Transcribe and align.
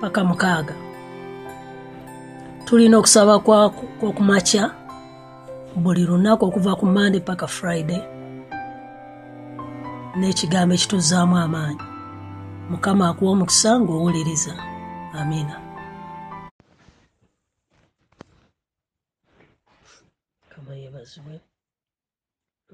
paka 0.00 0.24
mukaaga. 0.24 0.74
Tulina 2.64 2.98
okusaba 2.98 3.38
kwokumakya 3.98 4.64
buli 5.82 6.02
lunaku 6.06 6.42
okuva 6.44 6.72
ku 6.80 6.86
mande 6.86 7.20
paka 7.20 7.46
friday 7.46 8.02
n'ekigambo 10.18 10.74
ekituzaamu 10.74 11.36
amaanyi. 11.44 11.84
Mukama 12.70 13.08
akuwa 13.08 13.30
omukisa 13.32 13.70
ng'owuliriza. 13.80 14.54
Amiina 15.18 15.56
kama 20.52 20.72
yebazibwe 20.82 21.36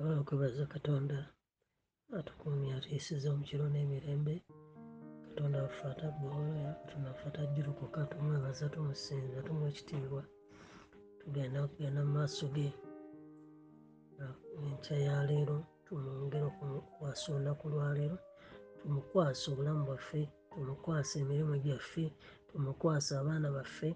olwokwebaza 0.00 0.64
katonda 0.74 1.18
atukumya 2.18 2.76
atuyisiza 2.76 3.26
omukiro 3.32 3.64
n'emirembe 3.68 4.34
katonda 5.36 5.62
waffe 5.62 5.86
ataggwawoya 5.88 6.72
katonda 6.72 7.08
waffe 7.08 7.28
atajjurukuka 7.28 8.04
tumwebaza 8.04 8.68
tumusinza 8.68 9.42
tumuwa 9.42 9.68
ekitiibwa 9.72 10.22
tugenda 11.20 11.58
okugenda 11.64 12.00
mu 12.06 12.12
maaso 12.18 12.46
ge 12.54 12.68
enkya 14.64 14.96
ya 15.06 15.16
leero 15.28 15.58
tumwongere 15.84 16.44
okumukwasa 16.50 17.26
olunaku 17.34 17.64
lwaleero 17.72 18.18
tumukwasa 18.80 19.44
obulamu 19.52 19.82
bwaffe 19.88 20.22
tumukwasa 20.52 21.14
emirimu 21.22 21.54
gyaffe 21.64 22.04
tumukwasa 22.48 23.12
abaana 23.20 23.48
baffe. 23.56 23.90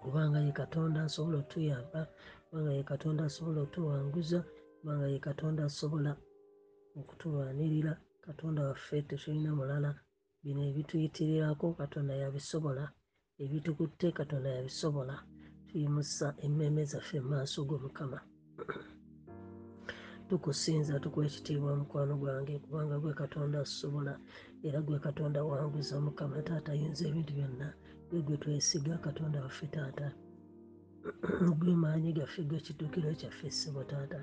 Kubanga 0.00 0.38
ye 0.46 0.52
katonda 0.60 0.98
asobola 1.06 1.36
otuyamba 1.42 2.00
kubanga 2.46 2.70
ye 2.78 2.82
katonda 2.92 3.22
asobola 3.24 3.58
otuwanguza 3.66 4.38
kubanga 4.78 5.06
ye 5.12 5.18
katonda 5.28 5.60
asobola 5.68 6.10
okutulwanirira 6.98 7.92
katonda 8.26 8.60
waffe 8.68 8.96
tetulina 9.08 9.52
mulala 9.60 9.90
bino 10.48 10.62
ebituyitirirako 10.70 11.66
katonda 11.80 12.14
yabisobola 12.22 12.84
ebitukutte 13.42 14.08
katonda 14.18 14.48
yabisobola. 14.56 15.14
Tuyimusa 15.68 16.26
emmeeme 16.44 16.82
zaffe 16.90 17.18
mu 17.20 17.28
maaso 17.32 17.60
go 17.68 17.76
mukama. 17.84 18.18
Tukusinza 20.28 20.94
tukuwa 21.02 21.26
ekitiibwa 21.28 21.76
mukwano 21.80 22.14
gwange 22.20 22.54
kubanga 22.64 22.96
gwe 23.02 23.12
katonda 23.22 23.56
asobola 23.60 24.14
era 24.66 24.80
gwe 24.86 24.98
katonda 25.06 25.44
wanguza 25.48 26.00
mukama. 26.06 26.40
Taata 26.48 26.72
ayinza 26.72 27.04
ebintu 27.08 27.32
byonna 27.36 27.68
gwe 28.08 28.20
gwe 28.26 28.36
twesiga 28.42 28.94
katonda 29.06 29.42
waffe 29.44 29.66
taata. 29.74 30.08
Gwe 31.58 31.72
maanyi 31.82 32.12
gaffe 32.18 32.42
gwe 32.48 32.58
kiddukiro 32.64 33.12
kyaffe 33.20 33.48
ssebo 33.50 33.84
taata. 33.90 34.20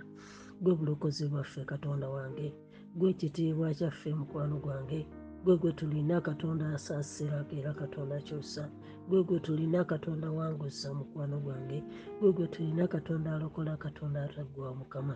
Gwe 0.61 0.73
bulokozi 0.77 1.23
bwaffe 1.31 1.61
katonda 1.71 2.09
wange. 2.09 2.47
Gwe 2.97 3.09
ekitiibwa 3.13 3.73
kyaffe 3.77 4.09
mukwano 4.19 4.57
gwange 4.65 5.01
gwe 5.45 5.55
gwe 5.61 5.71
tulina 5.79 6.17
katonda 6.27 6.65
asaasira 6.75 7.39
era 7.57 7.71
katonda 7.81 8.13
akyusa 8.19 8.63
gwe 9.09 9.19
gwe 9.27 9.39
tulina 9.45 9.79
katonda 9.91 10.27
wanguza 10.37 10.89
mukwano 10.97 11.37
gwange. 11.45 11.79
Gwe 12.19 12.31
gwe 12.35 12.47
tulina 12.53 12.87
katonda 12.87 13.35
alokola 13.35 13.77
katonda 13.77 14.23
ataggwa 14.23 14.75
mukama 14.79 15.15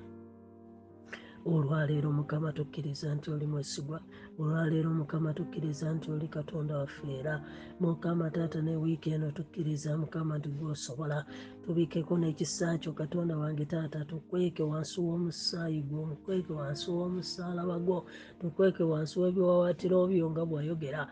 olwaleero 1.46 2.12
mukama 2.12 2.52
tukkiriza 2.54 3.16
nti 3.16 3.32
oli 3.32 3.48
mwesigwa. 3.48 4.00
Olwaleero 4.40 4.90
mukama 4.94 5.34
tukkiriza 5.34 5.94
nti 5.94 6.12
oli 6.12 6.28
katonda 6.28 6.78
waffe 6.78 7.08
era 7.20 7.42
mukama 7.80 8.30
taata 8.32 8.62
ne 8.62 8.76
wiiki 8.76 9.10
eno 9.10 9.32
tukkiriza 9.32 9.98
mukama 9.98 10.38
nti 10.38 10.50
gwosobola. 10.50 11.26
Tubikeko 11.66 12.18
n'ekisa 12.18 12.78
kyo 12.78 12.94
katonda 12.94 13.38
wange 13.38 13.66
taata 13.66 14.06
tukweke 14.06 14.64
wansi 14.64 15.02
w'omusaayi 15.02 15.82
gwo 15.82 16.06
mukweke 16.06 16.54
wansi 16.54 16.92
w'omusaalaba 16.92 17.80
gwo 17.80 18.06
tukweke 18.40 18.84
wansi 18.84 19.20
w'ebiwawatiro 19.20 20.08
byo 20.08 20.30
nga 20.32 20.46
bwayogera 20.46 21.04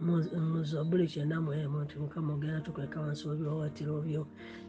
muzabuli 0.00 1.06
kyenda 1.06 1.40
muemu 1.40 1.80
nti 1.84 1.98
mukama 1.98 2.34
ogenda 2.34 2.60
tukweka 2.60 3.00
wansi 3.00 3.28
w'ebiwawatiro 3.28 4.02
byo 4.06 4.22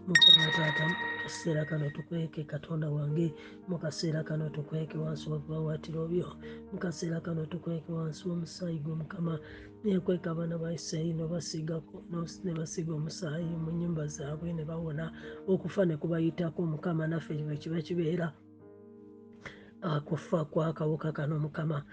mukama 0.08 0.46
taata 0.56 0.86
mukaseera 0.88 1.66
kano 1.66 1.90
tukweke 1.90 2.44
katonda 2.44 2.90
wange 2.90 3.34
mukaseera 3.68 4.24
kano 4.24 4.50
tukweke 4.50 4.98
wansi 4.98 5.30
w'ebiwawatiro 5.30 6.08
byo 6.08 6.28
mukaseera 6.72 7.20
kano 7.22 7.46
tukweke 7.46 7.92
wansi 7.92 8.22
w'omusaayi 8.28 8.80
gwo 8.80 8.96
mukama. 8.96 9.40
Nekweka 9.84 10.32
abaana 10.32 10.58
ba 10.58 10.74
isirayiri 10.74 11.14
nobasigako 11.14 11.96
ne 12.44 12.52
basiga 12.58 12.92
omusaayi 12.94 13.52
mu 13.64 13.72
nyumba 13.80 14.08
zaabwe 14.08 14.54
ne 14.54 14.64
bawona 14.66 15.06
okufa 15.48 15.86
ne 15.86 15.96
kubayitako 16.02 16.60
mukama 16.74 17.08
naffe 17.08 17.34
kiba 17.62 17.82
kibeera 17.82 18.28
akufa 19.82 20.46
kwakawuka 20.46 21.12
kano 21.12 21.40
mukama. 21.40 21.84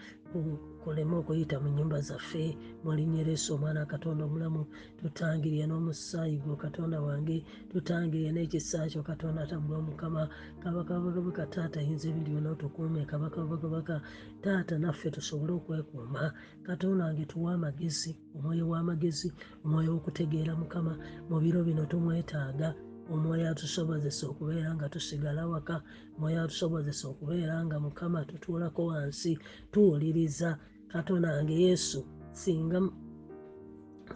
Kuleme 0.85 1.17
okuyita 1.17 1.61
mu 1.63 1.69
nyumba 1.71 2.01
zaffe 2.01 2.59
mulinyeresa 2.85 3.55
omwana 3.55 3.87
katonda 3.87 4.25
omulamu 4.27 4.67
tutangirye 4.99 5.65
n'omusaayi 5.67 6.37
gwo 6.43 6.57
katonda 6.57 6.99
wange 7.01 7.45
tutangirye 7.71 8.33
n'ekisa 8.35 8.89
kyo 8.91 9.03
katonda 9.07 9.47
tambula 9.47 9.79
omukama. 9.79 10.29
Kabakabaka 10.63 11.47
taata 11.47 11.81
ayinza 11.81 12.09
ebintu 12.11 12.31
byonna 12.35 12.51
otukuume 12.51 13.05
kabakabaka 13.07 14.03
taata 14.43 14.75
naffe 14.79 15.11
tusobole 15.15 15.53
okwekuuma. 15.55 16.33
Katonda 16.67 17.05
wange 17.05 17.25
tuwa 17.31 17.55
amagezi 17.55 18.11
omwoyo 18.37 18.65
w'amagezi 18.69 19.29
omwoyo 19.65 19.91
w'okutegeera 19.95 20.53
mukama. 20.59 20.99
Mu 21.31 21.37
biro 21.41 21.63
bino 21.65 21.87
tumwetaaga 21.87 22.75
omwoyo 23.13 23.51
atusobozesa 23.53 24.25
okubeera 24.33 24.71
nga 24.75 24.87
tusigala 24.93 25.43
waka 25.53 25.77
omwoyo 26.17 26.39
atusobozesa 26.45 27.05
okubeera 27.13 27.55
nga 27.65 27.77
mukama 27.85 28.25
tutuulako 28.29 28.81
wansi 28.91 29.33
tuwuliriza. 29.73 30.51
Katonda 30.93 31.29
wange 31.35 31.55
yesu 31.67 32.01
singa 32.33 32.81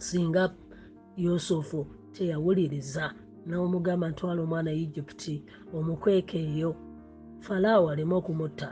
singa 0.07 0.43
yusufu 1.17 1.79
teyawuliriza 2.13 3.05
n'omugamba 3.47 4.05
ntwala 4.09 4.39
omwana 4.45 4.71
egypti 4.83 5.35
omukweka 5.77 6.37
eyo. 6.47 6.71
Falaawo 7.45 7.85
aleme 7.91 8.15
okumutta. 8.19 8.69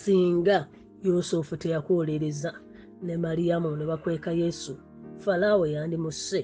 Singa 0.00 0.58
yusufu 1.04 1.56
teyakuwuliriza 1.62 2.50
ne 3.02 3.14
mariyamu 3.24 3.76
ne 3.76 3.84
bakweka 3.90 4.30
yesu 4.42 4.74
falaawo 5.24 5.64
yandimusse 5.74 6.40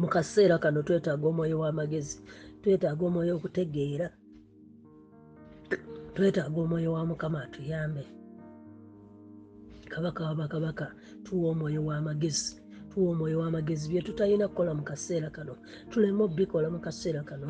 mu 0.00 0.08
kaseera 0.14 0.58
kano 0.58 0.82
twetaaga 0.86 1.26
omwoyo 1.30 1.56
w'amagezi 1.62 2.16
twetaaga 2.62 3.02
omwoyo 3.08 3.32
okutegeera 3.36 4.06
twetaaga 6.14 6.58
omwoyo 6.64 6.92
wa 6.96 7.02
mukama 7.10 7.38
atuyambe. 7.44 8.04
Kabaka 9.92 10.24
wabakabaka 10.24 10.86
tuwa 11.24 11.50
omwoyo 11.52 11.80
w'amagezi 11.88 12.50
tuwa 12.90 13.12
omwoyo 13.12 13.36
w'amagezi 13.42 13.88
bye 13.90 14.02
tutalina 14.02 14.48
kukola 14.48 14.74
mu 14.74 14.82
kaseera 14.82 15.30
kano 15.30 15.54
tuleme 15.90 16.22
obikola 16.22 16.70
mu 16.70 16.80
kaseera 16.80 17.22
kano 17.22 17.48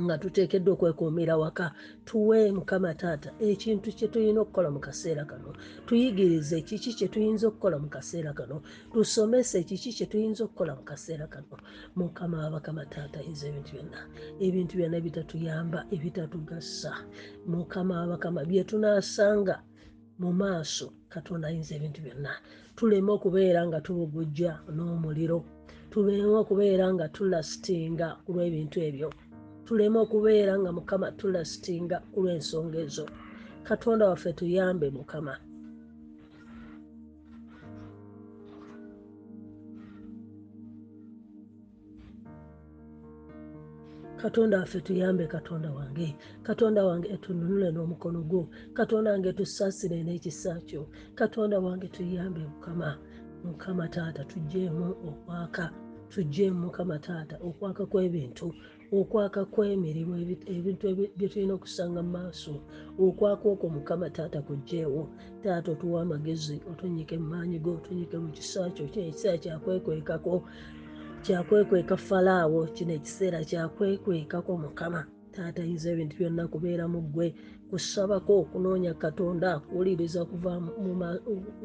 nga 0.00 0.18
tuteekeddwa 0.18 0.74
okwekuumira 0.74 1.36
waka 1.36 1.66
tuwe 2.04 2.52
mukama 2.52 2.94
taata 2.94 3.30
ekintu 3.40 3.88
kye 3.92 4.08
tulina 4.08 4.40
okukola 4.40 4.68
mu 4.74 4.80
kaseera 4.80 5.24
kano 5.24 5.50
tuyigirize 5.86 6.60
kiki 6.68 6.90
kye 6.98 7.08
tuyinza 7.12 7.44
okukola 7.48 7.76
mu 7.82 7.88
kaseera 7.94 8.32
kano 8.32 8.62
tusomese 8.92 9.62
kiki 9.68 9.90
kye 9.96 10.06
tuyinza 10.06 10.44
okukola 10.44 10.72
mu 10.78 10.82
kaseera 10.82 11.26
kano. 11.26 11.56
Mukama 11.96 12.36
wabakama 12.44 12.86
taata 12.86 13.20
yinza 13.20 13.46
ebintu 13.48 13.72
byonna 13.76 14.00
ebintu 14.40 14.72
byonna 14.78 14.96
ebitatuyamba 14.96 15.78
ebitatugasa 15.94 16.92
mukama 17.52 18.00
wabakama 18.00 18.40
bye 18.48 18.64
tunaasanga 18.64 19.56
mu 20.20 20.30
maaso 20.40 20.86
katonda 21.12 21.48
ayinza 21.48 21.72
ebintu 21.76 22.00
byonna. 22.04 22.32
Tuleme 22.76 23.10
okubeera 23.12 23.60
nga 23.68 23.78
tubugujja 23.84 24.52
n'omuliro 24.74 25.38
tuleme 25.92 26.36
okubeera 26.42 26.86
nga 26.94 27.06
tulasitinga 27.14 28.08
ku 28.24 28.32
lw'ebintu 28.34 28.76
ebyo 28.88 29.08
tuleme 29.72 29.98
okubeera 30.04 30.54
nga 30.60 30.70
mukama 30.76 31.08
tulasitinga 31.18 31.96
ku 32.12 32.18
lw'ensonga 32.24 32.78
ezo. 32.84 33.06
Katonda 33.68 34.04
waffe 34.10 34.30
tuyambe 34.38 34.86
mukama. 34.96 35.34
Katonda 44.22 44.58
waffe 44.60 44.80
tuyambe 44.86 45.24
katonda 45.26 45.68
wange. 45.78 46.08
Katonda 46.46 46.80
wange 46.88 47.16
tununule 47.24 47.68
n'omukono 47.72 48.20
gwo. 48.30 48.42
Katonda 48.76 49.08
wange 49.12 49.32
tusaasire 49.32 49.98
n'ekisa 50.04 50.60
kyo. 50.68 50.82
Katonda 51.14 51.56
wange 51.64 51.88
tuyambe 51.88 52.40
mukama. 52.52 52.98
Mukama 53.44 53.88
taata 53.88 54.24
tugjeemu 54.24 54.86
okwaka. 55.08 55.64
Tugjeemu 56.12 56.58
mukama 56.64 56.98
taata 56.98 57.36
okwaka 57.48 57.82
kw'ebintu 57.86 58.52
okwaka 58.98 59.40
kw'emirimu 59.52 60.14
ebintu 60.56 60.84
bye 61.16 61.28
tulina 61.32 61.54
okusanga 61.58 62.00
mu 62.06 62.10
maaso. 62.16 62.54
Okwaka 63.04 63.44
okwo 63.52 63.66
mukama 63.76 64.06
taata 64.16 64.40
kugjeewo 64.46 65.02
taata 65.42 65.68
otuwa 65.72 66.02
amagezi 66.04 66.56
otunyike 66.70 67.14
mu 67.18 67.26
maanyi 67.32 67.58
go 67.64 67.70
otunyike 67.78 68.16
mu 68.22 68.28
kisa 68.36 68.70
kyo 68.74 68.84
kino 68.92 69.06
ekiseera 69.08 69.38
kyakwekwekako 69.42 70.34
kyakwekweka 71.24 71.96
falaawo 71.96 72.60
kino 72.76 72.92
ekiseera 72.98 73.38
kyakwekwekako 73.48 74.52
mukama. 74.64 75.00
Taata 75.34 75.62
yinza 75.64 75.88
ebintu 75.94 76.14
byonna 76.20 76.44
kubeera 76.52 76.84
mu 76.92 77.00
ggwe 77.08 77.26
kusabako 77.70 78.32
okunoonya 78.42 78.92
katonda 79.02 79.50
kuwuliriza 79.64 80.20
kuva 80.30 80.52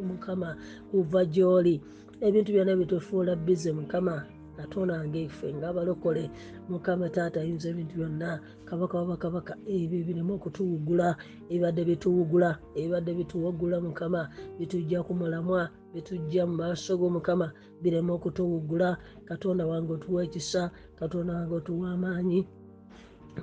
mukama 0.07 0.49
kuva 0.91 1.21
gy'oli. 1.33 1.75
Ebintu 2.23 2.49
byonna 2.55 2.73
bitufuula 2.79 3.35
bize 3.35 3.71
mukama 3.75 4.15
katonda 4.57 5.07
ngaife 5.07 5.47
ngaabalokole 5.53 6.23
mukama 6.69 7.09
taata 7.09 7.41
ayinza 7.41 7.69
ebintu 7.69 7.93
byonna 7.99 8.29
kabaka 8.65 8.97
wabakabaka 8.97 9.53
ebyo 9.75 9.99
birimu 10.07 10.33
okutuwugula 10.37 11.07
ebibadde 11.51 11.81
bituwugula 11.89 12.49
ebibadde 12.77 13.11
bituwugula 13.19 13.77
mukama 13.85 14.21
bitujja 14.57 14.99
ku 15.05 15.13
mulamwa 15.19 15.61
bitujja 15.93 16.41
mu 16.49 16.55
maaso 16.61 16.97
go 16.99 17.07
mukama 17.09 17.47
bireme 17.81 18.11
okutuwugula. 18.17 18.97
Katonda 19.25 19.65
wange 19.65 19.93
otuwa 19.93 20.23
ekisa 20.23 20.71
katonda 20.99 21.33
wange 21.33 21.55
otuwa 21.55 21.91
amaanyi 21.91 22.47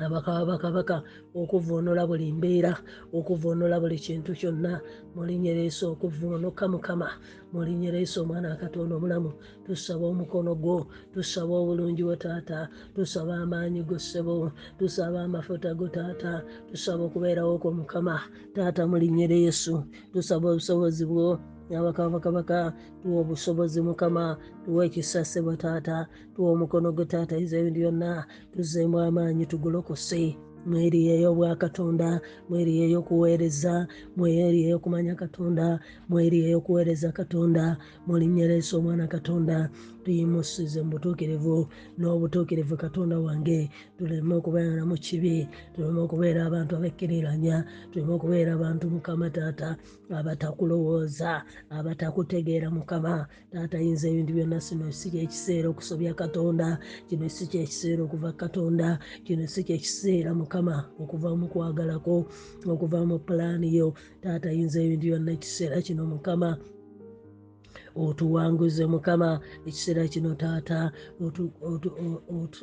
abakaba 0.03 0.45
bakabaka 0.51 0.97
okuvoonola 1.35 2.07
buli 2.07 2.33
mbeera 2.33 2.73
okuvoonola 3.13 3.81
buli 3.81 3.99
kintu 3.99 4.33
kyonna. 4.35 4.81
Mulinyereesa 5.15 5.85
okuvoonoka 5.95 6.65
mukama 6.69 7.09
mulinyereesa 7.53 8.21
omwana 8.23 8.49
akatonda 8.55 8.95
omulamu 8.97 9.31
tusaba 9.67 10.05
omukono 10.11 10.53
gwo 10.59 10.87
tusaba 11.15 11.55
obulungi 11.63 12.03
bwo 12.03 12.17
taata 12.17 12.69
tusaba 12.95 13.39
amaanyi 13.43 13.83
go 13.87 13.99
ssebo 13.99 14.51
tusaba 14.79 15.23
amafuta 15.23 15.71
go 15.79 15.87
taata 15.89 16.43
tusaba 16.69 17.03
okubeerawo 17.05 17.59
kwo 17.63 17.71
mukama 17.79 18.19
taata 18.55 18.83
mulinyereesu 18.91 19.87
tusaba 20.13 20.51
obusobozi 20.51 21.05
bwo 21.07 21.39
abakabakabaka 21.79 22.73
tuwa 23.03 23.21
obusobozi 23.21 23.81
mukama 23.81 24.37
tuwa 24.65 24.85
ekisasebwa 24.87 25.57
taata 25.57 26.07
tuwa 26.37 26.53
omukono 26.53 26.93
gwe 26.93 27.05
taata 27.05 27.39
iza 27.39 27.57
ebintu 27.59 27.81
byonna 27.81 28.11
tuzeemu 28.53 28.97
amaanyi 29.01 29.47
tugolokose 29.47 30.37
mweriyo 30.67 31.13
ey'obwakatonda 31.17 32.21
mweriyo 32.49 32.85
ey'okuweereza 32.89 33.75
mweriyo 34.17 34.67
ey'okumanya 34.69 35.15
katonda 35.15 35.67
mweriyo 36.09 36.47
ey'okuweereza 36.49 37.09
katonda 37.13 37.77
mulinyeresa 38.07 38.73
omwana 38.79 39.05
katonda. 39.07 39.69
Tuyimusize 40.05 40.83
mu 40.85 40.91
butuukirivu 40.91 41.69
n'obutuukirivu 41.99 42.77
katonda 42.77 43.17
wange 43.21 43.71
tuleme 43.99 44.35
okubeera 44.35 44.83
mu 44.91 44.97
kibi 45.05 45.49
tuleme 45.75 46.01
okubeera 46.07 46.41
abantu 46.49 46.73
abekkiriranya 46.75 47.57
tuleme 47.91 48.13
okubeera 48.15 48.51
abantu 48.55 48.85
mukama 48.95 49.31
taata 49.31 49.77
abatakulowooza 50.19 51.43
abatakutegeera 51.71 52.69
mukama. 52.71 53.27
Taata 53.53 53.79
yinza 53.79 54.09
ebintu 54.09 54.33
byonna 54.37 54.59
sino 54.61 54.91
si 54.93 55.11
kyekiseera 55.13 55.69
okusobya 55.71 56.15
katonda 56.15 56.79
kino 57.09 57.29
si 57.29 57.47
kyekiseera 57.47 58.03
okuva 58.05 58.33
katonda 58.33 58.99
kino 59.25 59.47
si 59.47 59.61
kyekiseera 59.67 60.35
mukama 60.35 60.77
okuva 61.03 61.31
mu 61.39 61.47
kwagalako 61.53 62.27
okuva 62.67 62.99
mu 63.07 63.19
pulaani 63.27 63.69
yo. 63.79 63.95
Taata 64.23 64.51
yinza 64.51 64.83
ebintu 64.83 65.05
byonna 65.07 65.31
ekiseera 65.33 65.83
kino 65.87 66.03
mukama 66.07 66.59
otuwanguze 67.97 68.87
mukama 68.87 69.41
ekiseera 69.67 70.09
kino 70.09 70.35
taata 70.35 70.93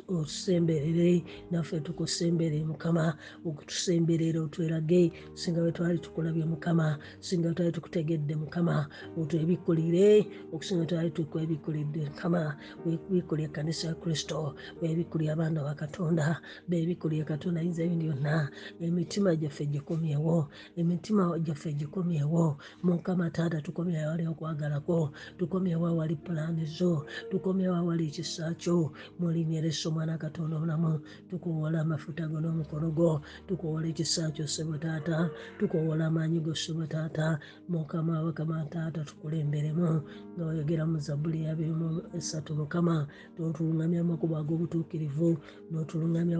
otusemberere 0.08 1.24
naffe 1.50 1.80
tukusembere 1.80 2.64
mukama 2.64 3.14
okutusemberera 3.46 4.40
otwerage 4.40 5.12
singa 5.34 5.60
bwe 5.60 5.72
twali 5.72 5.98
tukulabye 5.98 6.44
mukama 6.44 6.98
singa 7.20 7.54
twali 7.54 7.72
tukutegedde 7.72 8.34
mukama 8.36 8.88
otwebikulire 9.20 10.26
okusinga 10.52 10.84
twali 10.86 11.10
tukwebikulidde 11.10 12.00
mukama 12.10 12.56
webikulye 12.86 13.44
ekkanisa 13.46 13.88
ya 13.88 13.94
kristo 13.94 14.54
webikulye 14.82 15.32
abaana 15.32 15.62
ba 15.62 15.74
katonda 15.74 16.40
bebikulye 16.68 17.24
katonda 17.24 17.60
yinza 17.60 17.82
ebindi 17.84 18.04
byonna 18.08 18.50
emitima 18.80 19.36
gyaffe 19.36 19.66
gikomyewo 19.66 20.48
emitima 20.76 21.38
gyaffe 21.38 21.72
gikomyewo 21.72 22.58
mukama 22.82 23.30
taata 23.30 23.60
tukomyewo 23.60 24.12
ali 24.12 24.26
okwagalako 24.26 25.12
tukomyewo 25.38 25.86
awali 25.86 26.16
pulaani 26.16 26.64
zo 26.66 27.06
tukomyewo 27.30 27.74
awali 27.76 28.06
ekisa 28.08 28.54
kyo. 28.54 28.92
Mulinyeresa 29.18 29.88
omwana 29.88 30.18
katonda 30.18 30.56
omulamu 30.56 31.00
tukuwola 31.30 31.80
amafuta 31.80 32.28
go 32.28 32.38
n'omukono 32.40 32.88
gwo 32.96 33.20
tukuwola 33.48 33.86
ekisa 33.92 34.30
kyo 34.34 34.46
ssebo 34.46 34.76
taata 34.78 35.30
tukuwola 35.58 36.06
amaanyi 36.06 36.40
go 36.40 36.54
ssebo 36.54 36.86
taata. 36.86 37.38
Mukama 37.68 38.22
bakama 38.24 38.64
taata 38.70 39.04
tukulemberemu 39.04 40.02
nga 40.36 40.44
oyogera 40.46 40.84
mu 40.86 40.98
zabbuli 40.98 41.44
ya 41.44 41.52
abiri 41.52 41.72
mu 41.72 41.88
esatu 42.18 42.54
mukama 42.54 43.06
totuluŋŋamya 43.36 44.00
amakubo 44.04 44.34
ag'obutuukirivu 44.40 45.30
n'otuluŋŋamya 45.70 46.38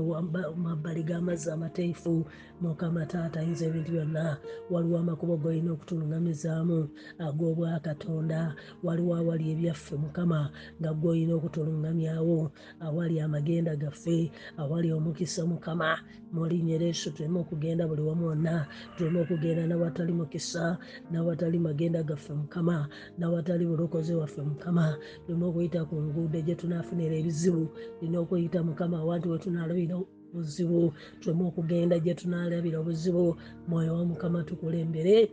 mabbali 0.64 1.02
g'amazzi 1.08 1.48
amateefu 1.50 2.24
mukama 2.62 3.02
taata 3.12 3.40
ayinza 3.40 3.64
ebintu 3.68 3.90
byonna 3.92 4.24
waliwo 4.72 4.96
amakubo 5.02 5.34
g'olina 5.42 5.70
okutuluŋŋamizaamu 5.72 6.78
ag'obwakatonda 7.26 8.40
waliwo 8.82 9.16
awali 9.16 9.44
ebyaffe 9.52 9.96
mukama 9.96 10.50
nga 10.80 10.90
gwolina 10.94 11.32
okutuluŋŋamyawo 11.34 12.50
awali 12.86 13.20
amagenda 13.20 13.76
gaffe 13.76 14.30
awali 14.56 14.92
omukisa 14.92 15.46
mukama. 15.46 15.98
Mulinyereso 16.32 17.10
tuleme 17.10 17.38
okugenda 17.44 17.84
buli 17.88 18.02
wamu 18.02 18.26
wonna. 18.26 18.66
Tuleme 18.96 19.20
okugenda 19.20 19.66
nawatali 19.66 20.12
mukisa 20.12 20.78
nawatali 21.10 21.58
magenda 21.58 22.02
gaffe 22.02 22.32
mukama. 22.32 22.88
Nawatali 23.18 23.66
bulokozi 23.66 24.14
waffe 24.14 24.42
mukama. 24.42 24.96
Tuleme 25.26 25.44
okuyita 25.44 25.84
ku 25.84 25.96
nguudo 26.02 26.40
gye 26.40 26.54
tunafunira 26.54 27.14
ebizibu. 27.20 27.68
Tulina 28.00 28.18
okuyita 28.24 28.62
mukama 28.62 28.98
awantu 28.98 29.30
we 29.30 29.38
tunalabira 29.38 29.96
buzibu 30.32 30.92
tuleme 31.20 31.44
okugenda 31.44 31.98
gye 32.00 32.14
tunalabira 32.14 32.80
obuzibu. 32.80 33.36
Mwoyo 33.68 33.94
wa 33.94 34.04
mukama 34.04 34.42
tukulembere 34.44 35.30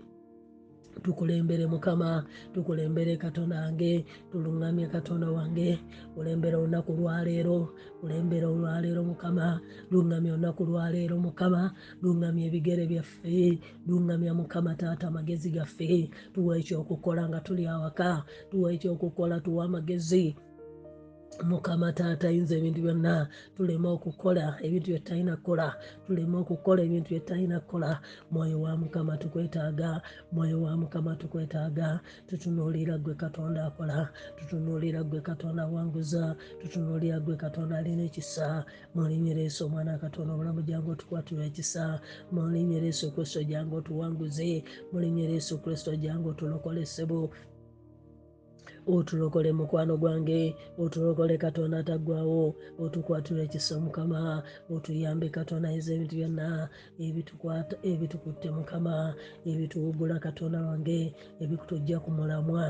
tukulembere 1.03 1.65
mukama 1.67 2.25
tukulembere 2.53 3.17
katonda 3.17 3.55
wange 3.63 4.05
tuluŋŋamye 4.31 4.86
katonda 4.93 5.27
wange. 5.38 5.79
Kulembera 6.15 6.58
olunaku 6.58 6.91
lwaleero 7.00 7.60
kulembera 8.00 8.48
olwaleero 8.53 9.01
mukama. 9.10 9.48
Luŋŋamya 9.91 10.31
olunaku 10.34 10.62
lwaleero 10.69 11.15
mukama 11.25 11.62
luŋŋamya 12.03 12.43
ebigere 12.50 12.84
byaffe. 12.91 13.60
Luŋŋamya 13.88 14.31
mukama 14.39 14.72
taata 14.79 15.08
amagezi 15.08 15.50
gaffe. 15.55 16.10
Tuwa 16.34 16.53
ekyokukola 16.60 17.24
nga 17.29 17.39
tuli 17.46 17.63
awaka 17.67 18.24
tuwa 18.51 18.67
ekyokukola 18.75 19.36
tuwa 19.46 19.65
amagezi 19.65 20.36
mukama 21.43 21.93
taata 21.93 22.27
ayinza 22.27 22.55
ebintu 22.58 22.81
byonna 22.81 23.27
tuleme 23.55 23.88
okukola 23.88 24.58
ebintu 24.65 24.88
byetalina 24.91 25.34
kukola 25.38 25.67
tuleme 26.05 26.38
okukola 26.38 26.79
ebintu 26.84 27.10
byetalina 27.10 27.60
kukola. 27.60 28.01
Mwoyo 28.31 28.62
wa 28.62 28.77
mukama 28.77 29.17
tukwetaaga 29.17 30.01
mwoyo 30.31 30.62
wa 30.62 30.77
mukama 30.77 31.15
tukwetaaga. 31.15 32.00
Tutunuulira 32.27 32.98
gwe 32.98 33.15
katonda 33.15 33.65
akola 33.65 34.10
tutunuulira 34.38 35.03
gwe 35.03 35.22
katonda 35.22 35.63
awanguza 35.63 36.36
tutunuulira 36.62 37.19
gwe 37.19 37.36
katonda 37.36 37.77
alina 37.77 38.03
ekisa. 38.03 38.65
Mulinyereesa 38.96 39.65
omwana 39.65 39.98
katonda 39.98 40.34
obulamu 40.34 40.62
jangu 40.62 40.91
otukwatira 40.91 41.46
ekisa. 41.46 42.01
Mulinyereesa 42.31 43.08
okristo 43.08 43.43
jangu 43.43 43.75
otuwanguze. 43.75 44.63
Mulinyereesa 44.91 45.55
okristo 45.55 45.96
jangu 45.96 46.29
otulokolesebo 46.29 47.31
otulokole 48.96 49.51
mukwano 49.60 49.93
gwange 50.01 50.41
otulokole 50.84 51.36
katonda 51.43 51.75
ataggwawo 51.79 52.43
otukwatula 52.84 53.41
ekisa 53.48 53.75
mukama 53.84 54.19
otuyambe 54.74 55.27
katonda 55.38 55.67
eza 55.77 55.91
ebintu 55.93 56.15
byonna 56.19 56.48
ebitukwata 57.05 57.75
ebitukutte 57.91 58.48
mukama 58.58 58.93
ebituwugula 59.50 60.15
katonda 60.25 60.60
wange 60.67 61.01
ebikutujja 61.43 61.98
ku 62.03 62.10
mulamwa. 62.17 62.65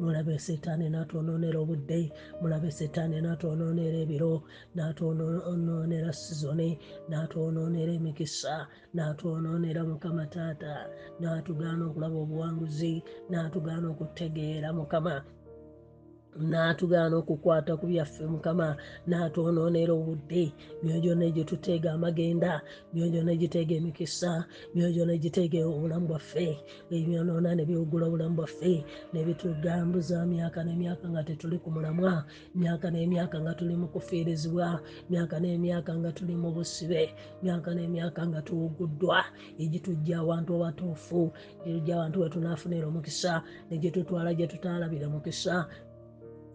Mulabe 0.00 0.34
setaani 0.46 0.86
n'atwonoonera 0.90 1.58
obudde 1.64 2.00
mulabe 2.40 2.70
setaani 2.78 3.16
n'atwonoonera 3.22 3.98
ebiro 4.04 4.34
n'atwonoonera 4.74 6.10
sizoni 6.20 6.70
n'atwonoonera 7.08 7.92
emikisa 7.98 8.54
n'atwonoonera 8.94 9.80
mukama 9.90 10.24
taata 10.34 10.74
n'atugaana 11.20 11.82
okulaba 11.88 12.16
obuwanguzi 12.24 12.94
n'atugaana 13.30 13.86
okutegeera 13.92 14.68
mukama 14.78 15.14
n'atugaana 16.38 17.14
okukwata 17.22 17.72
ku 17.80 17.86
byaffe 17.90 18.22
mukama 18.26 18.76
n'atwonoonera 19.08 19.92
obudde. 19.94 20.44
Byo 20.82 20.96
gyonna 21.02 21.24
egyetuteega 21.30 21.88
amagenda 21.96 22.52
byo 22.92 23.06
gyonna 23.12 23.32
egiteega 23.36 23.74
emikisa 23.80 24.30
byo 24.74 24.88
gyonna 24.94 25.12
egiteega 25.18 25.58
obulamu 25.66 26.06
bwaffe. 26.10 26.48
Ebyonoona 26.96 27.54
ne 27.54 27.64
biwugula 27.68 28.04
obulamu 28.06 28.36
bwaffe 28.38 28.84
ne 29.12 29.20
bitugambuza 29.26 30.26
myaka 30.26 30.60
n'emyaka 30.64 31.06
nga 31.10 31.22
tetuli 31.26 31.56
ku 31.62 31.68
mulamwa 31.74 32.24
myaka 32.54 32.86
n'emyaka 32.90 33.36
nga 33.42 33.52
tuli 33.54 33.74
mu 33.80 33.88
kufiirizibwa 33.94 34.80
myaka 35.10 35.36
n'emyaka 35.40 35.92
nga 35.98 36.10
tuli 36.16 36.34
mu 36.42 36.50
busibe 36.54 37.02
myaka 37.42 37.70
n'emyaka 37.74 38.20
nga 38.28 38.40
tuwuguddwa 38.46 39.18
egitujja 39.62 40.18
awantu 40.18 40.50
abatuufu 40.54 41.32
egitujja 41.66 41.94
awantu 41.96 42.16
we 42.22 42.28
tunaafunira 42.28 42.86
omukisa 42.86 43.42
negitutwala 43.70 44.34
gye 44.34 44.46
tutaalabira 44.46 45.08
mukisa 45.08 45.66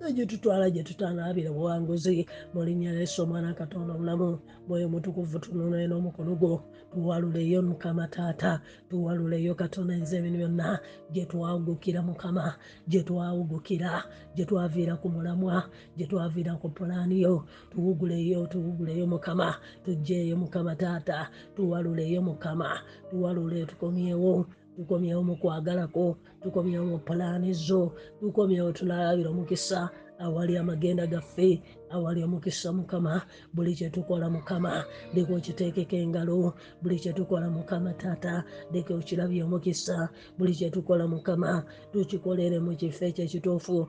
egitutwala 0.07 0.69
gye 0.71 0.83
tutanaalabira 0.83 1.51
buwanguzi 1.51 2.25
mu 2.53 2.63
linnya 2.63 2.91
lyesu 2.95 3.17
omwana 3.23 3.53
katonda 3.53 3.93
omulamu 3.93 4.39
mwoyo 4.67 4.87
mutukuvu 4.93 5.39
tunonere 5.43 5.85
n'omukono 5.87 6.33
gwo. 6.39 6.63
Tuwaluleyo 6.91 7.61
mukama 7.61 8.07
taata 8.07 8.61
tuwaluleyo 8.89 9.53
katonda 9.55 9.93
nze 9.99 10.17
ebintu 10.17 10.37
byonna 10.41 10.79
gye 11.13 11.25
twawugukira 11.29 11.99
mukama. 12.01 12.55
Gye 12.89 13.01
twawugukira. 13.03 13.91
Gye 14.35 14.45
twaviira 14.49 14.93
ku 15.01 15.07
mulamwa. 15.13 15.69
Gye 15.97 16.05
twaviira 16.09 16.53
ku 16.61 16.67
pulaaniyo 16.69 17.45
tuwuguleyo 17.71 18.47
tuwuguleyo 18.51 19.05
mukama. 19.07 19.55
Tugjeeyo 19.85 20.35
mukama 20.37 20.75
taata. 20.75 21.29
Tuwaluleyo 21.55 22.21
mukama. 22.21 22.69
Tuwalule 23.09 23.65
tukomyewo 23.65 24.45
tukomyewo 24.79 25.21
mu 25.27 25.35
kwagalako 25.35 26.15
tukomyewo 26.41 26.85
mu 26.91 26.97
pulaani 27.03 27.51
zo 27.53 27.91
tukomyewo 28.19 28.71
tunaalabira 28.71 29.29
omukisa 29.29 29.89
awali 30.23 30.55
amagenda 30.57 31.03
gaffe 31.07 31.59
awali 31.91 32.23
omukisa 32.23 32.73
mukama 32.73 33.21
buli 33.53 33.75
kyetukola 33.75 34.29
mukama 34.29 34.85
leka 35.13 35.33
okiteekeko 35.33 35.95
engalo 35.95 36.53
buli 36.81 36.99
kyetukola 36.99 37.49
mukama 37.49 37.93
taata 37.93 38.43
leka 38.73 38.93
okirabye 38.93 39.43
omukisa 39.43 40.09
buli 40.37 40.53
kyetukola 40.53 41.07
mukama 41.07 41.63
tukikolere 41.91 42.59
mu 42.59 42.75
kifo 42.77 43.05
ekyo 43.05 43.23
ekituufu 43.25 43.87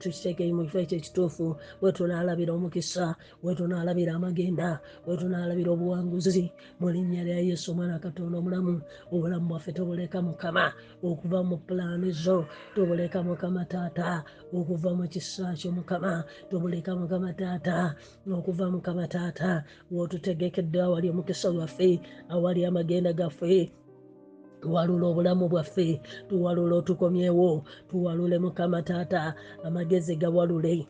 tukiteeke 0.00 0.52
mu 0.54 0.62
kifo 0.64 0.78
ekyo 0.78 0.96
ekituufu 0.98 1.56
we 1.82 1.92
tunaalabira 1.92 2.52
omukisa 2.54 3.16
we 3.42 3.54
tunaalabira 3.54 4.14
amagenda 4.14 4.80
we 5.06 5.16
tunaalabira 5.16 5.70
obuwanguzi 5.72 6.52
mu 6.80 6.90
linnya 6.94 7.24
lya 7.26 7.38
yesu 7.42 7.72
omwana 7.72 7.98
katonda 7.98 8.38
omulamu 8.38 8.80
obulamu 9.10 9.48
bwaffe 9.48 9.72
tubuleka 9.72 10.22
mukama 10.22 10.72
okuva 11.02 11.42
mu 11.42 11.56
pulaani 11.66 12.10
zo 12.10 12.46
tubuleka 12.74 13.22
mukama 13.22 13.64
taata 13.64 14.22
okuva 14.54 14.94
mu 14.94 15.04
kisa 15.08 15.54
kyo 15.58 15.72
mukama 15.72 16.24
tubuleka 16.50 16.94
mukama 16.94 17.15
mukama 17.16 17.32
taata 17.32 17.94
okuva 18.30 18.70
mukama 18.70 19.08
taata 19.08 19.64
wotutegekedde 19.90 20.80
awali 20.82 21.08
omukisa 21.10 21.48
gwaffe 21.50 22.00
awali 22.28 22.60
amagenda 22.68 23.12
gaffe. 23.12 23.72
Tuwalule 24.60 25.06
obulamu 25.06 25.48
bwaffe 25.48 26.00
tuwalule 26.28 26.74
otukomyewo 26.74 27.64
tuwalule 27.88 28.38
mukama 28.38 28.82
taata 28.82 29.34
amagezi 29.64 30.16
gawalule 30.16 30.86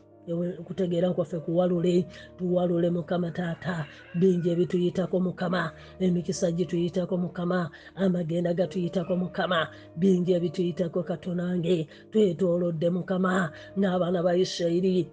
okutegeera 0.59 1.13
kwaffe 1.13 1.39
kuwalule 1.39 2.05
tuwalule 2.37 2.89
mukama 2.89 3.31
taata 3.31 3.85
bingi 4.19 4.49
ebituyitako 4.49 5.19
mukama 5.19 5.71
emikisa 5.99 6.51
gituyitako 6.51 7.17
mukama 7.17 7.69
amagenda 7.95 8.53
gatuyitako 8.53 9.15
mukama. 9.15 9.67
Bingi 9.95 10.31
ebituyitako 10.33 11.03
katonange 11.03 11.87
twetolodde 12.11 12.89
mukama 12.89 13.51
n'abaana 13.79 14.19
ba 14.25 14.35
isirairi 14.35 15.07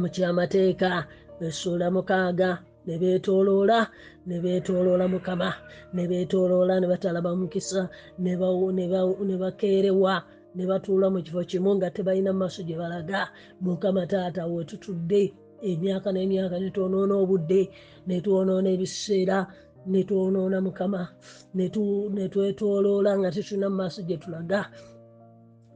mu 0.00 0.08
kyamateeka 0.14 0.90
essuula 1.46 1.86
mukaaga 1.90 2.50
ne 2.86 2.94
beetooloola 3.00 3.78
ne 4.26 4.36
beetooloola 4.42 5.04
mukama 5.14 5.48
ne 5.94 6.02
beetooloola 6.10 6.74
ne 6.80 6.86
batalaba 6.92 7.30
mukisa 7.40 7.82
ne 8.18 9.36
bakeerewa 9.42 10.14
ne 10.54 10.66
batuula 10.66 11.10
mu 11.10 11.22
kifo 11.22 11.44
kimu 11.44 11.70
nga 11.76 11.90
tebalina 11.90 12.32
maaso 12.32 12.62
gye 12.62 12.76
balaga. 12.76 13.28
Mukama 13.60 14.06
taata 14.06 14.46
wetutudde 14.46 15.32
emyaka 15.62 16.12
n'emyaka 16.12 16.56
netwonoona 16.60 17.14
obudde 17.22 17.62
netwonoona 18.06 18.68
ebiseera 18.74 19.38
netwonoona 19.92 20.58
mukama 20.66 21.00
netwetooloola 21.54 23.10
nga 23.18 23.28
tetulina 23.34 23.68
mu 23.70 23.76
maaso 23.80 24.00
gye 24.02 24.16
tulaga. 24.22 24.60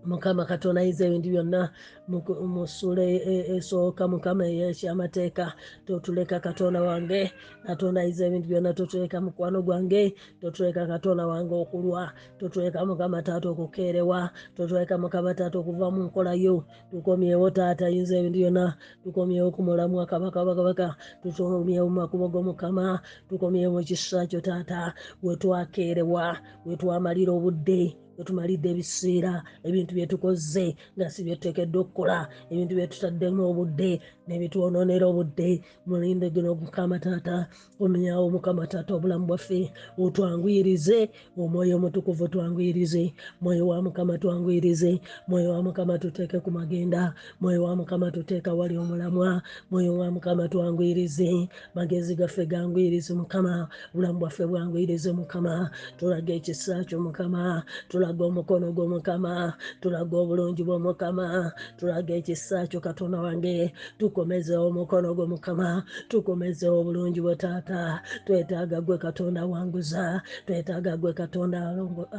Mukama 0.07 0.45
katonda 0.45 0.81
ayiza 0.81 1.07
ebintu 1.07 1.29
byonna 1.35 1.61
musula 2.09 3.03
esooka 3.03 4.09
mukama 4.09 4.47
eyekyamateeka 4.47 5.53
totuleka 5.87 6.41
katonda 6.41 6.83
wange 6.83 7.33
katonda 7.67 8.01
ayiza 8.01 8.27
ebintu 8.27 8.49
byonna 8.49 8.75
totuleka 8.75 9.21
mukwano 9.21 9.63
gwange 9.63 10.15
totuleka 10.41 10.87
katonda 10.87 11.27
wange 11.27 11.55
okulwa 11.55 12.13
totuleka 12.39 12.87
mukama 12.87 13.23
taata 13.23 13.49
okukeerewa 13.49 14.31
totuleka 14.57 14.99
mukama 14.99 15.35
taata 15.35 15.59
okuva 15.59 15.91
mu 15.91 16.03
nkolayo 16.07 16.65
tukomyewo 16.91 17.51
taata 17.51 17.87
ayinza 17.87 18.19
ebintu 18.19 18.39
byonna 18.39 18.67
tukomyewo 19.03 19.51
ku 19.51 19.63
mulamu 19.67 20.01
akabakabakabaka 20.01 20.97
tukomyewo 21.23 21.89
mumakubo 21.91 22.29
g'omukama 22.29 23.01
tukomyewo 23.29 23.73
mu 23.75 23.83
kisa 23.83 24.27
kyo 24.31 24.41
taata. 24.41 24.95
Wetwakeerewa 25.23 26.39
wetwamalira 26.67 27.33
obudde 27.33 27.97
wetumalidde 28.19 28.69
ebiseera 28.73 29.35
ebintu 29.69 29.93
byetukoze 29.95 30.67
nga 30.97 31.07
si 31.13 31.21
byetutekedde 31.25 31.77
okukola 31.97 32.29
ebintu 32.53 32.73
byetutaddemu 32.77 33.41
obudde 33.51 33.91
nebitwonoonera 34.29 35.07
obudde 35.07 35.63
mulinde 35.87 36.31
gino 36.31 36.55
mukama 36.55 36.99
taata 36.99 37.47
omenyawo 37.81 38.31
mukama 38.31 38.67
taata 38.67 38.95
obulamu 38.95 39.27
bwaffe 39.27 39.71
otwanguyirize 39.99 41.11
omwoyo 41.39 41.77
omutukuvu 41.77 42.29
twanguyirize 42.29 43.15
mwoyo 43.41 43.69
wa 43.69 43.83
mukama 43.83 44.19
twanguyirize 44.19 45.01
mwoyo 45.29 45.51
wa 45.53 45.63
mukama 45.63 45.99
tuteeke 45.99 46.41
ku 46.41 46.51
magenda 46.51 47.15
mwoyo 47.41 47.65
wa 47.65 47.77
mukama 47.77 48.11
tuteeka 48.11 48.55
wali 48.55 48.77
omulamwa 48.79 49.43
mwoyo 49.71 49.99
wa 49.99 50.11
mukama 50.11 50.49
twanguyirize 50.49 51.49
magezi 51.75 52.15
gaffe 52.15 52.47
ganguyirize 52.47 53.15
mukama 53.15 53.69
obulamu 53.95 54.19
bwaffe 54.19 54.47
bwanguyirize 54.47 55.13
mukama 55.13 55.71
tulaga 55.99 56.35
ekisa 56.35 56.85
kyo 56.85 57.01
mukama 57.01 57.63
tulaga 57.89 58.25
omukono 58.25 58.73
gw'omukama 58.73 59.55
tulaga 59.81 60.17
obulungi 60.19 60.63
bw'omukama 60.67 61.53
tulaga 61.79 62.15
ekisa 62.15 62.67
kyo 62.67 62.81
katonda 62.81 63.21
wange 63.21 63.73
tukomezewo 64.17 64.65
omukono 64.73 65.09
gw'omukama 65.17 65.69
tukomezewo 66.09 66.77
obulungi 66.81 67.21
bwe 67.21 67.37
taata. 67.37 68.01
Twetaaga 68.25 68.79
gwe 68.81 68.97
katonda 69.05 69.41
awanguza 69.45 70.23
twetaaga 70.47 70.97
gwe 70.97 71.13
katonda 71.13 71.59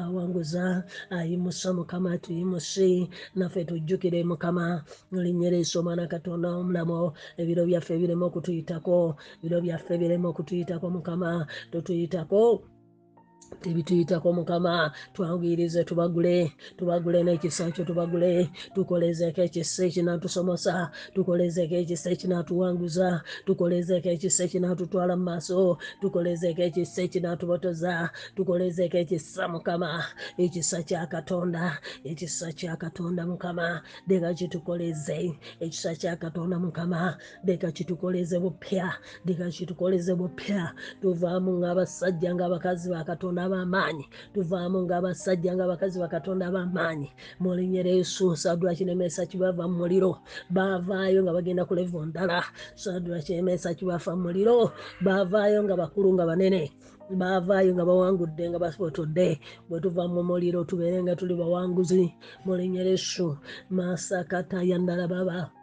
awanguza. 0.04 0.84
Ayimusa 1.10 1.74
mukama 1.74 2.12
tuyimusi 2.22 3.10
naffe 3.36 3.66
tujjukire 3.66 4.22
mukama 4.30 4.84
linnya 5.12 5.50
lyesu 5.50 5.80
omwana 5.82 6.06
katonda 6.14 6.48
omulamu 6.54 7.00
ebiro 7.42 7.66
byaffe 7.66 7.98
bireme 7.98 8.26
okutuyitako 8.30 9.18
ebiro 9.42 9.58
byaffe 9.66 9.94
bireme 9.98 10.28
okutuyitako 10.30 10.86
mukama 10.96 11.48
totuyitako 11.72 12.62
tebituyitako 13.62 14.34
mukama 14.34 14.92
twanguyirize 15.14 15.84
tubagule 15.84 16.52
tubagule 16.78 17.24
n'ekisa 17.24 17.72
kyo 17.72 17.84
tubagule 17.86 18.50
tukolezeeko 18.76 19.42
ekisa 19.42 19.86
ekinatusomosa 19.86 20.92
tukolezeeko 21.16 21.76
ekisa 21.76 22.10
ekinatuwanguza 22.16 23.22
tukolezeeko 23.46 24.10
ekisa 24.10 24.44
ekinatutwala 24.48 25.14
mu 25.18 25.24
maaso 25.30 25.78
tukolezeeko 26.02 26.62
ekisa 26.62 27.02
ekinatubotoza 27.08 28.10
tukolezeeko 28.36 28.98
ekisa 29.04 29.48
mukama 29.48 29.90
ekisa 30.38 30.84
kya 30.88 31.08
katonda 31.08 31.80
ekisa 32.04 32.52
kya 32.54 32.76
katonda 32.76 33.26
mukama 33.26 33.82
leka 34.08 34.34
kitukoleze 34.34 35.20
ekisa 35.60 35.96
kya 35.96 36.16
katonda 36.16 36.60
mukama 36.60 37.18
leka 37.48 37.72
kitukoleze 37.72 38.40
bupya 38.40 38.94
leka 39.26 39.50
kitukoleze 39.50 40.16
bupya 40.16 40.74
tuvaamu 41.02 41.52
ng'abasajja 41.60 42.36
ng'abakazi 42.36 42.90
ba 42.90 43.04
katonda 43.04 43.37
bakatonda 43.38 43.46
ab'amaanyi 43.46 44.06
tuvaamu 44.34 44.78
ng'abasajja 44.86 45.52
ng'abakazi 45.54 45.98
bakatonda 46.02 46.50
ab'amaanyi 46.50 47.10
mu 47.42 47.54
linnya 47.54 47.86
lya 47.86 47.94
yesu 48.02 48.34
sadula 48.36 48.74
kinemesa 48.74 49.30
kibava 49.30 49.70
mu 49.70 49.86
muliro 49.86 50.18
baavaayo 50.50 51.22
nga 51.22 51.36
bagenda 51.38 51.66
ku 51.70 51.74
levo 51.78 52.02
ndala 52.10 52.42
sadula 52.74 53.22
kinemesa 53.22 53.78
kibava 53.78 54.12
mu 54.18 54.22
muliro 54.34 54.74
baavaayo 55.06 55.62
nga 55.64 55.76
bakulu 55.78 56.10
nga 56.18 56.26
banene 56.26 56.74
baavaayo 57.14 57.72
nga 57.78 57.86
bawangudde 57.86 58.44
nga 58.50 58.60
basotodde 58.60 59.30
bwe 59.70 59.78
tuva 59.84 60.04
mu 60.10 60.22
muliro 60.26 60.66
tubeere 60.66 60.98
nga 61.06 61.14
tuli 61.16 61.38
bawanguzi 61.38 62.10
mu 62.46 62.52
linnya 62.58 62.82
lya 62.84 62.98
yesu 62.98 63.38
masakata 63.70 64.66
yandala 64.66 65.06
baba 65.06 65.54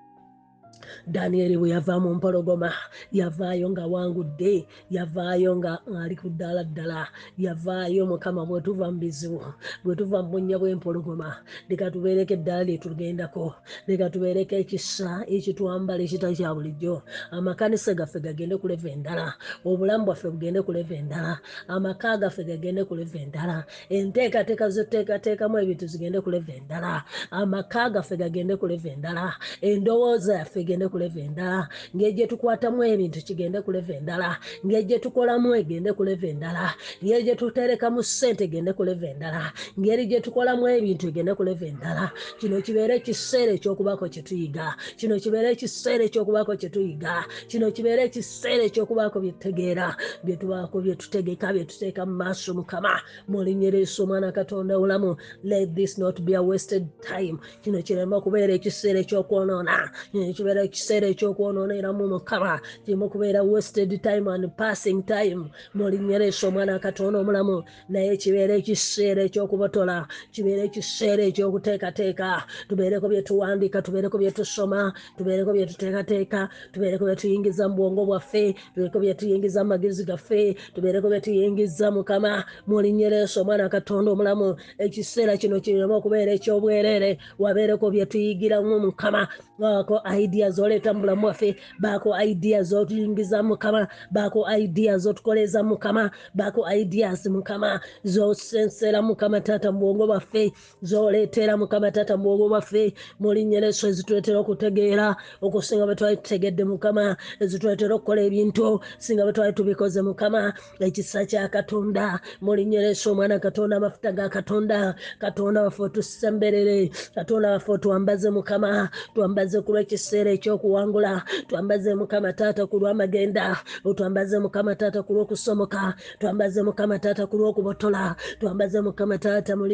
danyeri 1.06 1.56
bwe 1.56 1.70
yava 1.74 2.00
mu 2.00 2.14
mpologoma 2.14 2.70
yavaayo 3.12 3.70
nga 3.70 3.84
wangudde 3.86 4.66
yavaayo 4.90 5.50
nga 5.58 5.72
ali 6.02 6.16
ku 6.16 6.28
ddaala 6.30 6.62
ddala 6.64 7.08
yavaayo 7.38 8.06
mukama 8.06 8.42
bwe 8.48 8.60
tuva 8.60 8.86
mu 8.92 8.98
bizibu 8.98 9.40
bwe 9.84 9.94
tuva 9.98 10.22
mu 10.22 10.28
bunnya 10.30 10.56
bw'empologoma. 10.58 11.30
Leka 11.68 11.90
tubeereko 11.90 12.34
eddaala 12.34 12.64
lye 12.64 12.78
tugendako 12.78 13.54
leka 13.86 14.10
tubeereko 14.10 14.54
ekisa 14.62 15.24
ekitwambala 15.28 16.02
ekitali 16.04 16.36
kya 16.36 16.54
bulijjo. 16.54 17.02
Amakanisa 17.30 17.94
gaffe 17.94 18.20
gagende 18.20 18.56
ku 18.60 18.66
leva 18.68 18.88
endala 18.88 19.34
obulamu 19.64 20.04
bwaffe 20.06 20.28
bugende 20.32 20.60
ku 20.66 20.72
leva 20.72 20.94
endala 20.94 21.38
amaka 21.68 22.16
gaffe 22.18 22.42
gagende 22.44 22.84
ku 22.88 22.94
leva 22.94 23.18
endala 23.18 23.64
enteekateeka 23.90 24.66
zetuteekateekamu 24.74 25.58
ebintu 25.62 25.86
zigende 25.86 26.18
ku 26.24 26.30
leva 26.30 26.52
endala 26.52 27.04
amaka 27.30 27.90
gaffe 27.94 28.16
gagende 28.16 28.54
ku 28.56 28.66
leva 28.66 28.88
endala 28.88 29.34
endowooza 29.60 30.40
yaffe 30.40 30.60
egende 30.60 30.83
ku 30.88 30.98
leva 30.98 31.20
endala 31.20 31.68
ngeri 31.94 32.12
gye 32.12 32.26
tukwatamu 32.26 32.80
ebintu 32.84 33.18
kigende 33.26 33.60
ku 33.64 33.70
leva 33.72 33.92
endala 33.94 34.38
ngeri 34.64 34.84
gye 34.84 34.98
tukolamu 34.98 35.54
egende 35.54 35.92
ku 35.92 36.02
leva 36.04 36.26
endala 36.26 36.74
ngeri 37.02 37.22
gye 37.24 37.34
tuterekamu 37.34 38.02
ssente 38.02 38.44
egende 38.44 38.72
ku 38.72 38.82
leva 38.84 39.06
endala 39.06 39.52
ngeri 39.78 40.06
gye 40.06 40.20
tukolamu 40.20 40.68
ebintu 40.68 41.08
egende 41.08 41.34
ku 41.34 41.42
leva 41.44 41.66
endala. 41.66 42.12
Kino 42.40 42.60
kibeere 42.60 42.96
ekiseera 42.96 43.52
ekyokubako 43.54 44.08
kye 44.08 44.22
tuyiga 44.22 44.74
kino 44.96 45.14
kibeere 45.20 45.52
ekiseera 45.52 46.04
ekyokubako 46.04 46.56
kye 46.56 46.68
tuyiga 46.68 47.24
kino 47.48 47.70
kibeere 47.70 48.04
ekiseera 48.08 48.64
ekyokubaako 48.64 49.20
bye 49.20 49.32
tutegeera 49.32 49.96
bye 50.24 50.36
tubaako 50.36 50.80
bye 50.80 50.94
tutegeka 50.94 51.52
bye 51.52 51.64
tuteeka 51.64 52.06
mu 52.06 52.14
maaso 52.16 52.54
mukama 52.54 53.00
mu 53.28 53.42
linnya 53.42 53.70
ly'Yesu 53.70 54.02
omwana 54.04 54.32
katonda 54.32 54.74
owulamu 54.76 55.16
let 55.42 55.74
this 55.74 55.98
not 55.98 56.20
be 56.24 56.34
a 56.34 56.42
wasted 56.42 56.88
time. 57.00 57.38
Kino 57.62 57.82
kireme 57.82 58.16
okubeera 58.16 58.54
ekiseera 58.54 59.00
ekyokwonoona 59.00 59.90
kino 60.12 60.32
kibeera 60.32 60.63
ekiseera 60.66 61.06
ekyokwonooneramu 61.12 62.04
mukama 62.12 62.60
kireme 62.84 63.04
okubeera 63.04 63.42
wasted 63.42 63.90
time 64.02 64.26
and 64.28 64.48
passing 64.56 65.02
time 65.06 65.50
mu 65.74 65.88
linnya 65.90 66.18
ly'Yesu 66.18 66.48
omwana 66.48 66.78
katonda 66.78 67.18
omulamu 67.18 67.64
naye 67.88 68.16
kibeera 68.16 68.54
ekiseera 68.60 69.22
ekyokubotola 69.28 70.06
kibeera 70.32 70.62
ekiseera 70.68 71.22
ekyokuteekateeka 71.30 72.28
tubeereko 72.68 73.08
bye 73.08 73.22
tuwandiika 73.22 73.82
tubeereko 73.82 74.18
bye 74.18 74.30
tusoma 74.30 74.92
tubeereko 75.16 75.52
bye 75.52 75.66
tuteekateeka 75.66 76.48
tubeereko 76.72 77.04
bye 77.04 77.16
tuyingiza 77.16 77.68
mu 77.68 77.74
bwongo 77.76 78.02
bwaffe 78.08 78.54
tubeereko 78.74 78.98
bye 79.00 79.14
tuyingiza 79.14 79.64
mu 79.64 79.68
magezi 79.70 80.04
gaffe 80.04 80.56
tubeereko 80.74 81.08
bye 81.08 81.20
tuyingiza 81.20 81.90
mukama 81.90 82.44
mu 82.66 82.80
linnya 82.80 83.08
ly'Yesu 83.12 83.40
omwana 83.40 83.68
katonda 83.68 84.10
omulamu 84.10 84.56
ekiseera 84.78 85.36
kino 85.36 85.60
kireme 85.60 85.94
okubeera 85.94 86.32
ekyobwereere 86.32 87.18
wabeereko 87.38 87.90
bye 87.90 88.06
tuyigiramu 88.06 88.80
mukama 88.80 89.28
baako 89.58 90.00
idea 90.22 90.50
zoleeta 90.56 90.90
mu 90.94 91.00
bulamu 91.00 91.22
bwaffe 91.22 91.56
baako 91.78 92.10
idea 92.30 92.62
zotuyingiza 92.62 93.42
mukama 93.42 93.88
baako 94.10 94.40
idea 94.58 94.98
zotukoleza 94.98 95.62
mukama 95.62 96.10
baako 96.34 96.62
ideas 96.72 97.26
mukama 97.26 97.80
zosensera 98.04 99.02
mukama 99.02 99.40
taata 99.40 99.72
mu 99.72 99.78
bwongo 99.80 100.06
bwaffe 100.06 100.52
zoleetera 100.82 101.56
mukama 101.56 101.90
taata 101.90 102.16
mu 102.16 102.22
bwongo 102.24 102.48
bwaffe 102.48 102.94
mu 103.20 103.32
linnya 103.32 103.60
ly'Yesu 103.60 103.86
ezituleetera 103.86 104.38
okutegeera 104.38 105.16
okusinga 105.42 105.84
bwe 105.86 105.94
twali 105.98 106.16
tutegedde 106.16 106.64
mukama 106.64 107.16
ezituleetera 107.42 107.94
okukola 107.94 108.20
ebintu 108.28 108.80
singa 108.98 109.24
bwe 109.24 109.32
twali 109.32 109.52
tubikoze 109.52 110.00
mukama 110.02 110.52
ekisa 110.86 111.26
kya 111.26 111.48
katonda 111.48 112.20
mu 112.44 112.54
linnya 112.54 112.80
ly'Yesu 112.80 113.10
omwana 113.12 113.38
katonda 113.38 113.76
amafuta 113.76 114.12
ga 114.12 114.28
katonda 114.28 114.94
katonda 115.18 115.62
waffe 115.62 115.82
otusemberere 115.82 116.90
katonda 117.14 117.50
waffe 117.50 117.72
otwambaze 117.72 118.30
mukama 118.30 118.88
twambaze 119.14 119.60
ku 119.64 119.72
lw'ekiseera 119.72 120.30
ekyokuwangula 120.44 121.22
twambaze 121.48 121.94
mukama 121.96 122.32
taata 122.36 122.66
ku 122.68 122.76
lw'amagenda 122.80 123.56
otwambaze 123.88 124.36
mukama 124.44 124.76
taata 124.76 125.00
ku 125.02 125.12
lw'okusomoka 125.16 125.94
twambaze 126.20 126.60
mukama 126.62 126.98
taata 127.00 127.24
ku 127.26 127.36
lw'okubotola 127.40 128.16
twambaze 128.40 128.78
mukama 128.84 129.16
taata 129.18 129.56
mu 129.56 129.64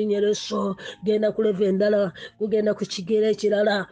genda 1.04 1.28
endala 1.66 2.12
kugenda 2.38 2.70
ku 2.78 2.84
ekirala 3.34 3.86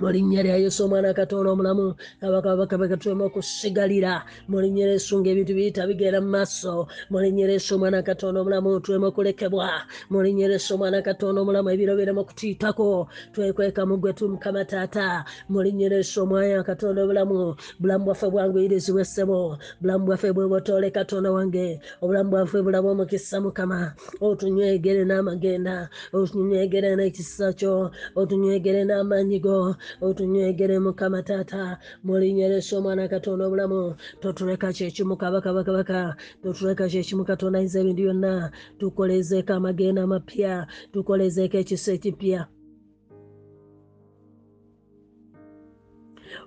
mu 0.00 0.08
linnya 0.12 0.42
lya 0.42 0.56
yesu 0.56 0.84
omwana 0.84 1.14
katonda 1.14 1.50
omulamu 1.50 1.94
abakabaka 2.20 2.76
bakatulema 2.78 3.24
okusigalira. 3.24 4.22
Mu 4.48 4.60
linnya 4.60 4.86
lyesu 4.92 5.20
ngaebintu 5.20 5.52
biyita 5.56 5.86
bigenda 5.88 6.20
mu 6.20 6.28
maaso. 6.36 6.86
Mu 7.10 7.18
linnya 7.20 7.46
lyesu 7.46 7.74
omwana 7.76 8.02
katonda 8.02 8.40
omulamu 8.40 8.80
tulema 8.80 9.08
okulekebwa. 9.08 9.88
Mu 10.10 10.22
linnya 10.22 10.48
lyesu 10.48 10.74
omwana 10.74 11.00
katonda 11.02 11.40
omulamu 11.40 11.70
ebiro 11.72 11.96
birema 11.96 12.20
okutuyitako 12.20 13.08
twekweka 13.32 13.86
mugwe 13.86 14.12
tumukama 14.12 14.64
taata. 14.64 15.24
Mu 15.48 15.62
linnya 15.64 15.88
lyesu 15.88 16.22
omwana 16.22 16.62
katonda 16.62 17.04
obulamu 17.04 17.56
bulamu 17.80 18.04
bwaffe 18.04 18.28
bwanguyirizibwa 18.30 19.00
essebo. 19.00 19.56
Bulamu 19.80 20.04
bwaffe 20.06 20.32
bwebwotole 20.32 20.90
katonda 20.90 21.32
wange. 21.32 21.80
Obulamu 22.02 22.30
bwaffe 22.30 22.62
bulaba 22.62 22.90
omukisa 22.92 23.40
mukama. 23.40 23.94
Otunywegere 24.20 25.04
n'amagenda. 25.08 25.88
Otunywegere 26.12 26.96
n'ekisa 26.96 27.52
kyo. 27.56 27.90
Otunywegere 28.16 28.84
n'amaanyi 28.84 29.40
go 29.40 29.76
otunywegere 30.00 30.78
mukama 30.78 31.22
taata 31.22 31.78
mu 32.04 32.14
linnya 32.20 32.48
ly'Yesu 32.48 32.72
omwana 32.78 33.08
katonda 33.08 33.46
obulamu. 33.46 33.94
Totuleka 34.22 34.72
kyekimu 34.76 35.16
kabakabakabaka 35.16 36.16
totuleka 36.42 36.84
kyekimu 36.88 37.24
katonda 37.24 37.58
ayinza 37.58 37.80
ebintu 37.80 38.02
byonna 38.02 38.50
tukolezeeko 38.78 39.52
amagenda 39.58 40.02
amapya 40.06 40.66
tukolezeeko 40.92 41.56
ekisa 41.62 41.90
ekipya 41.96 42.40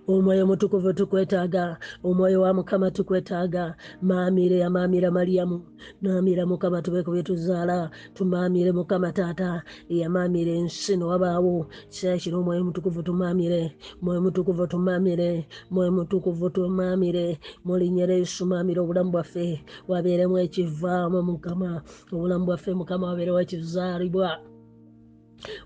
omwoyo 0.08 0.43
mutukuvu 0.47 0.93
tukwetaaga 0.93 1.78
omwoyo 2.04 2.41
wa 2.41 2.54
mukama 2.54 2.91
tukwetaaga. 2.91 3.75
Maamire 4.02 4.58
yamaamira 4.60 5.12
mariyamu 5.12 5.62
maamira 6.02 6.45
mukama 6.45 6.82
tubeeko 6.82 7.12
bye 7.12 7.23
tuzaala. 7.23 7.89
Tumaamire 8.13 8.71
mukama 8.71 9.12
taata 9.12 9.63
eyamaamira 9.89 10.52
ensi 10.52 10.97
nowabaawo 10.97 11.67
kiseera 11.89 12.17
kino 12.17 12.39
omwoyo 12.39 12.63
mutukuvu 12.63 13.04
tumaamire 13.04 13.75
mwoyo 14.02 14.21
mutukuvu 14.21 14.67
tumaamire 14.67 15.47
mwoyo 15.71 15.91
mutukuvu 15.91 16.49
tumaamire. 16.49 17.39
Mu 17.65 17.78
linnya 17.78 18.06
lya 18.08 18.15
yesu 18.17 18.45
maamire 18.45 18.80
obulamu 18.82 19.12
bwaffe 19.12 19.63
wabeeremu 19.88 20.38
ekivaamu 20.45 21.21
mukama 21.23 21.82
obulamu 22.13 22.45
bwaffe 22.45 22.73
mukama 22.73 23.08
wabeerewo 23.08 23.41
ekizaalibwa 23.41 24.39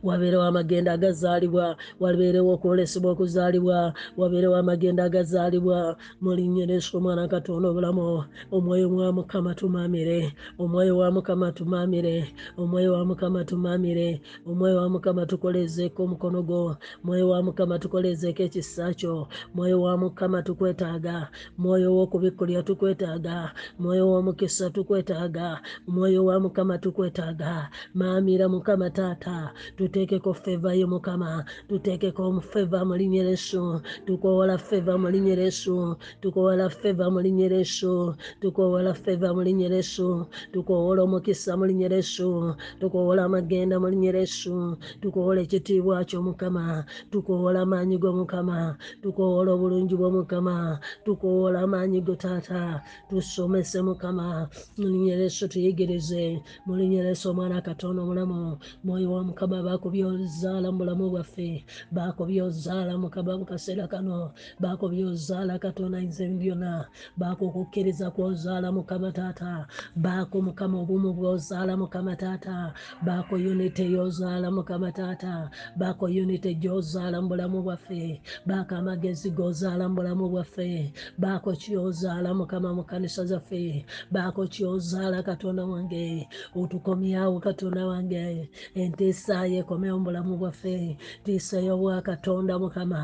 wabeerewo 0.04 0.44
amagenda 0.44 0.94
agazaalibwa 0.94 1.78
wabeerewo 2.00 2.54
okwolesebwa 2.54 3.12
okuzaalibwa 3.12 3.94
wabeerewo 4.18 4.56
amagenda 4.56 5.04
agazaalibwa. 5.04 5.98
Mu 6.22 6.34
linnya 6.36 6.66
lyesu 6.66 6.98
omwana 6.98 7.28
katonda 7.28 7.70
obulamu 7.70 8.24
omwoyo 8.52 8.88
wa 8.96 9.12
mukama 9.12 9.56
tumaamire 9.56 10.34
omwoyo 10.60 10.98
wa 10.98 11.12
mukama 11.12 11.52
tumaamire 11.52 12.34
omwoyo 12.58 12.94
wa 12.94 13.06
mukama 13.06 13.44
tumaamire 13.46 14.22
omwoyo 14.48 14.78
wa 14.78 14.90
mukama 14.90 15.26
tukolezeeko 15.26 16.04
omukono 16.04 16.44
gwo 16.44 16.78
mwoyo 17.04 17.30
wa 17.30 17.44
mukama 17.44 17.80
tukolezeeko 17.80 18.44
ekisa 18.44 18.94
kyo 18.94 19.28
mwoyo 19.56 19.82
wa 19.82 19.98
mukama 19.98 20.42
tukwetaaga 20.44 21.30
mwoyo 21.58 21.96
w'okubikkulya 21.96 22.64
tukwetaaga 22.64 23.52
mwoyo 23.80 24.08
w'omukisa 24.10 24.70
tukwetaaga 24.70 25.62
mwoyo 25.88 26.26
wa 26.26 26.40
mukama 26.40 26.78
tukwetaaga. 26.78 27.70
Maamira 27.94 28.50
mukama 28.50 28.90
taata 28.90 29.54
tuteekeko 29.78 30.34
feva 30.34 30.72
yo 30.74 30.88
mukama 30.88 31.46
tuteekeko 31.70 32.42
feva 32.42 32.80
mu 32.88 32.96
linnya 32.96 33.24
lyesu 33.24 33.82
tukowola 34.06 34.58
feva 34.58 34.94
mu 35.02 35.08
linnya 35.14 35.36
lyesu 35.36 35.96
tukowola 36.22 36.70
feva 36.70 37.06
mu 37.14 37.20
linnya 37.26 37.48
lyesu 37.54 38.16
tukowola 38.42 38.94
feva 38.94 39.30
mu 39.36 39.42
linnya 39.48 39.70
lyesu 39.74 40.26
tukowola 40.54 41.04
omukisa 41.04 41.58
mu 41.60 41.66
linnya 41.70 41.90
lyesu 41.94 42.56
tukowola 42.80 43.22
amagenda 43.28 43.76
mu 43.82 43.88
linnya 43.92 44.12
lyesu 44.18 44.78
tukowola 45.02 45.40
ekitiibwa 45.46 46.04
kyo 46.10 46.20
mukama 46.28 46.86
tukowola 47.12 47.62
amaanyi 47.66 47.98
go 48.02 48.12
mukama 48.20 48.78
tukowola 49.02 49.50
obulungi 49.56 49.96
bwo 49.96 50.10
mukama 50.18 50.80
tukowola 51.06 51.58
amaanyi 51.66 52.00
go 52.06 52.16
taata 52.16 52.82
tusomese 53.10 53.80
mukama 53.82 54.48
mu 54.78 54.86
linnya 54.92 55.16
lyesu 55.20 55.48
tuyigirize 55.52 56.42
mu 56.66 56.74
linnya 56.80 57.04
lyesu 57.06 57.30
omwana 57.32 57.62
katonda 57.62 58.02
omulamu 58.04 58.58
mwoyo 58.84 59.12
wa 59.12 59.24
mukama 59.24 59.53
mukama 59.54 59.70
bakubyozaala 59.78 60.72
mu 60.72 60.78
bulamu 60.82 61.10
bwaffe. 61.14 61.66
Bakubyozaala 61.94 62.98
mukama 62.98 63.38
mu 63.38 63.46
kaseera 63.46 63.88
kano. 63.88 64.34
Bakubyozaala 64.60 65.60
katonda 65.62 66.00
yinza 66.02 66.24
ebintu 66.26 66.42
byonna 66.42 66.86
bakukukkiriza 67.18 68.10
kwozaala 68.12 68.72
mukama 68.74 69.12
taata. 69.14 69.68
Baako 69.96 70.42
mukama 70.42 70.82
obumu 70.82 71.14
bwozaala 71.14 71.78
mukama 71.78 72.16
taata. 72.16 72.74
Baako 73.06 73.36
unity 73.36 73.94
yozaala 73.94 74.50
mukama 74.52 74.92
taata. 74.92 75.50
Baako 75.78 76.06
unity 76.06 76.56
gyozaala 76.56 77.22
mu 77.22 77.28
bulamu 77.30 77.62
bwaffe. 77.62 78.22
Baako 78.46 78.76
amagezi 78.76 79.30
gozaala 79.32 79.86
mu 79.90 79.96
bulamu 79.96 80.30
bwaffe. 80.30 80.94
Baako 81.18 81.54
kyozaala 81.54 82.34
mukama 82.34 82.74
mu 82.74 82.84
kanisa 82.84 83.26
zaffe? 83.26 83.86
Baako 84.12 84.48
kyozaala 84.48 85.22
katonda 85.24 85.66
wange? 85.66 86.28
Otukomyawo 86.56 87.40
katonda 87.40 87.86
wange. 87.86 88.50
Entiisa 88.76 89.43
yekomewo 89.46 89.98
mu 89.98 90.06
bulamu 90.06 90.34
bwaffe 90.42 90.98
ntiisa 91.22 91.58
y'obwa 91.66 92.02
katonda 92.02 92.54
mukama 92.62 93.02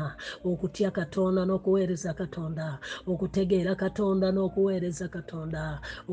okutya 0.50 0.90
katonda 0.90 1.40
n'okuweereza 1.44 2.10
katonda 2.20 2.66
okutegeera 3.12 3.72
katonda 3.82 4.26
n'okuweereza 4.32 5.06
katonda 5.08 5.62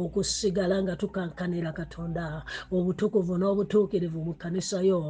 okusigala 0.02 0.76
nga 0.84 0.96
tukankanira 1.02 1.72
katonda 1.80 2.26
obutukuvu 2.76 3.34
n'obutuukirivu 3.38 4.20
mu 4.28 4.34
kanisa 4.42 4.80
yo 4.90 5.02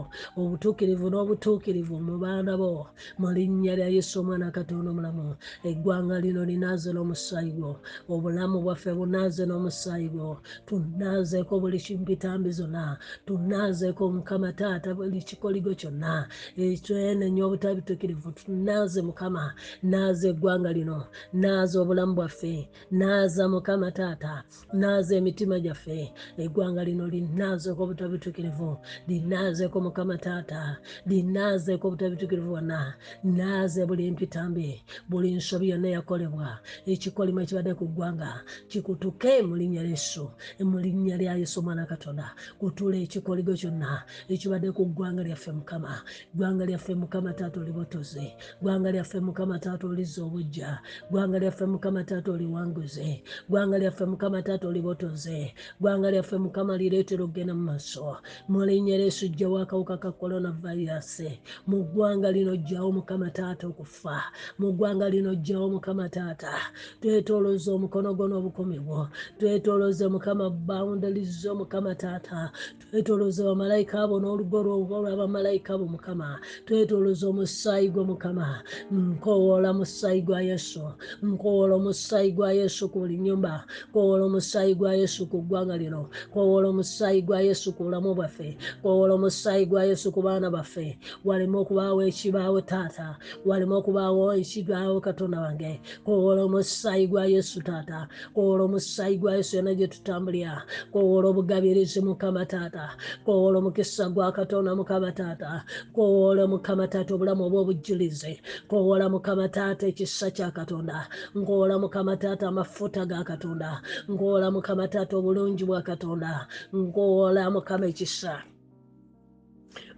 obutuukirivu 0.41 1.05
n'obutuukirivu 1.09 1.95
mu 2.07 2.15
baana 2.23 2.53
bo. 2.61 2.87
Mu 3.19 3.27
linnya 3.35 3.73
lya 3.79 3.87
yesu 3.95 4.13
omwana 4.21 4.51
katonda 4.51 4.89
omulamu 4.91 5.35
eggwanga 5.69 6.17
lino 6.23 6.41
linaaze 6.49 6.89
n'omusaayi 6.93 7.51
gwo 7.57 7.73
obulamu 8.13 8.57
bwaffe 8.65 8.91
bunaaze 8.97 9.43
n'omusaayi 9.45 10.09
gwo 10.13 10.29
tunaazeeko 10.67 11.53
buli 11.61 11.79
kimpitambi 11.85 12.51
zonna 12.57 12.97
tunaazeeko 13.25 14.03
mukama 14.15 14.49
taata 14.59 14.89
buli 15.07 15.21
kikoligo 15.23 15.71
kyonna 15.75 16.27
ekyenenya 16.57 17.45
obutabituukirivu 17.47 18.31
tunaaze 18.31 19.01
mukama 19.01 19.53
naaza 19.83 20.27
eggwanga 20.29 20.71
lino 20.75 21.07
naaza 21.33 21.81
obulamu 21.81 22.13
bwaffe 22.15 22.67
naaza 22.91 23.47
mukama 23.47 23.91
taata 23.91 24.43
naaza 24.73 25.15
emitima 25.15 25.59
gyaffe. 25.59 26.11
Eggwanga 26.37 26.83
lino 26.83 27.07
linaazeeko 27.07 27.83
obutabituukirivu 27.83 28.77
linaazeeko 29.07 29.77
mukama 29.81 30.17
taata 30.17 30.77
linaazeeko 31.05 31.87
obutabituukirivu 31.87 32.49
bwonna 32.49 32.93
naaze 33.23 33.85
buli 33.85 34.11
mpitambi 34.11 34.83
buli 35.09 35.31
nsobi 35.35 35.69
yonna 35.69 35.87
eyakolebwa. 35.87 36.59
Ekikolimo 36.85 37.41
ekibadde 37.41 37.73
ku 37.79 37.85
ggwanga 37.87 38.43
kikutuke 38.67 39.41
mu 39.47 39.55
linnya 39.55 39.83
lyesu 39.87 40.31
mu 40.59 40.79
linnya 40.79 41.17
lya 41.17 41.33
yesu 41.39 41.59
omwana 41.59 41.85
katonda. 41.85 42.35
Kutula 42.59 42.97
ekikoligo 42.97 43.53
kyonna 43.55 44.03
ekibadde 44.29 44.71
ku 44.75 44.83
ggwanga 44.87 45.23
lyaffe 45.23 45.51
mukama. 45.51 46.01
Ggwanga 46.35 46.65
lyaffe 46.65 46.95
mukama 46.95 47.33
taata 47.33 47.59
olibotoze 47.59 48.35
ggwanga 48.61 48.91
lyaffe 48.91 49.19
mukama 49.19 49.59
taata 49.59 49.87
oliza 49.87 50.23
obujja 50.23 50.79
ggwanga 51.11 51.39
lyaffe 51.39 51.65
mukama 51.65 52.03
taata 52.03 52.31
oliwanguze 52.31 53.23
ggwanga 53.49 53.77
lyaffe 53.77 54.05
mukama 54.05 54.41
taata 54.41 54.67
olibotoze 54.67 55.53
ggwanga 55.79 56.11
lyaffe 56.11 56.37
mukama 56.37 56.77
lireetera 56.77 57.23
okugenda 57.23 57.53
mu 57.55 57.63
maaso. 57.69 58.17
Mu 58.49 58.65
linnya 58.65 58.97
lyesu 58.97 59.27
jjawo 59.27 59.57
akawuka 59.63 59.97
ka 59.97 60.11
coronavirus 60.11 61.21
mu 61.67 61.83
ggwanga 61.83 62.31
lino 62.31 62.55
jjawo 62.55 62.91
mukama 62.91 63.29
taata 63.31 63.67
okufa. 63.67 64.21
Mu 64.59 64.73
ggwanga 64.73 65.09
lino 65.09 65.35
jjawo 65.35 65.69
mukama 65.69 66.09
taata. 66.09 66.53
Twetoloza 67.01 67.73
omukono 67.73 68.13
gwo 68.15 68.27
n'obukomi 68.27 68.79
bwo. 68.79 69.07
Twetoloze 69.39 70.07
mukama 70.07 70.49
boundaries 70.49 71.45
mukama 71.45 71.95
taata. 71.95 72.51
Twetoloze 72.91 73.43
bamalayika 73.43 74.01
abo 74.03 74.19
n'olugo 74.19 74.63
lw'abamalayika 74.85 75.77
bo 75.79 75.85
mukama 75.87 76.39
twetoloze 76.65 77.25
omusaayi 77.25 77.89
gwo 77.89 78.03
mukama. 78.05 78.61
Nkowoola 78.91 79.73
musaayi 79.73 80.21
gwa 80.21 80.41
yesu 80.41 80.81
nkowoola 81.23 81.75
omusaayi 81.75 82.31
gwa 82.31 82.53
yesu 82.53 82.89
ku 82.89 82.99
buli 82.99 83.17
nyumba 83.17 83.65
nkowoola 83.89 84.23
omusaayi 84.25 84.75
gwa 84.75 84.93
yesu 84.95 85.25
ku 85.27 85.41
ggwanga 85.41 85.77
lino 85.77 86.09
nkowoola 86.29 86.67
omusaayi 86.69 87.21
gwa 87.21 87.41
yesu 87.41 87.73
ku 87.73 87.83
bulamu 87.83 88.13
bwaffe 88.15 88.57
nkowoola 88.79 89.13
omusaayi 89.13 89.65
gwa 89.65 89.83
yesu 89.85 90.11
ku 90.11 90.21
baana 90.21 90.49
baffe. 90.51 90.97
Waleme 91.25 91.57
okubaawo 91.57 92.03
ekibaawo 92.07 92.61
taata 92.61 93.17
waleme 93.45 93.75
okubaawo 93.75 94.33
ekibaawo 94.35 95.01
katonda 95.01 95.39
wange. 95.41 95.81
Nkowoola 96.03 96.43
omusaayi 96.43 97.07
gwa 97.07 97.25
yesu 97.25 97.61
taata 97.61 98.07
nkowoola 98.31 98.63
omusaayi 98.63 99.17
gwa 99.17 99.35
yesu 99.35 99.55
yonna 99.57 99.73
gye 99.75 99.87
tutambulira. 99.87 100.63
Nkowoola 100.89 101.27
obugabirizi 101.29 102.01
mukama 102.01 102.45
taata 102.45 102.95
nkowoola 103.23 103.57
omukisa 103.59 104.09
gwa 104.09 104.31
katonda 104.31 104.66
mukama 104.75 105.11
taata 105.11 105.63
nkowoola 105.91 106.47
mukama 106.47 106.87
taata 106.87 107.11
obulamu 107.15 107.43
obw'obujulizi 107.47 108.33
nkowoola 108.65 109.05
mukama 109.09 109.45
taata 109.49 109.83
ekisa 109.91 110.27
kya 110.35 110.51
katonda 110.51 111.07
nkowoola 111.35 111.75
mukama 111.79 112.17
taata 112.17 112.47
amafuta 112.47 113.05
ga 113.05 113.23
katonda 113.23 113.81
nkowoola 114.09 114.47
mukama 114.51 114.87
taata 114.87 115.13
obulungi 115.17 115.63
bwa 115.65 115.81
katonda 115.81 116.47
nkowoola 116.73 117.51
mukama 117.51 117.85
ekisa 117.91 118.43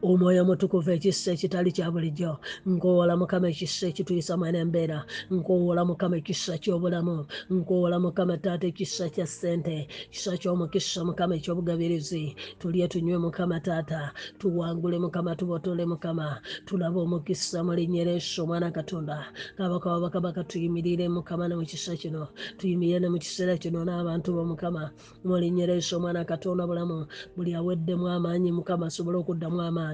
omwoyo 0.01 0.41
omutukuvu 0.43 0.91
ekisa 0.91 1.31
ekitali 1.35 1.71
kya 1.75 1.91
bulijjo. 1.91 2.39
Nkowoola 2.65 3.17
mukama 3.19 3.49
ekisa 3.49 3.87
ekituyisa 3.91 4.37
mwene 4.37 4.59
embeera 4.63 5.03
nkowoola 5.31 5.83
mukama 5.85 6.15
ekisa 6.17 6.57
ky'obulamu. 6.57 7.25
Nkowoola 7.51 7.99
mukama 7.99 8.37
taata 8.37 8.67
ekisa 8.67 9.09
kya 9.09 9.27
ssente. 9.27 9.87
Kisa 10.11 10.37
ky'omukisa 10.39 11.03
mukama 11.03 11.35
eky'obugabirizi. 11.35 12.35
Tulye 12.59 12.87
tunywe 12.87 13.17
mukama 13.17 13.59
taata. 13.59 14.11
Tuwangule 14.39 14.99
mukama 14.99 15.35
tubotole 15.35 15.85
mukama. 15.85 16.39
Tulabe 16.65 16.99
omukisa 16.99 17.63
mu 17.63 17.73
linnya 17.75 18.03
lyesu 18.07 18.43
omwana 18.43 18.71
katonda. 18.71 19.27
Kabaka 19.57 19.89
wabakabaka 19.91 20.43
tuyimirire 20.43 21.09
mukama 21.09 21.47
ne 21.47 21.55
mu 21.55 21.65
kisa 21.67 21.95
kino. 21.99 22.27
Tuyimirire 22.57 22.99
ne 23.03 23.09
mu 23.09 23.19
kiseera 23.19 23.57
kino 23.59 23.83
n'abantu 23.83 24.31
bo 24.31 24.45
mukama. 24.47 24.91
Mu 25.27 25.35
linnya 25.37 25.67
lyesu 25.67 25.97
omwana 25.99 26.23
katonda 26.23 26.63
bulamu 26.67 27.05
buli 27.35 27.51
aweddemu 27.55 28.07
amaanyi 28.07 28.51
mukama 28.55 28.87
asobole 28.87 29.17
okuddamu 29.19 29.59
amaanyi 29.61 29.88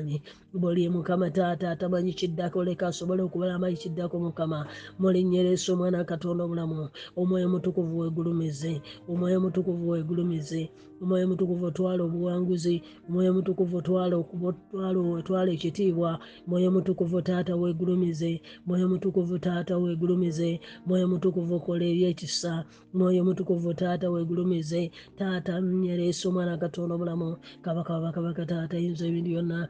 buli 0.54 0.90
mukama 0.90 1.30
taata 1.30 1.72
atamanyi 1.72 2.14
kiddako 2.14 2.64
leka 2.64 2.88
asobole 2.88 3.22
okubalama 3.24 3.72
kiddako 3.72 4.20
mukama. 4.20 4.68
Mu 5.00 5.12
linnya 5.12 5.44
lyesu 5.44 5.74
omwana 5.74 6.04
katonda 6.04 6.44
obulamu 6.44 6.90
omwoyo 7.18 7.50
mutukuvu 7.50 8.00
wegulumize. 8.00 8.82
Omwoyo 9.10 9.40
mutukuvu 9.42 9.90
wegulumize. 9.90 10.72
Omwoyo 11.02 11.28
mutukuvu 11.28 11.66
otwala 11.66 12.04
obuwanguzi. 12.04 12.82
Omwoyo 13.10 13.34
mutukuvu 13.34 13.78
otwala 13.78 15.52
ekitiibwa. 15.52 16.20
Mwoyo 16.48 16.72
mutukuvu 16.72 17.22
taata 17.22 17.56
wegulumize. 17.56 18.42
Mwoyo 18.66 18.90
mutukuvu 18.90 19.40
taata 19.40 19.78
wegulumize. 19.78 20.60
Mwoyo 20.86 21.08
mutukuvu 21.08 21.56
okola 21.56 21.86
ebyekisa. 21.86 22.66
Mwoyo 22.94 23.24
mutukuvu 23.28 23.74
taata 23.74 24.10
wegulumize. 24.10 24.92
Taata 25.18 25.62
mnyereesa 25.62 26.30
omwana 26.30 26.58
katonda 26.58 26.96
obulamu 26.96 27.38
kabaka 27.62 27.94
wabakabaka 27.94 28.46
taata 28.46 28.78
yinza 28.78 29.06
ebintu 29.08 29.30
byonna 29.30 29.68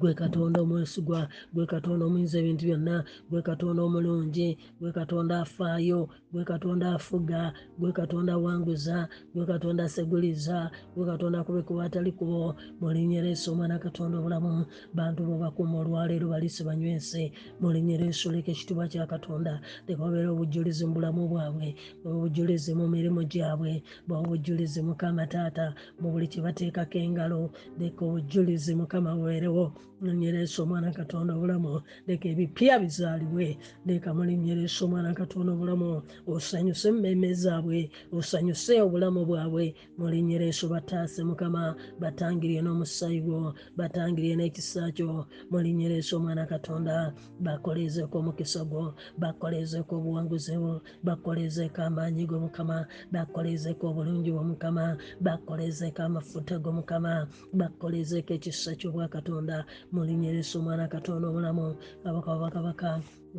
gwe 0.00 0.12
katonda 0.20 0.58
omwesigwa 0.64 1.20
gwe 1.54 1.64
katonda 1.72 2.02
omuyinza 2.06 2.36
ebintu 2.40 2.62
byonna 2.68 2.96
gwe 3.30 3.40
katonda 3.48 3.80
omulungi 3.88 4.48
gwe 4.80 4.90
katonda 4.98 5.34
afaayo 5.44 6.00
gwe 6.32 6.42
katonda 6.50 6.86
afuga 6.96 7.40
gwe 7.78 7.90
katonda 7.98 8.32
awanguza 8.34 8.96
gwe 9.34 9.44
katonda 9.50 9.84
aseguliza 9.84 10.70
gwe 10.94 11.04
katonda 11.10 11.44
kubekuba 11.46 11.84
atali 11.84 12.12
kubo. 12.12 12.54
Mulinnya 12.80 13.20
lyesu 13.22 13.52
omwana 13.52 13.78
katonda 13.78 14.18
obulamu 14.18 14.66
bantu 14.98 15.20
bo 15.26 15.34
bakuuma 15.42 15.76
olwaleero 15.82 16.26
balise 16.32 16.62
banywese 16.68 17.22
mulinnya 17.60 17.96
lyesu 18.00 18.32
leka 18.32 18.50
ekitiibwa 18.52 18.88
kya 18.92 19.06
katonda 19.12 19.52
leka 19.86 20.00
babeere 20.00 20.28
obujulizi 20.30 20.82
mu 20.86 20.94
bulamu 20.96 21.22
bwabwe 21.30 21.68
obujulizi 22.08 22.72
mu 22.78 22.86
mirimu 22.94 23.20
gyabwe 23.32 23.72
obujulizi 24.20 24.80
mukama 24.88 25.24
taata 25.32 25.66
mu 26.00 26.08
buli 26.12 26.26
kibateekako 26.32 26.98
engalo 27.04 27.40
leka 27.80 28.00
obujulizi 28.08 28.72
mukama 28.80 29.10
bubeerewo 29.16 29.66
munyereesa 30.00 30.62
omwana 30.62 30.92
katonda 30.92 31.34
obulamu 31.34 31.82
leka 32.06 32.28
ebipya 32.32 32.78
bizaalibwe. 32.82 33.58
Leka 33.86 34.14
mulinyereesa 34.14 34.84
omwana 34.84 35.14
katonda 35.14 35.52
obulamu 35.52 36.02
osanyuse 36.26 36.88
emmeeme 36.88 37.34
zaabwe 37.34 37.90
osanyuse 38.12 38.80
obulamu 38.86 39.20
bwabwe. 39.28 39.74
Mulinyereesa 39.98 40.68
bataase 40.68 41.20
mukama 41.24 41.76
batangirye 42.00 42.60
n'omusaayi 42.62 43.20
gwo 43.20 43.54
batangirye 43.78 44.34
n'ekisa 44.36 44.92
kyo 44.96 45.26
mulinyereesa 45.50 46.16
omwana 46.16 46.46
katonda 46.46 47.12
bakolezeeko 47.40 48.18
omukisa 48.18 48.64
gwo 48.64 48.94
bakolezeeko 49.18 49.92
obuwanguzi 49.96 50.56
bwo 50.56 50.80
bakolezeeko 51.06 51.80
amaanyi 51.82 52.26
go 52.26 52.38
mukama 52.40 52.86
bakolezeeko 53.12 53.84
obulungi 53.90 54.30
bwo 54.32 54.44
mukama 54.50 54.96
bakolezeeko 55.20 56.00
amafuta 56.02 56.58
go 56.58 56.72
mukama 56.72 57.28
bakolezeeko 57.52 58.32
ekisa 58.34 58.72
ky'obwakatonda 58.78 59.64
mulinyeresa 59.92 60.58
omwana 60.58 60.88
katonda 60.88 61.28
obulamu 61.28 61.76
kabaka 62.04 62.28
wabakabaka 62.30 62.88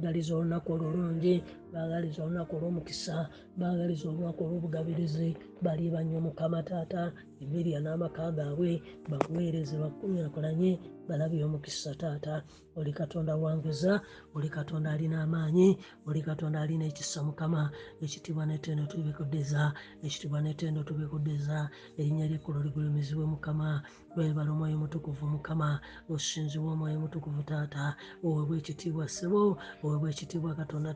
galiza 0.02 0.32
olunaku 0.36 0.68
olulungi 0.74 1.36
baagaliza 1.74 2.20
olunaku 2.24 2.54
olw'omukisa 2.58 3.16
baagaliza 3.60 4.06
olunaku 4.10 4.40
olw'obugabirizi 4.46 5.30
bali 5.66 5.86
banywa 5.94 6.20
mukama 6.28 6.60
taata 6.70 7.02
ebirya 7.44 7.80
n'amaka 7.82 8.32
gaabwe 8.38 8.72
bakuweereze 9.12 9.76
bakunyakulanye 9.84 10.72
balabye 11.08 11.44
omukisa 11.48 11.96
taata. 12.02 12.44
Oli 12.76 12.94
katonda 12.94 13.36
wanguza 13.36 14.02
oli 14.36 14.50
katonda 14.50 14.92
alina 14.92 15.24
amaanyi 15.24 15.78
oli 16.08 16.22
katonda 16.22 16.62
alina 16.62 16.86
ekisa 16.86 17.20
mukama. 17.24 17.72
Ekitiibwa 18.02 18.46
netendo 18.46 18.86
tubikuddeza 18.86 19.74
ekitiibwa 20.06 20.40
netendo 20.42 20.84
tubikuddeza. 20.84 21.70
Erinnya 22.00 22.28
lyekkulu 22.28 22.64
ligulumizibwe 22.64 23.26
mukama. 23.26 23.84
Webala 24.16 24.52
omwoyo 24.52 24.78
mutukuvu 24.78 25.26
mukama 25.28 25.80
osinzibwa 26.10 26.72
omwoyo 26.74 27.00
mutukuvu 27.04 27.44
taata. 27.44 27.96
Owebwa 28.24 28.58
ekitiibwa 28.58 29.06
ssebo 29.10 29.58
owebwa 29.84 30.10
ekitiibwa 30.14 30.56
katonda 30.56 30.94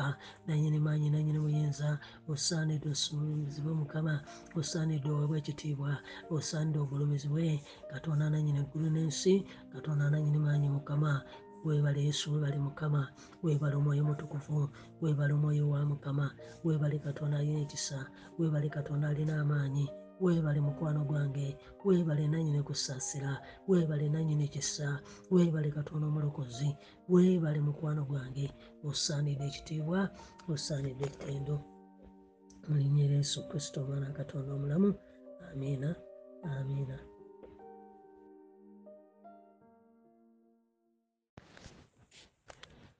tajjurukuka 0.00 0.16
nanyini 0.46 0.78
maanyi 0.80 1.10
nanyini 1.10 1.38
buyinza 1.44 1.98
osaanidde 2.32 2.88
osumizibwe 2.94 3.72
mukama 3.80 4.14
osaanidde 4.58 5.08
owebwa 5.10 5.36
ekitiibwa 5.40 5.92
osaanidde 6.36 6.78
ogulumizibwe 6.80 7.44
katonda 7.92 8.24
nanyini 8.32 8.58
eggulu 8.62 8.88
n'ensi 8.90 9.34
katonda 9.72 10.04
nanyini 10.10 10.38
maanyi 10.44 10.68
mukama. 10.76 11.12
Weebale 11.64 12.00
yesu 12.08 12.24
weebale 12.32 12.58
mukama. 12.66 13.02
Weebale 13.44 13.74
omwoyo 13.76 14.02
mutukuvu 14.08 14.70
weebale 15.02 15.32
omwoyo 15.36 15.64
wa 15.72 15.80
mukama. 15.90 16.26
Weebale 16.64 16.96
katonda 16.98 17.36
alina 17.38 17.60
ekisa 17.60 17.98
weebale 18.38 18.68
katonda 18.76 19.08
alina 19.12 19.34
amaanyi 19.42 19.86
weebale 20.20 20.60
mukwano 20.60 21.00
gwange 21.04 21.56
weebale 21.84 22.28
nanyini 22.28 22.62
kusaasira 22.62 23.32
weebale 23.68 24.08
nanyini 24.08 24.48
kisa 24.48 25.00
weebale 25.30 25.70
katonda 25.70 26.06
omulokozi 26.06 26.76
weebale 27.08 27.60
mukwano 27.60 28.04
gwange. 28.04 28.46
Osaanidde 28.88 29.44
ekitiibwa 29.50 30.00
osaanidde 30.52 31.04
ettendo 31.10 31.56
mulinnya 32.68 33.04
era 33.06 33.16
yesu 33.22 33.38
kristo 33.48 33.76
omwana 33.82 34.08
katonda 34.18 34.50
omulamu. 34.54 34.90
Amiina 35.52 35.90
amiina. 36.52 36.98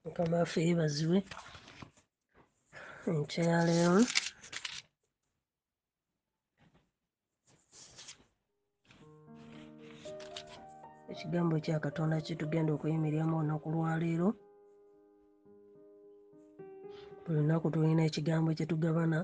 Mukama 0.04 0.37
waffe 0.38 0.61
yeebazibwe 0.66 1.18
enkyaleero 3.11 4.00
ekigambo 11.12 11.55
kya 11.64 11.79
katonda 11.85 12.16
kyetugenda 12.25 12.70
okuyimiriramu 12.73 13.35
olunaku 13.37 13.66
lwaleero 13.75 14.29
buli 17.23 17.38
lunaku 17.40 17.66
tulina 17.73 18.03
ekigambo 18.09 18.49
kyetugabana 18.59 19.18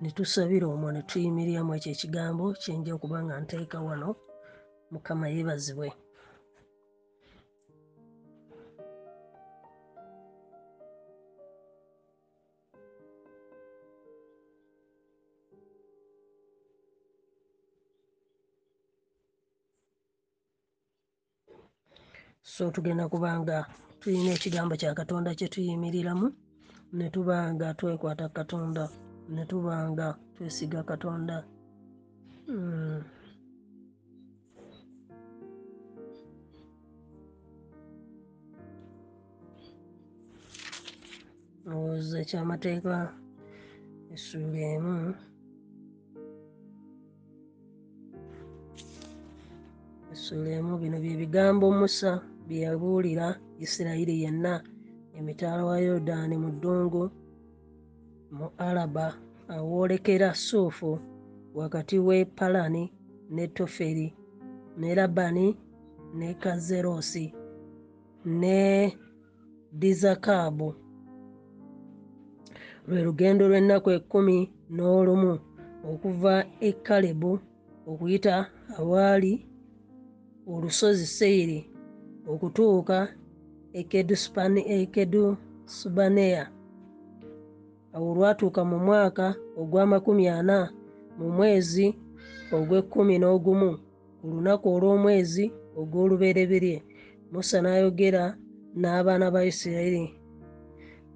ne 0.00 0.10
tusabira 0.16 0.66
omwo 0.74 0.88
ne 0.92 1.02
tuyimiriramu 1.08 1.70
ekyo 1.76 1.90
ekigambo 1.94 2.44
kyenja 2.62 2.90
okuba 2.94 3.18
nga 3.24 3.34
nteeka 3.42 3.78
wano 3.86 4.08
mukama 4.92 5.26
yeebazibwe 5.32 5.88
so 22.42 22.70
tugenda 22.70 23.08
kuba 23.08 23.30
nga 23.40 23.56
tulina 24.00 24.30
ekigambo 24.36 24.74
kya 24.80 24.94
katonda 24.98 25.30
kye 25.38 25.48
tuyimiriramu 25.48 26.26
ne 26.92 27.06
tuba 27.14 27.36
nga 27.52 27.74
twekwata 27.78 28.26
katonda 28.28 28.84
ne 29.34 29.42
tuba 29.50 29.74
nga 29.90 30.06
twesiga 30.34 30.80
katonda. 30.82 31.36
Mm. 32.48 33.00
olowooza 41.66 42.16
ekyamateeka 42.22 42.96
essuula 44.14 44.60
emu. 44.74 44.96
Essuula 50.12 50.50
emu 50.58 50.72
bino 50.82 50.96
bye 51.02 51.16
bigambo 51.20 51.66
musa 51.78 52.12
bye 52.46 52.60
yabuulira 52.66 53.26
isirayiri 53.64 54.22
yenna 54.22 54.54
emitaala 55.18 55.64
wa 55.64 55.76
yorudaani 55.84 56.36
mu 56.42 56.50
ddungu 56.54 57.04
mu 58.36 58.46
alaba 58.66 59.06
awoolekera 59.54 60.34
suufu 60.34 60.90
wakati 61.54 61.96
w'e 61.98 62.24
palani 62.24 62.92
ne 63.30 63.44
toferi 63.56 64.08
ne 64.78 64.94
labani 64.94 65.46
ne 66.14 66.34
kazerosi 66.34 67.34
ne 68.24 68.96
dizakaabu. 69.72 70.74
Lwe 72.88 73.02
lugendo 73.06 73.48
lw'ennaku 73.48 73.88
ekkumi 73.96 74.38
n'olumu 74.74 75.32
okuva 75.90 76.34
e 76.60 76.70
kalebu 76.86 77.32
okuyita 77.90 78.34
awaali 78.78 79.32
olusozi 80.52 81.06
seyiri 81.06 81.58
okutuuka 82.30 82.98
ekedusubaneya 84.80 86.44
awo 87.94 88.06
olwatuuka 88.12 88.60
mu 88.70 88.78
mwaka 88.86 89.26
ogw'amakumi 89.60 90.24
ana 90.28 90.58
mu 91.18 91.26
mwezi 91.36 91.86
ogw'ekkumi 92.56 93.14
n'ogumu 93.18 93.70
ku 94.18 94.24
lunaku 94.32 94.66
olw'omwezi 94.74 95.44
ogw'olubereberye 95.80 96.76
musa 97.32 97.58
n'ayogera 97.60 98.24
n'abaana 98.80 99.26
ba 99.34 99.40
isirayiri 99.50 100.04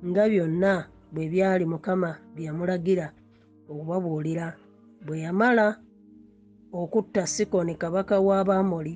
nga 0.08 0.24
byonna 0.30 0.72
bwe 1.12 1.24
byali 1.32 1.64
mukama 1.72 2.10
bye 2.34 2.46
yamulagira 2.48 3.06
okubabuulira. 3.70 4.46
Bwe 5.06 5.16
yamala 5.24 5.66
okutta 6.72 7.26
sikoni 7.26 7.74
kabaka 7.74 8.20
w'abamoli 8.20 8.94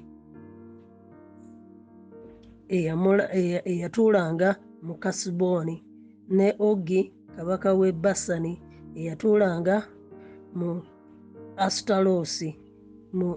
eyatuulanga 2.77 4.49
mu 4.87 4.95
kasibooni 5.03 5.77
ne 6.37 6.49
ogi 6.69 7.01
kabaka 7.37 7.71
w'e 7.79 7.93
basani 7.93 8.53
eyatuulanga 8.99 9.77
mu 10.59 10.71
asutaloosi 11.67 12.51
mu 13.19 13.29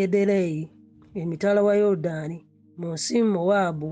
edereyi 0.00 0.62
emitala 1.20 1.60
wa 1.66 1.74
yorudaani 1.80 2.38
mu 2.78 2.88
nsi 2.94 3.16
mowaabu 3.22 3.90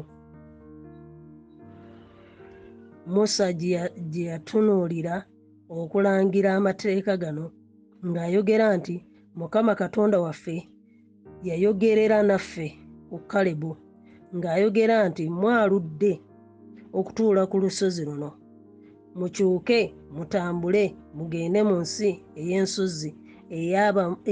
musa 3.12 3.46
gye 3.52 4.24
yatunuulira 4.30 5.14
okulangira 5.78 6.50
amateeka 6.58 7.16
gano 7.22 7.46
ng'ayogera 8.06 8.66
nti 8.78 8.96
mukama 9.38 9.72
katonda 9.80 10.16
waffe 10.24 10.56
yayogerera 11.48 12.18
naffe 12.28 12.66
ku 13.08 13.18
kalebu 13.30 13.72
ng'ayogera 14.36 14.96
nti 15.08 15.24
mwaludde 15.40 16.12
okutuula 16.98 17.42
ku 17.50 17.56
lusozi 17.62 18.02
luno. 18.08 18.30
Mukyuke 19.18 19.78
mutambule 20.14 20.84
mugende 21.16 21.60
mu 21.68 21.76
nsi 21.84 22.10
ey'ensozi 22.40 23.10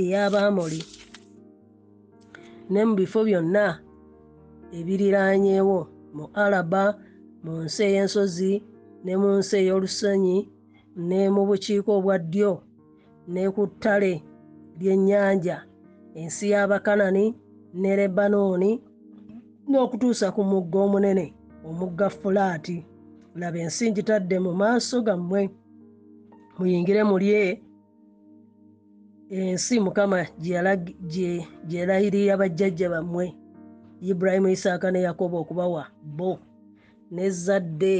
ey'abamoli 0.01 0.81
ne 2.71 2.81
mu 2.87 2.93
bifo 2.99 3.21
byonna 3.29 3.67
ebiriraanyeewo 4.79 5.81
mu 6.17 6.25
alaba 6.43 6.83
mu 7.45 7.53
nsi 7.65 7.81
ey'ensozi 7.89 8.53
ne 9.05 9.13
mu 9.21 9.29
nsi 9.39 9.55
ey'olusenyi 9.61 10.39
ne 11.09 11.21
mu 11.35 11.43
bukiiko 11.49 11.91
obwa 11.99 12.17
ddyo 12.23 12.53
ne 13.33 13.43
ku 13.55 13.63
ttale 13.73 14.13
ly'ennyanja 14.81 15.57
ensi 16.21 16.45
y'abakanani 16.53 17.25
ne 17.81 17.91
lebanooni 17.99 18.71
n'okutuusa 19.71 20.27
ku 20.35 20.43
mugga 20.51 20.79
omunene 20.87 21.25
omugga 21.69 22.07
fulaati. 22.11 22.77
Laba 23.41 23.59
ensi 23.65 23.91
ngitadde 23.91 24.37
mu 24.45 24.53
maaso 24.61 25.03
gammwe. 25.07 25.51
Muyingire 26.59 27.03
mulye. 27.05 27.63
Ensi 29.31 29.81
mukama 29.81 30.27
gye 30.43 31.47
yalayirira 31.71 32.35
bajjajja 32.41 32.87
bammwe. 32.91 33.35
Ibulayimu 34.03 34.49
isaaka 34.49 34.91
ne 34.91 35.01
yakobo 35.07 35.37
okubawa 35.41 35.87
bo. 36.03 36.39
N'ezzadde 37.15 37.97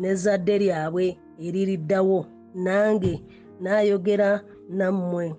n'ezzadde 0.00 0.54
lyabwe 0.62 1.06
eririddawo 1.46 2.26
nange 2.54 3.14
naayogera 3.62 4.42
nammwe. 4.68 5.34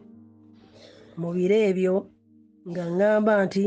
Mu 1.20 1.30
biro 1.36 1.56
ebyo 1.70 1.96
nga 2.70 2.84
ŋŋamba 2.92 3.34
nti 3.46 3.66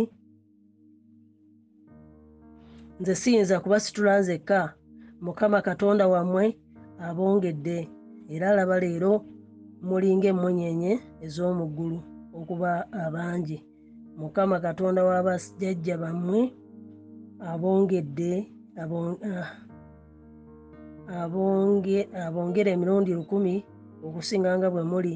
nze 3.01 3.15
siyinza 3.15 3.61
kubasitula 3.61 4.21
nzekka. 4.21 4.75
Mukama 5.21 5.63
katonda 5.63 6.09
wammwe 6.09 6.59
abongedde. 6.99 7.89
Era 8.29 8.53
laba 8.57 8.81
leero 8.81 9.25
mulinga 9.83 10.29
emmunyenye 10.29 10.93
ez'omu 11.25 11.65
ggulu 11.71 11.99
okuba 12.39 12.71
abangi. 12.93 13.59
Mukama 14.21 14.61
katonda 14.61 15.01
w'abajjajja 15.09 15.95
bammwe 16.03 16.41
abongedde 17.51 18.33
abon- 18.83 19.21
ah, 19.31 19.51
abonge- 21.23 22.09
abongere 22.27 22.71
emirundi 22.77 23.11
lukumi 23.15 23.55
okusinga 24.07 24.59
nga 24.59 24.69
bwe 24.71 24.83
muli. 24.83 25.15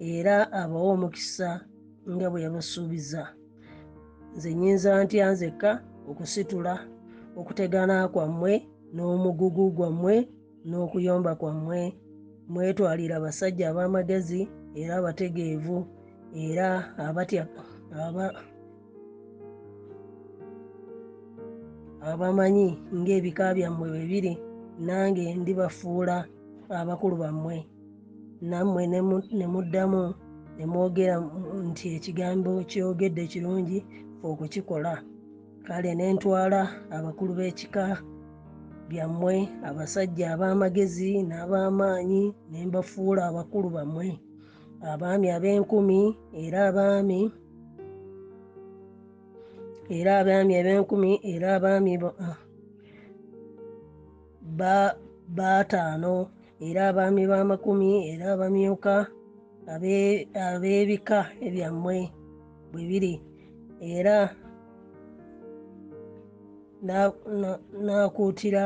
Era 0.00 0.52
abawe 0.52 0.88
omukisa 0.94 1.48
nga 2.10 2.26
bwe 2.30 2.42
yabasuubiza. 2.44 3.22
Nze 4.36 4.54
nyinza 4.54 4.90
ntya 5.04 5.26
nzekka 5.32 5.70
okusitula 6.10 6.74
okutegana 7.38 8.08
kwammwe 8.12 8.52
n'omugugu 8.94 9.70
gwammwe 9.76 10.14
n'okuyomba 10.68 11.34
kwammwe. 11.40 11.80
Mwetwalira 12.52 13.14
abasajja 13.16 13.64
ab'amagezi 13.70 14.40
era 14.80 14.92
abategeevu 14.96 15.78
era 16.34 16.66
abatya 17.06 17.44
aba 18.04 18.26
abamanyi 22.10 22.68
ng'ebika 22.98 23.54
byammwe 23.56 23.86
bwe 23.92 24.04
biri 24.10 24.32
nange 24.86 25.24
ndibafuula 25.40 26.16
abakulu 26.80 27.16
bammwe. 27.22 27.56
Nammwe 28.50 28.82
ne 29.38 29.46
muddamu 29.52 30.02
ne 30.56 30.64
mwogera 30.66 31.16
nti 31.68 31.86
ekigambo 31.96 32.50
kyogedde 32.70 33.22
kirungi 33.32 33.78
fe 34.18 34.26
okukikola 34.28 34.92
kale 35.66 35.90
ne 35.94 36.06
ntwala 36.14 36.60
abakulu 36.96 37.32
b'ekika 37.38 37.84
byammwe 38.88 39.34
abasajja 39.68 40.26
ab'amagezi 40.34 41.10
n'ab'amaanyi 41.28 42.24
ne 42.50 42.58
mbafuula 42.68 43.22
abakulu 43.30 43.68
bammwe 43.76 44.08
abaami 44.90 45.28
ab'enkumi 45.36 46.00
era 46.44 46.60
abaami 46.70 47.20
era 49.96 50.12
abaami 50.20 50.52
ab'enkumi 50.60 51.12
era 51.32 51.48
abaami 51.56 51.92
ba- 52.02 52.16
ah, 52.28 52.38
ba- 54.58 54.96
baataano 55.36 56.14
era 56.66 56.82
abaami 56.90 57.22
b'amakumi 57.30 57.90
era 58.12 58.26
abamyuka 58.34 58.94
abe- 59.72 60.26
ab'ebika 60.34 61.18
ebyammwe 61.46 61.96
bwe 62.72 62.82
biri 62.90 63.14
era 63.80 64.16
nakuutira 67.86 68.64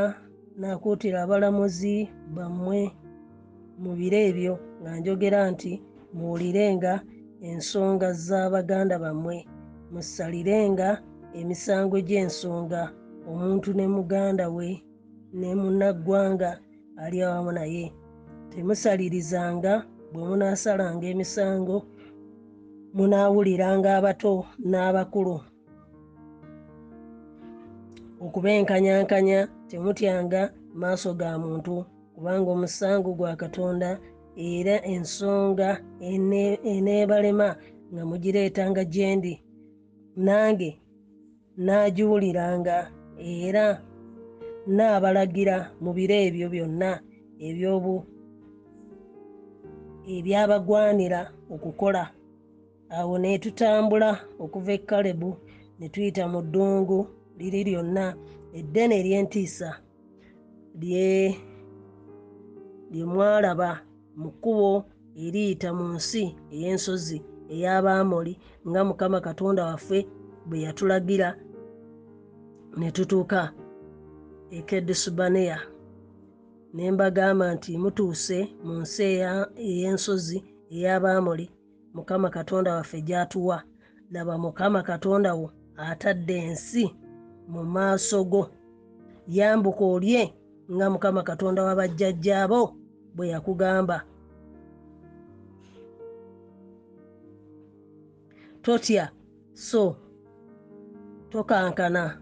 nakuutira 0.61 1.18
abalamuzi 1.22 1.96
bammwe 2.37 2.81
mu 3.83 3.92
biro 3.98 4.18
ebyo 4.29 4.55
nga 4.81 4.90
njogera 4.98 5.40
nti 5.53 5.72
muwulirenga 6.16 6.92
ensonga 7.50 8.09
z'abaganda 8.27 8.94
bammwe 9.05 9.37
musalirenga 9.92 10.88
emisango 11.40 11.96
gy'ensonga 12.09 12.83
omuntu 13.31 13.68
ne 13.74 13.87
muganda 13.94 14.46
we 14.57 14.68
ne 15.38 15.50
munnaggwanga 15.61 16.50
ali 17.03 17.18
awamu 17.27 17.53
naye. 17.59 17.87
Temusalirizanga 18.50 19.72
bwe 20.12 20.22
munaasalanga 20.29 21.07
emisango 21.12 21.77
munaawuliranga 22.96 23.88
abato 23.98 24.35
n'abakulu 24.70 25.37
okubenkanyankanya 28.24 29.40
temutyanga 29.68 30.42
maaso 30.80 31.10
ga 31.20 31.38
muntu 31.38 31.74
kubanga 32.14 32.48
omusango 32.56 33.10
gwa 33.18 33.32
katonda 33.42 33.90
era 34.37 34.74
ensonga 34.94 35.68
ene- 36.10 36.60
eneebalema 36.72 37.48
nga 37.92 38.02
mugireetanga 38.08 38.82
gye 38.92 39.08
ndi 39.16 39.34
nange 40.26 40.70
naagiwuliranga 41.64 42.76
era 43.44 43.64
naabalagira 44.76 45.56
mu 45.82 45.90
biro 45.96 46.16
ebyo 46.26 46.46
byonna 46.54 46.90
ebyobu 47.46 47.96
ebyabagwanira 50.14 51.20
okukola. 51.54 52.04
Awo 52.96 53.14
ne 53.18 53.38
tutambula 53.42 54.10
okuva 54.42 54.72
e 54.76 54.78
kalebu 54.88 55.30
ne 55.78 55.87
tuyita 55.92 56.24
mu 56.32 56.40
ddungu 56.44 57.00
liri 57.38 57.61
lyonna 57.68 58.07
eddene 58.59 58.94
ery'entiisa 59.01 59.70
lye 60.81 61.09
lye 62.92 63.05
mwalaba 63.12 63.70
mu 64.20 64.31
kkubo 64.33 64.70
eriyita 65.25 65.68
mu 65.79 65.85
nsi 65.97 66.25
ey'ensozi 66.55 67.18
ey'abamoli 67.55 68.35
nga 68.68 68.81
mukama 68.88 69.18
katonda 69.27 69.62
waffe 69.70 69.99
bwe 70.49 70.59
yatulagira 70.64 71.29
ne 72.79 72.88
tutuuka 72.97 73.40
e 74.51 74.62
kedesubaneya 74.68 75.59
ne 76.75 76.90
mbagamba 76.92 77.55
nti 77.55 77.73
mutuuse 77.83 78.38
mu 78.64 78.73
nsi 78.83 79.03
ey'ensozi 79.66 80.38
ey'abamoli. 80.75 81.47
Mukama 81.94 82.31
katonda 82.31 82.75
waffe 82.75 83.01
gy'atuwa. 83.03 83.62
Laba 84.11 84.38
mukama 84.38 84.83
katonda 84.83 85.35
wo 85.35 85.51
atadde 85.77 86.37
ensi 86.49 86.85
mu 87.48 87.61
maaso 87.64 88.24
go. 88.24 88.42
Yambuka 89.28 89.85
olye 89.85 90.22
nga 90.72 90.87
mukama 90.90 91.22
katonda 91.22 91.64
w'abajjajjaabo 91.66 92.61
bwe 93.14 93.28
yakugamba. 93.33 93.96
Totya. 98.62 99.11
So 99.54 99.96
tokankana. 101.30 102.20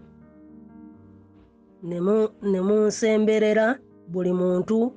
Ne 1.83 1.99
mu- 2.01 2.29
ne 2.41 2.59
munsemberera 2.61 3.79
buli 4.07 4.31
muntu 4.33 4.93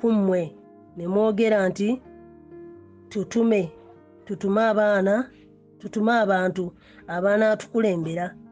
ku 0.00 0.06
mmwe 0.12 0.42
ne 0.96 1.04
mwogera 1.08 1.68
nti 1.68 2.02
tutume 3.08 3.72
tutume 4.26 4.62
abaana 4.70 5.30
tutume 5.80 6.12
abantu 6.12 6.72
abanaatukulembera 7.06 8.26
batu 8.28 8.47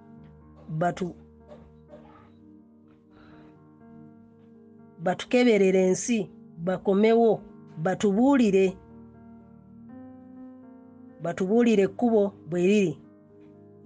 batukeberere 5.05 5.81
ensi 5.89 6.31
bakomewo 6.67 7.41
batubuulire 7.85 8.67
batubuulire 11.23 11.83
ekkubo 11.89 12.23
bwe 12.51 12.61
riri 12.71 12.93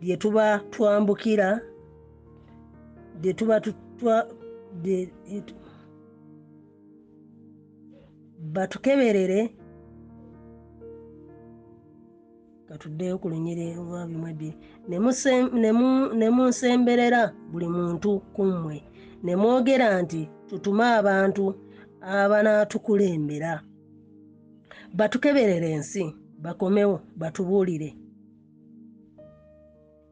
lye 0.03 0.16
tuba 0.16 0.45
twambukira 0.73 1.49
lye 3.23 3.33
tuba 3.38 3.61
tu- 3.61 3.75
lye 4.85 4.99
tu- 5.47 5.55
batukeberere 8.55 9.40
katuddeyo 12.70 13.18
ku 13.18 13.28
lunyiri 13.28 13.74
lwa 13.74 14.06
bimwe 14.06 14.30
ebbiri 14.30 14.56
ne 16.18 16.28
munsemberera 16.30 17.22
buli 17.50 17.68
muntu 17.68 18.11
ku 18.35 18.42
mmwe. 18.44 18.76
Ne 19.24 19.37
mwogera 19.37 20.02
nti 20.02 20.30
tutume 20.48 20.85
abantu 20.98 21.44
abanaatukulembera. 22.00 23.52
Batukeberere 24.94 25.68
ensi 25.76 26.14
bakomewo 26.38 27.00
batubuulire. 27.20 27.90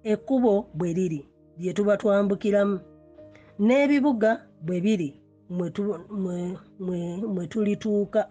Ekkubo 0.02 0.52
bwe 0.74 0.92
riri 0.92 1.20
lye 1.58 1.72
tuba 1.72 1.96
twambukiramu 1.96 2.76
n'ebibuga 3.66 4.30
bwe 4.66 4.80
biri 4.80 5.10
mwe 7.34 7.44
tulituuka. 7.46 8.22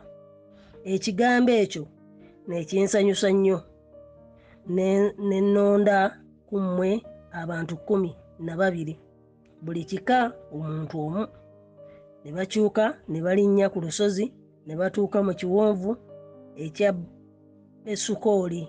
Ekigambo 0.84 1.52
ekyo 1.52 1.84
nekinsanyusa 2.48 3.32
nnyo 3.32 3.60
ne 4.70 5.42
nnonda 5.42 5.98
ku 6.48 6.60
mmwe 6.60 6.90
abantu 7.32 7.78
kkumi 7.78 8.16
na 8.40 8.56
babiri. 8.58 9.00
Buli 9.62 9.84
kika 9.84 10.34
omuntu 10.54 10.96
omu. 11.06 11.24
Ne 12.24 12.32
bakyuka 12.32 12.86
ne 13.08 13.22
balinnya 13.22 13.70
ku 13.70 13.80
lusozi 13.82 14.26
ne 14.66 14.76
batuuka 14.76 15.24
mu 15.24 15.34
kiwonvu 15.40 15.92
ekya 16.56 16.92
esukooli 17.86 18.64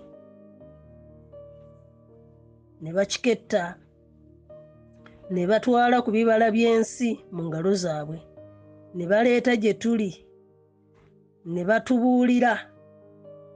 ne 2.81 2.89
bakiketta 2.95 3.75
ne 5.29 5.47
batwala 5.47 6.01
ku 6.01 6.09
bibala 6.11 6.47
by'ensi 6.51 7.09
mu 7.31 7.43
ngalo 7.47 7.73
zaabwe. 7.75 8.17
Ne 8.95 9.03
baleeta 9.07 9.55
gye 9.55 9.73
tuli 9.73 10.11
ne 11.45 11.61
batubuulira 11.69 12.53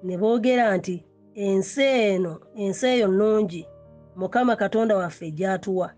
ne 0.03 0.17
boogera 0.17 0.77
nti 0.77 0.95
ensi 1.35 1.81
eno 1.83 2.39
ensi 2.55 2.85
eyo 2.87 3.07
nnungi 3.07 3.67
mukama 4.15 4.55
katonda 4.55 4.97
waffe 4.97 5.31
gy'atuwa. 5.31 5.93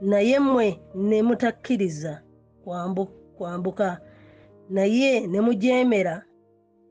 Naye 0.00 0.38
mmwe 0.40 0.80
ne 0.94 1.22
mutakkiriza 1.22 2.22
kwambu- 2.64 3.08
kwambuka. 3.38 4.00
Naye 4.70 5.26
ne 5.26 5.40
mujeemera 5.40 6.22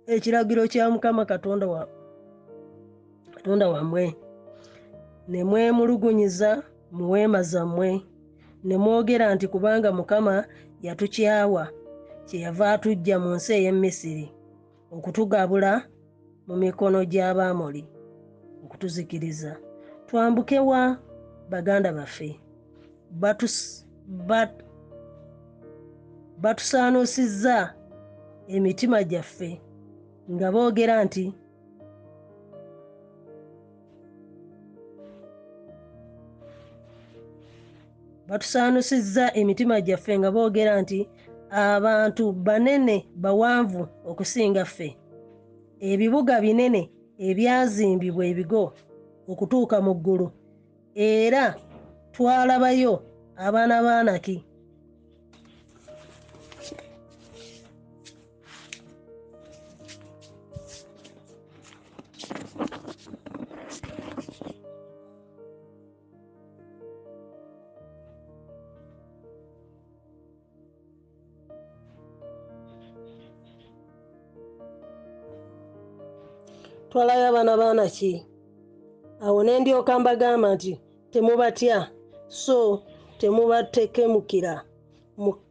ekiragiro 0.08 0.68
kya 0.68 0.90
mukama 0.90 1.26
katonda 1.26 1.68
wa 1.68 1.88
katonda 3.36 3.70
wammwe. 3.70 4.16
Ne 5.28 5.44
mwemulugunyiza 5.44 6.64
mu 6.92 7.12
weema 7.12 7.42
zammwe. 7.44 8.02
Ne 8.64 8.78
mwogera 8.78 9.36
nti 9.36 9.48
kubanga 9.48 9.92
mukama 9.92 10.46
yatukyawa 10.82 11.70
kyeyava 12.26 12.72
atujja 12.74 13.20
mu 13.20 13.30
nsi 13.36 13.54
ey'e 13.54 13.72
misiri 13.72 14.28
okutugabula 14.92 15.88
mu 16.50 16.56
mikono 16.58 17.00
gy'abamoli 17.12 17.84
okutuzikiriza. 18.66 19.52
Twambuke 20.08 20.58
wa 20.70 20.98
baganda 21.52 21.90
baffe? 21.94 22.30
Batus- 23.22 23.86
bat- 24.30 24.64
batusaanuusizza 26.42 27.56
emitima 28.56 29.00
gyaffe 29.12 29.50
nga 30.34 30.48
boogera 30.54 30.96
nti 31.06 31.26
batusaanuusizza 38.30 39.24
emitima 39.40 39.76
gyaffe 39.82 40.14
nga 40.20 40.30
boogera 40.36 40.74
nti 40.82 41.00
abantu 41.50 42.24
banene 42.46 42.96
bawanvu 43.24 43.82
okusinga 44.10 44.64
ffe 44.66 44.90
ebibuga 45.80 46.42
binene 46.42 46.90
ebyazimbibwa 47.20 48.24
ebigo 48.32 48.64
okutuuka 49.32 49.78
mu 49.86 49.94
ggulu. 49.98 50.28
Era 50.96 51.56
twalabayo 52.14 52.94
abaana 53.46 53.76
b'anaki 53.86 54.49
twalayo 76.90 77.26
abaana 77.30 77.58
baanaki 77.58 78.26
awo 79.22 79.44
ne 79.44 79.60
ndyoka 79.60 80.00
mbagamba 80.00 80.56
nti 80.56 80.72
temubatya. 81.12 81.78
So 82.28 82.82
temubatekemukira 83.20 84.64
Mu- 85.18 85.42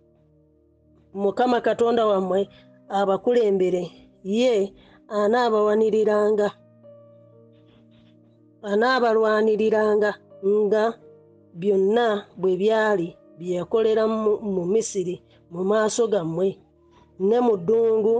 mukama 1.14 1.60
katonda 1.60 2.06
wammwe 2.06 2.48
abakulembere 2.88 3.90
ye 4.24 4.72
anaabawaniriranga 5.08 6.48
anaabalwaniriranga 8.62 10.10
nga 10.66 10.84
byonna 11.54 12.06
bwe 12.40 12.56
byali 12.56 13.08
bye 13.38 13.54
yakolera 13.58 14.04
mu, 14.08 14.64
misiri 14.72 15.22
mu 15.52 15.60
maaso 15.64 16.06
gammwe 16.08 16.58
ne 17.20 17.38
mu 17.40 17.54
ddungu 17.56 18.16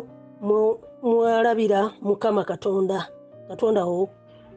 mwalabira 1.03 1.91
mukama 2.03 2.45
katonda. 2.45 3.09
Katonda 3.49 3.85
wo 3.87 4.09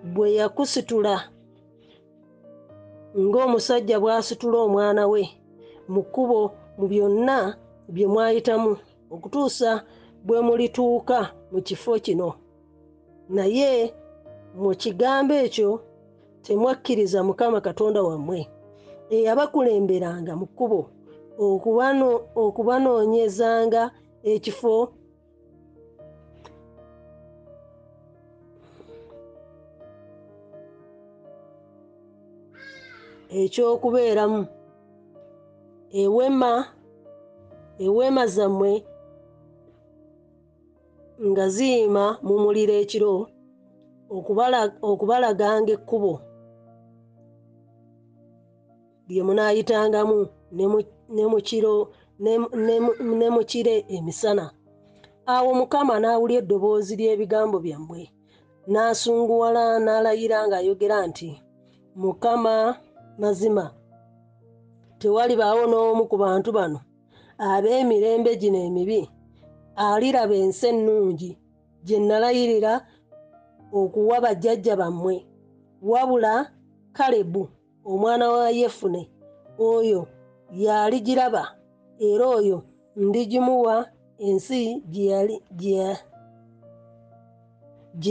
bwe 0.04 0.34
yakusitula 0.39 1.16
ng'omusajja 3.20 4.00
bw'asitula 4.00 4.58
omwana 4.66 5.04
we 5.08 5.24
mu 5.92 6.02
kkubo 6.04 6.52
mu 6.78 6.86
byonna 6.88 7.38
bye 7.94 8.08
mwayitamu 8.08 8.78
okutuusa 9.14 9.84
bwe 10.26 10.38
mulituuka 10.42 11.18
mu 11.52 11.60
kifo 11.62 12.00
kino. 12.00 12.30
Naye 13.30 13.94
mu 14.56 14.70
kigambo 14.76 15.34
ekyo 15.46 15.70
temwakkiriza 16.44 17.20
mukama 17.24 17.62
katonda 17.62 18.02
wammwe. 18.04 18.48
Eyabakulemberanga 19.12 20.36
mu 20.39 20.46
kkubo 20.48 20.80
okubano- 21.39 22.22
okubanoonyezanga 22.36 23.92
ekifo 24.24 24.94
ekyokubeeramu. 33.39 34.41
Ewema 36.01 36.51
eweema 37.86 38.23
zammwe 38.27 38.73
nga 41.29 41.45
ziyima 41.49 42.05
mu 42.25 42.36
muliro 42.43 42.73
ekiro 42.84 43.13
okubala- 44.15 44.73
okubalaganga 44.89 45.71
ekkubo 45.77 46.13
lye 49.09 49.21
munaayitangamu 49.27 50.17
ne 51.15 51.25
mu- 51.32 51.41
kiro 51.47 51.75
ne 53.19 53.27
mu 53.36 53.41
kire 53.49 53.75
emisana. 53.95 54.45
Awo 55.34 55.49
mukama 55.59 55.95
n'awulya 56.01 56.39
eddoboozi 56.41 56.93
ly'ebigambo 56.99 57.57
byammwe 57.65 58.01
n'asunguwala 58.71 59.63
n'alayira 59.86 60.38
ng'ayogera 60.47 60.97
nti 61.09 61.29
mukama 62.01 62.53
mazima. 63.22 63.65
Tewalibaawo 64.99 65.63
n'omu 65.67 66.03
ku 66.09 66.15
bantu 66.24 66.49
bano 66.57 66.80
ab'emirembe 67.49 68.32
gino 68.41 68.59
emibi 68.67 69.01
aliraba 69.86 70.36
ensi 70.43 70.65
ennungi 70.72 71.32
gye 71.86 71.97
nalayirira 71.99 72.74
okuwa 73.80 74.17
bajjajja 74.24 74.74
bammwe. 74.82 75.15
Wabula 75.82 76.34
kalebu 76.97 77.43
omwana 77.91 78.26
wa 78.34 78.49
yefune 78.59 79.01
oyo 79.57 80.01
y'aligiraba 80.63 81.43
era 82.07 82.26
oyo 82.38 82.57
ndigimuwa 82.95 83.76
ensi 84.28 84.59
gye 84.91 85.07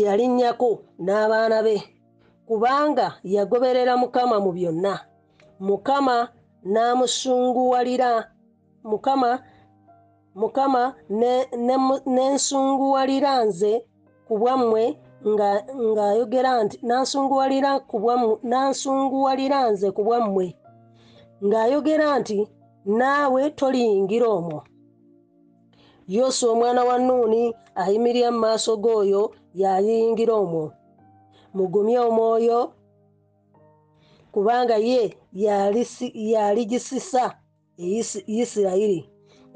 yalinnyako 0.07 0.71
n'abaana 1.05 1.59
be 1.67 1.77
kubanga 2.51 3.07
yagoberera 3.23 3.95
mukama 3.97 4.37
mu 4.43 4.51
byonna. 4.53 4.95
Mukama 5.63 6.29
n'amusunguwalira 6.67 8.27
mukama 8.83 9.39
mukama 10.35 10.95
ne- 11.09 11.47
ne 11.67 11.77
mu- 11.77 12.03
n'ensunguwalira 12.15 13.45
nze 13.47 13.73
ku 14.27 14.35
bwammwe 14.41 14.83
nga 15.31 15.49
ng'ayogera 15.91 16.53
nti 16.65 16.77
n'ansunguwalira 16.87 17.71
ku 17.89 17.97
bwammwe 18.03 18.33
n'ansunguwalira 18.51 19.59
nze 19.71 19.89
ku 19.95 20.03
bwammwe. 20.07 20.47
Ng'ayogera 21.47 22.09
nti 22.21 22.39
naawe 22.99 23.43
toliyingira 23.59 24.27
omwo. 24.39 24.59
Yoswa 26.11 26.51
omwana 26.53 26.83
wa 26.89 26.97
nuuni 26.99 27.55
ayimirira 27.79 28.31
mu 28.35 28.39
maaso 28.45 28.73
g'oyo 28.83 29.23
y'ayingira 29.61 30.35
omwo 30.43 30.65
mugumye 31.55 31.99
omwoyo 32.09 32.61
kubanga 34.33 34.77
ye 34.89 35.01
yaligisisa 36.33 37.25
Isi- 37.81 38.25
isirayiri. 38.29 39.01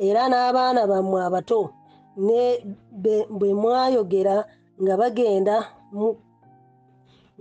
Era 0.07 0.23
n'abaana 0.33 0.87
bammwe 0.91 1.19
abato 1.29 1.61
ne 2.17 2.43
bwe 3.39 3.51
mwayogera 3.61 4.37
nga 4.83 4.95
bagenda 5.01 5.57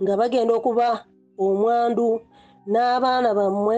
nga 0.02 0.14
bagenda 0.20 0.52
okuba 0.58 0.88
omwandu 1.44 2.20
n'abaana 2.72 3.30
bammwe 3.38 3.76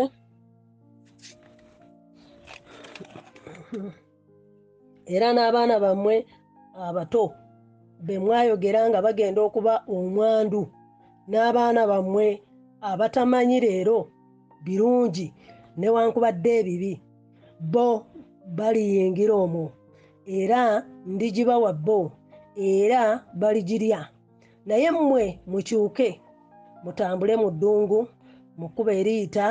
era 5.14 5.29
n'abaana 5.33 5.74
bammwe 5.85 6.16
abato 6.87 7.24
be 8.05 8.18
mwayogera 8.18 8.88
nga 8.88 9.03
bagenda 9.03 9.40
okuba 9.42 9.74
omwandu 9.88 10.62
n'abaana 11.28 11.82
bammwe 11.90 12.26
abatamanyi 12.90 13.57
leero 13.64 13.99
birungi 14.64 15.26
newankubadde 15.78 16.51
ebibi. 16.61 16.92
Bo 17.72 17.86
baliyingira 18.57 19.34
omwo 19.44 19.64
era 20.38 20.61
ndigibawa 21.07 21.72
bo 21.72 22.12
era 22.57 23.01
baligirya. 23.40 24.01
Naye 24.66 24.90
mmwe 24.90 25.24
mukyuke 25.51 26.09
mutambule 26.84 27.34
mu 27.42 27.49
ddungu 27.51 28.01
mu 28.59 28.66
kkubo 28.68 28.90
eriyita 29.01 29.47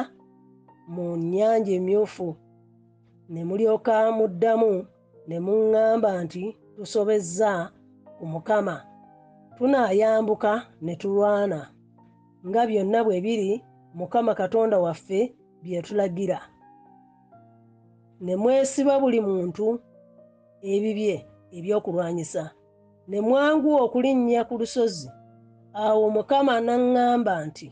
mu 0.94 1.06
nnyanja 1.18 1.72
emyufu 1.80 2.28
ne 3.30 3.42
mulyoka 3.48 4.12
muddamu 4.18 4.72
ne 5.28 5.38
muŋŋamba 5.46 6.10
nti 6.24 6.44
tusobezza 6.76 7.52
ku 8.18 8.26
mukama 8.26 8.76
tunaayambuka 9.58 10.52
ne 10.82 10.96
tulwana 10.96 11.60
nga 12.48 12.62
byonna 12.68 13.00
bwe 13.04 13.22
biri 13.26 13.52
mukama 13.94 14.32
katonda 14.36 14.80
waffe 14.80 15.20
bye 15.64 15.82
tulagira 15.82 16.40
ne 18.22 18.36
mwesiba 18.36 19.00
buli 19.00 19.20
muntu 19.22 19.80
ebibye 20.74 21.16
ebyokulwanyisa. 21.58 22.44
Ne 23.08 23.22
mwanguwa 23.22 23.80
okulinnya 23.86 24.42
ku 24.48 24.54
lusozi. 24.60 25.10
Awo 25.74 26.06
mukama 26.16 26.54
n'aŋŋamba 26.66 27.34
nti 27.48 27.68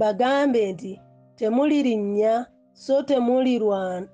bagambe 0.00 0.60
nti 0.72 0.92
temulirinnya 1.38 2.32
so 2.72 3.02
temulirwana 3.08 4.08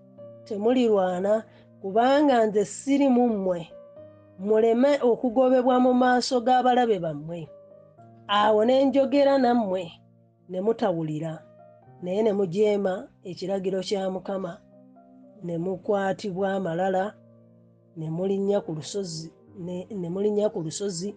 temulirwana 0.46 1.32
kubanga 1.80 2.36
nze 2.46 2.64
siri 2.64 3.08
mu 3.14 3.24
mmwe 3.32 3.60
muleme 4.40 4.98
okugobebwa 5.02 5.76
mu 5.84 5.92
maaso 5.94 6.40
g'abalabe 6.40 6.98
bammwe. 6.98 7.48
Awo 8.28 8.64
ne 8.64 8.84
njogera 8.84 9.38
nammwe 9.38 9.82
ne 10.48 10.58
mutawulira. 10.60 11.32
Naye 12.02 12.22
ne 12.22 12.32
mujeema 12.32 13.08
ekiragiro 13.24 13.80
kya 13.84 14.10
mukama 14.10 14.52
ne 15.44 15.58
mukwatibwa 15.58 16.56
amalala 16.56 17.14
ne 17.96 18.10
mulinnya 18.10 18.60
ku 18.64 18.72
lusozi 18.72 19.28
ne 20.00 20.08
mulinnya 20.08 20.48
ku 20.48 20.62
lusozi. 20.64 21.14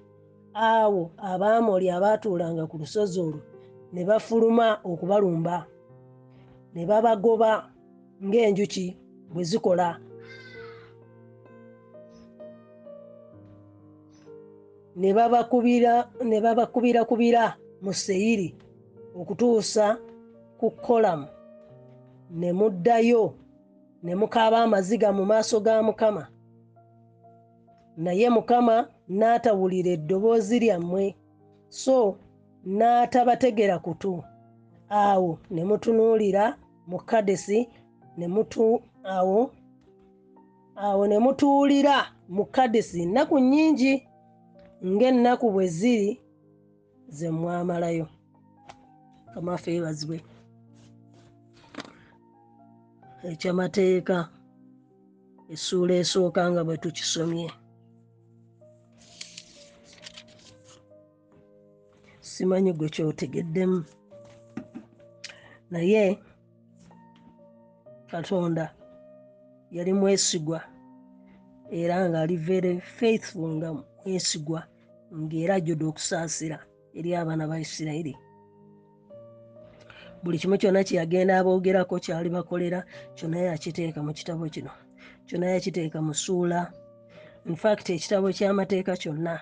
Awo 0.54 1.12
abaamoli 1.18 1.88
abaatuulanga 1.90 2.68
ku 2.68 2.78
lusozi 2.78 3.20
olwo 3.20 3.42
ne 3.94 4.04
bafuluma 4.06 4.84
okubalumba. 4.84 5.66
Ne 6.76 6.86
babagoba 6.86 7.72
ng'enjuki 8.20 8.98
bwe 9.32 9.44
zikola 9.44 10.00
ne 14.96 15.14
babakubira 15.14 16.10
ne 16.24 16.42
babakubira 16.42 17.02
mu 17.82 17.94
seyiri 17.94 18.56
okutuusa 19.20 19.98
ku 20.60 20.72
kolamu. 20.72 21.28
Ne 22.32 22.54
muddayo 22.54 23.34
ne 24.04 24.16
mukaaba 24.16 24.64
amaziga 24.64 25.12
mu 25.12 25.26
maaso 25.26 25.60
ga 25.60 25.84
mukama. 25.84 26.28
Naye 27.98 28.30
mukama 28.30 28.88
n'atawulira 29.10 29.90
eddoboozi 29.98 30.60
lyammwe 30.60 31.16
so 31.70 32.18
n'atabategera 32.66 33.80
kutu. 33.80 34.24
Awo 34.90 35.40
ne 35.52 35.64
mutunuulira 35.64 36.58
mu 36.88 36.98
kadesi 37.00 37.70
awo 39.04 39.52
awo 40.76 41.08
ne 41.08 41.20
mutuulira 41.20 41.96
mu 42.30 42.46
kadesi 42.46 43.06
nnaku 43.06 43.40
nnyingi 43.40 44.08
ng'ennaku 44.84 45.52
bwe 45.52 45.68
ziri 45.68 46.12
ze 47.08 47.28
mwamalayo. 47.32 48.08
Kamaffe 49.34 49.70
ebazibwe. 49.78 50.18
Ekyamateeka 53.30 54.18
essuula 55.54 55.94
esooka 56.02 56.42
nga 56.52 56.62
bwe 56.64 56.78
tukisomye. 56.84 57.48
Simanyi 62.20 62.72
gwe 62.74 62.90
kyotegeddemu. 62.94 63.80
Naye 65.72 66.20
katonda 68.12 68.66
yali 69.72 69.94
mwesigwa 69.94 70.60
era 71.72 71.96
ng'ali 72.10 72.36
very 72.38 72.74
faithful 72.82 73.50
nga 73.58 73.70
mwesigwa 73.74 74.62
ng'era 75.14 75.56
ajjudde 75.56 75.86
okusaasira 75.86 76.58
eri 76.98 77.10
abaana 77.16 77.48
ba 77.48 77.60
isirayiri. 77.60 78.14
Buli 80.24 80.38
kimu 80.38 80.58
kyonna 80.58 80.84
kye 80.84 80.98
yagenda 80.98 81.38
aboogerako 81.38 82.00
kyali 82.00 82.30
bakolera 82.30 82.80
kyonna 83.16 83.38
yakiteeka 83.38 84.00
mu 84.04 84.14
kitabo 84.14 84.46
kino. 84.50 84.72
Kyonna 85.28 85.48
yakiteeka 85.54 86.02
mu 86.02 86.14
ssuula 86.14 86.72
infact 87.46 87.90
ekitabo 87.90 88.32
ky'amateeka 88.32 88.94
kyonna 89.02 89.36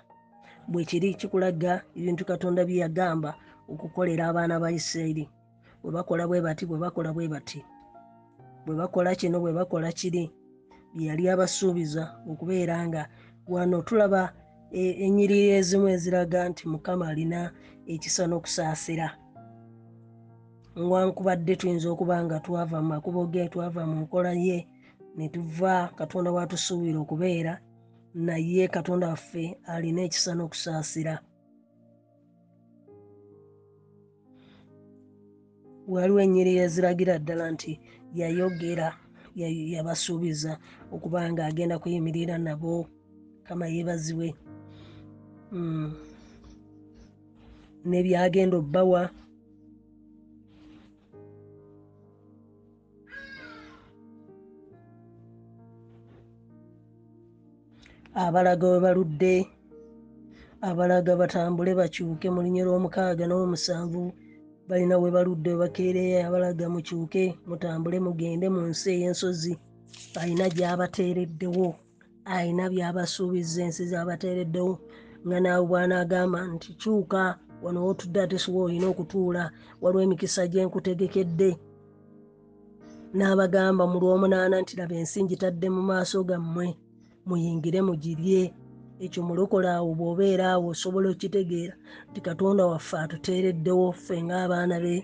bwe 0.67 0.83
kiri 0.89 1.13
kikulaga 1.13 1.73
ebintu 1.95 2.25
katonda 2.25 2.65
bye 2.65 2.81
yagamba 2.83 3.31
okukolera 3.71 4.27
abaana 4.27 4.59
ba 4.59 4.71
isirayiri. 4.71 5.29
Bwe 5.81 5.91
bakola 5.91 6.27
bwe 6.27 6.41
bati 6.41 6.65
bwe 6.65 6.77
bakola 6.83 7.13
bwe 7.13 7.27
bati. 7.27 7.59
Bwe 8.65 8.75
bakola 8.75 9.15
kino 9.15 9.39
bwe 9.39 9.53
bakola 9.53 9.91
kiri 9.91 10.31
bye 10.95 11.07
yali 11.07 11.29
abasuubiza 11.29 12.03
okubeera 12.31 12.75
nga 12.87 13.01
wano 13.47 13.81
tulaba 13.81 14.33
ennyiriri 14.71 15.49
ezimu 15.59 15.87
eziraga 15.95 16.49
nti 16.49 16.63
mukama 16.71 17.07
alina 17.11 17.51
ekisa 17.93 18.23
n'okusaasira. 18.27 19.07
Nwankubadde 20.75 21.53
tuyinza 21.59 21.87
okuba 21.91 22.15
nga 22.23 22.37
twava 22.45 22.77
mu 22.83 22.87
makubo 22.93 23.21
ge 23.31 23.51
twava 23.51 23.83
mu 23.91 23.97
nkola 24.03 24.31
ye 24.45 24.57
ne 25.15 25.27
tuva 25.33 25.91
katonda 25.99 26.31
watusuubira 26.31 26.99
okubeera 27.03 27.53
naye 28.15 28.63
katonda 28.75 29.11
waffe 29.11 29.45
alina 29.73 30.01
ekisa 30.07 30.31
n'okusaasira. 30.35 31.15
Waliwo 35.91 36.19
ennyiriri 36.25 36.59
eziragira 36.65 37.19
ddala 37.19 37.45
nti 37.53 37.71
yayogera 38.19 38.87
yabasuubiza 39.73 40.51
okuba 40.95 41.19
nga 41.31 41.41
agenda 41.49 41.79
kuyimirira 41.81 42.35
nabo 42.37 42.87
kama 43.43 43.65
yeebazibwe 43.73 44.29
mm. 45.51 45.91
nebyagenda 47.85 48.55
obbawa. 48.57 49.03
Abalaga 58.13 58.65
we 58.71 58.79
baludde 58.85 59.35
abalaga 60.61 61.15
batambule 61.15 61.71
bakyuke 61.79 62.27
mu 62.29 62.39
linnya 62.43 62.63
lw'omukaaga 62.67 63.23
n'omusanvu 63.27 64.03
balina 64.69 64.95
we 65.01 65.09
baludde 65.15 65.49
webakeereyo 65.51 66.17
abalaga 66.27 66.65
mukyuke 66.73 67.23
mutambule 67.47 67.97
mugende 68.05 68.47
mu 68.55 68.61
nsi 68.69 68.87
ey'ensozi. 68.95 69.53
Alina 70.21 70.45
gy'abateereddewo 70.55 71.67
alina 72.35 72.65
by'abasuubiza 72.73 73.59
ensi 73.65 73.83
z'abateereddewo 73.91 74.73
nga 75.25 75.37
naawe 75.39 75.65
bw'anaagamba 75.69 76.39
nti 76.53 76.69
kyuka 76.81 77.21
wano 77.63 77.79
wotudde 77.85 78.19
ate 78.21 78.37
siwa 78.43 78.59
olina 78.65 78.87
okutuula 78.93 79.43
waliwo 79.81 80.01
emikisa 80.05 80.47
gye 80.51 80.65
nkutegekedde 80.65 81.49
n'abagamba 83.17 83.83
mu 83.91 83.97
lw'omunaana 84.01 84.55
nti 84.61 84.73
laba 84.79 84.95
ensi 85.01 85.17
ngitadde 85.23 85.67
mu 85.75 85.81
maaso 85.89 86.17
gammwe 86.29 86.67
muyingire 87.27 87.79
mugirye. 87.87 88.43
Ekyo 89.05 89.21
mulokole 89.27 89.69
awo 89.77 89.89
bw'obeera 89.99 90.45
awo 90.53 90.65
osobola 90.73 91.07
okitegeera 91.09 91.75
nti 92.09 92.19
katonda 92.27 92.63
waffe 92.71 92.95
atuteereddewo 93.03 93.85
ffe 93.97 94.15
ng'abaana 94.25 94.77
be. 94.83 94.95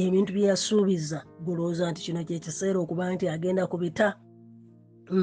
Ebintu 0.00 0.30
bye 0.32 0.48
yasuubiza 0.50 1.18
golowooza 1.44 1.90
nti 1.90 2.00
kino 2.04 2.20
kyekiseera 2.28 2.78
okuba 2.80 3.04
nti 3.14 3.24
agenda 3.34 3.62
kubita 3.72 4.06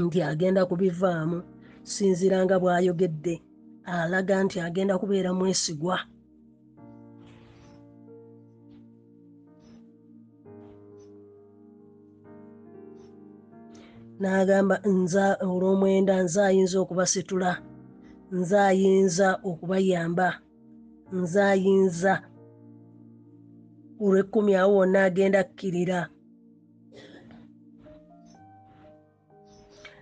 nti 0.06 0.20
agenda 0.32 0.62
kubivaamu 0.70 1.38
sinziira 1.92 2.38
nga 2.46 2.56
bw'ayogedde 2.62 3.36
alaga 3.92 4.44
nti 4.44 4.58
agenda 4.60 4.98
kubeera 4.98 5.34
mwesigwa. 5.34 5.98
N'agamba 14.20 14.76
nza 14.86 15.26
olw'omwenda 15.50 16.14
nze 16.24 16.42
ayinza 16.50 16.78
okubasitula 16.80 17.52
nze 18.38 18.58
ayinza 18.70 19.28
okubayamba 19.50 20.28
nze 21.20 21.42
ayinza 21.52 22.14
olw'ekkumi 24.04 24.54
awo 24.62 24.72
wonna 24.78 25.00
agenda 25.08 25.40
kkirira 25.44 26.00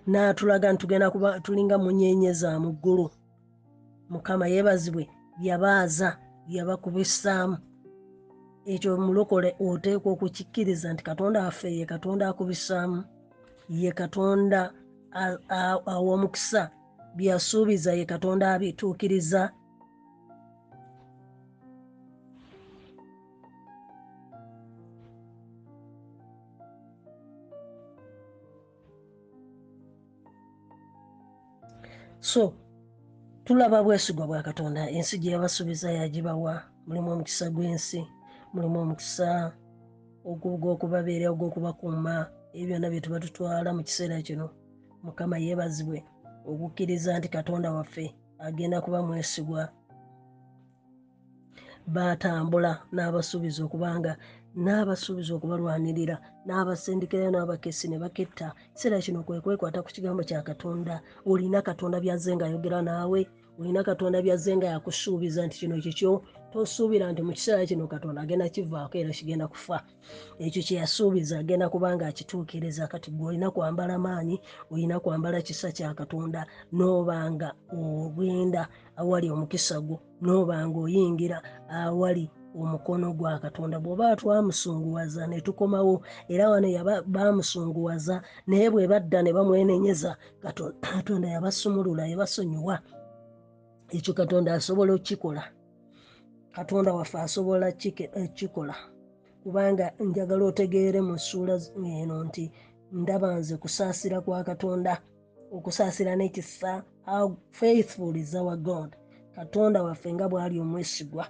n'atulaga 0.10 0.68
ntitugenda 0.72 1.08
kuba 1.14 1.30
tulinga 1.44 1.76
munyeenye 1.84 2.32
za 2.42 2.52
mu 2.64 2.72
ggulu 2.76 3.08
mukama 4.10 4.48
yeebazibwe 4.48 5.04
yabaaza 5.42 6.10
yabakubisaamu 6.48 7.58
ekyo 8.74 8.92
mulokole 9.06 9.50
oteekwa 9.66 10.10
okukikkiriza 10.12 10.88
nti 10.94 11.04
katonda 11.10 11.44
waffe 11.46 11.70
ye 11.78 11.86
katonda 11.86 12.24
akubisaamu 12.28 13.00
ye 13.70 13.92
katonda 13.92 14.60
aw'omukisa 15.94 16.62
byasuubiza 17.18 17.92
ye 17.94 18.06
katonda 18.06 18.46
abituukiriza. 18.54 19.52
So 32.22 32.54
tulaba 33.50 33.84
bwesigwa 33.84 34.28
bwa 34.28 34.44
katonda 34.44 34.90
ensi 34.98 35.18
gye 35.18 35.32
yabasuubiza 35.34 35.90
yagibawa. 35.92 36.54
Mulimu 36.86 37.10
omukisa 37.12 37.50
gw'ensi 37.50 38.02
mulimu 38.54 38.78
omukisa 38.80 39.30
ogwokubabeera 40.30 41.26
ogwokubakuuma 41.34 42.16
ebyo 42.54 42.66
byonna 42.70 42.90
bye 42.90 43.02
tuba 43.02 43.18
tutwala 43.24 43.70
mu 43.74 43.82
kiseera 43.88 44.22
kino. 44.22 44.48
Mukama 45.04 45.42
yeebazibwe 45.42 46.00
okukkiriza 46.46 47.18
nti 47.18 47.28
katonda 47.36 47.74
waffe 47.74 48.06
agenda 48.48 48.78
kuba 48.86 49.02
mwesigwa 49.02 49.62
baatambula 51.96 52.72
n'abasuubiza 52.94 53.66
okubanga 53.66 54.14
n'abasuubiza 54.64 55.32
okubalwanirira 55.34 56.16
n'abasindikirayo 56.46 57.32
n'abakesi 57.34 57.86
ne 57.90 57.98
baketta. 58.04 58.48
Kiseera 58.74 59.02
kino 59.06 59.20
kwe 59.26 59.42
kwekwata 59.42 59.82
ku 59.82 59.90
kigambo 59.96 60.22
kya 60.30 60.46
katonda. 60.46 61.02
Olina 61.26 61.66
katonda 61.66 61.98
byazze 62.04 62.36
ngaayogera 62.36 62.82
naawe 62.86 63.22
olina 63.60 63.84
katonda 63.84 64.22
byazze 64.22 64.56
nga 64.58 64.68
yakusuubiza 64.68 65.46
nti 65.48 65.58
kino 65.60 65.76
kikyo 65.84 66.24
tosuubira 66.54 67.12
nti 67.12 67.22
mu 67.22 67.32
kiseera 67.36 67.66
kino 67.66 67.88
katonda 67.88 68.22
agenda 68.22 68.50
kivaako 68.50 68.98
era 68.98 69.12
kigenda 69.18 69.48
kufa. 69.48 69.78
Ekyo 70.40 70.62
kyeyasuubiza 70.64 71.40
agenda 71.40 71.70
kubanga 71.70 72.08
akituukiriza 72.08 72.88
kati 72.88 73.12
gwe 73.12 73.28
olina 73.28 73.52
kwambala 73.52 74.00
maanyi 74.00 74.42
olina 74.72 75.00
kwambala 75.00 75.42
kisa 75.42 75.72
kya 75.72 75.94
katonda 75.94 76.46
noobanga 76.72 77.54
ogenda 77.72 78.68
awali 78.96 79.28
omukisa 79.30 79.82
gwo 79.82 80.00
noobanga 80.22 80.80
oyingira 80.80 81.38
awali 81.70 82.32
omukono 82.56 83.14
gwa 83.14 83.40
katonda. 83.40 83.78
Bw'oba 83.80 84.16
twamusunguwaza 84.16 85.28
ne 85.28 85.42
tukomawo 85.42 86.02
era 86.30 86.50
wano 86.50 86.68
bamusunguwaza 87.06 88.22
naye 88.48 88.70
bwe 88.72 88.88
badda 88.88 89.22
ne 89.22 89.34
bamwenenyeza 89.34 90.18
katonda 90.82 91.28
yabasumulula 91.30 92.08
yabasonyiwa 92.08 92.80
ekyo 93.98 94.14
katonda 94.14 94.54
asobola 94.54 94.94
okukikola. 94.94 95.44
Katonda 96.56 96.94
waffe 96.94 97.18
asobola 97.20 97.72
kikola. 98.38 98.76
Kubanga 99.44 99.92
njagala 100.00 100.46
otegeere 100.46 101.02
mu 101.02 101.18
ssuula 101.18 101.56
eno 102.02 102.24
nti 102.24 102.52
ndaba 102.92 103.40
nze 103.40 103.58
kusaasira 103.58 104.22
kwa 104.22 104.44
katonda 104.44 104.94
okusaasira 105.56 106.16
n'ekisa 106.16 106.84
how 107.06 107.38
faithful 107.52 108.16
is 108.18 108.36
our 108.36 108.58
god. 108.58 108.96
Katonda 109.36 109.84
waffe 109.84 110.14
nga 110.14 110.30
bw'ali 110.30 110.60
omwesigwa 110.60 111.26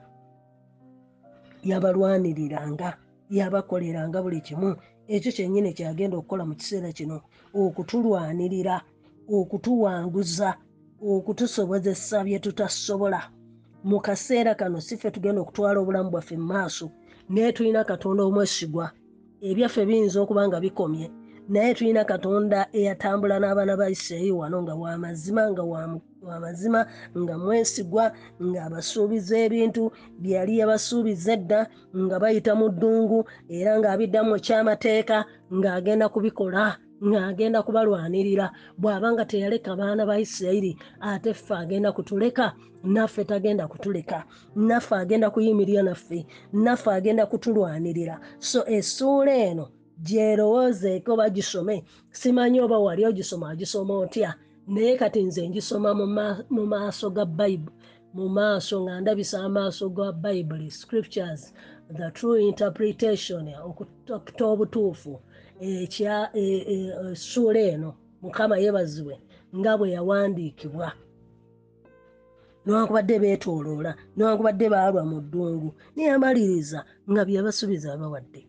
yabalwaniriranga 1.64 2.98
yabakoleranga 3.30 4.22
buli 4.22 4.42
kimu. 4.42 4.76
Ekyo 5.08 5.32
kyennyini 5.32 5.74
kyagenda 5.74 6.18
okukola 6.18 6.44
mu 6.46 6.56
kiseera 6.56 6.92
kino 6.92 7.22
okutulwanirira 7.54 8.76
okutuwanguza 9.38 10.50
okutusobozesa 11.02 12.24
bye 12.24 12.40
tutasobola. 12.40 13.22
Mu 13.84 14.00
kaseera 14.00 14.56
kano 14.56 14.82
si 14.82 14.98
ffe 14.98 15.12
tugenda 15.12 15.42
okutwala 15.42 15.80
obulamu 15.80 16.10
bwaffe 16.12 16.36
mu 16.38 16.48
maaso 16.54 16.92
naye 17.30 17.52
tulina 17.56 17.84
katonda 17.84 18.24
omwesigwa. 18.24 18.92
Ebyaffe 19.50 19.86
biyinza 19.88 20.18
okuba 20.22 20.48
nga 20.48 20.60
bikomye 20.60 21.08
naye 21.50 21.74
tulina 21.74 22.04
katonda 22.06 22.68
eyatambula 22.80 23.40
n'abaana 23.40 23.74
ba 23.80 23.90
isirayiri 23.90 24.32
wano 24.32 24.58
nga 24.64 24.76
wamazima 24.76 25.44
nga 25.52 25.64
wamazima 26.22 26.82
nga 27.18 27.36
mwesigwa 27.42 28.06
ng'abasuubiza 28.48 29.36
ebintu 29.46 29.84
byeyali 30.22 30.54
yabasuubiza 30.60 31.32
edda 31.38 31.60
nga 31.98 32.16
bayita 32.22 32.54
mu 32.60 32.68
ddungu 32.70 33.20
era 33.58 33.72
ng'abiddamu 33.80 34.32
ekyamateeka 34.40 35.18
ng'agenda 35.58 36.06
kubikola 36.14 36.78
ng'agenda 37.08 37.60
kubalwanirira. 37.64 38.52
Bw'aba 38.82 39.08
nga 39.14 39.26
teyaleka 39.26 39.76
baana 39.80 40.06
ba 40.10 40.16
isirayiri 40.20 40.72
ate 41.00 41.34
ffe 41.34 41.54
agenda 41.64 41.90
kutuleka 41.92 42.46
naffe 42.84 43.24
tagenda 43.30 43.68
kutuleka. 43.68 44.24
Naffe 44.56 44.96
agenda 44.96 45.28
kuyimirira 45.30 45.82
naffe 45.84 46.26
naffe 46.54 46.90
agenda 46.92 47.26
kutulwanirira. 47.26 48.16
So 48.40 48.60
essuula 48.78 49.34
eno 49.50 49.66
gyerowoozeeko 50.08 51.12
bagisome 51.20 51.84
simanyi 52.12 52.60
oba 52.62 52.78
wali 52.86 53.06
ogisoma 53.06 53.50
agisoma 53.52 53.94
otya? 54.04 54.32
Naye 54.68 54.98
kati 54.98 55.24
nze 55.24 55.50
ngisoma 55.50 55.90
mu 56.56 56.66
maaso 56.72 57.10
ga 57.10 57.26
bayibuli 57.26 57.78
mu 58.14 58.26
maaso 58.30 58.76
nga 58.84 59.02
ndabisa 59.02 59.38
amaaso 59.48 59.90
ga 59.90 60.12
bayibuli 60.12 60.72
scriptures 60.72 61.54
the 61.98 62.12
true 62.18 62.38
interpretation 62.50 63.46
okuta 63.68 64.44
obutuufu. 64.54 65.14
ekya 65.14 65.29
essuula 65.62 67.60
eno 67.60 67.90
mukama 68.22 68.56
yeebazibwe 68.58 69.16
nga 69.58 69.78
bwe 69.78 69.92
yawandiikibwa. 69.96 70.92
Newankubadde 72.66 73.20
beetooloola 73.20 73.92
newankubadde 74.18 74.66
baalwa 74.70 75.04
mu 75.12 75.18
ddungu 75.22 75.70
neyamaliriza 75.96 76.80
nga 77.12 77.22
byabasuubiza 77.26 77.88
babawadde 77.92 78.42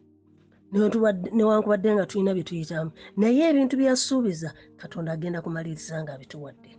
newankubadde 1.36 1.88
nga 1.94 2.06
tulina 2.06 2.34
bye 2.34 2.44
tuyitamu. 2.48 2.90
Naye 3.16 3.42
ebintu 3.50 3.74
byasuubiza 3.80 4.48
katonda 4.80 5.12
agenda 5.12 5.42
kumaliriza 5.42 6.02
nga 6.02 6.12
abituwadde. 6.14 6.70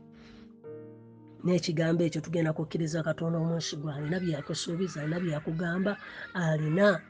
N'ekigambo 1.43 2.03
ekyo 2.03 2.21
tugenda 2.21 2.53
kukkiriza 2.53 3.03
katonda 3.03 3.39
omwesigwa 3.39 3.95
alina 3.95 4.19
byakusuubiza 4.23 5.01
alina 5.01 5.19
byakugamba 5.19 5.97
alina 6.33 7.01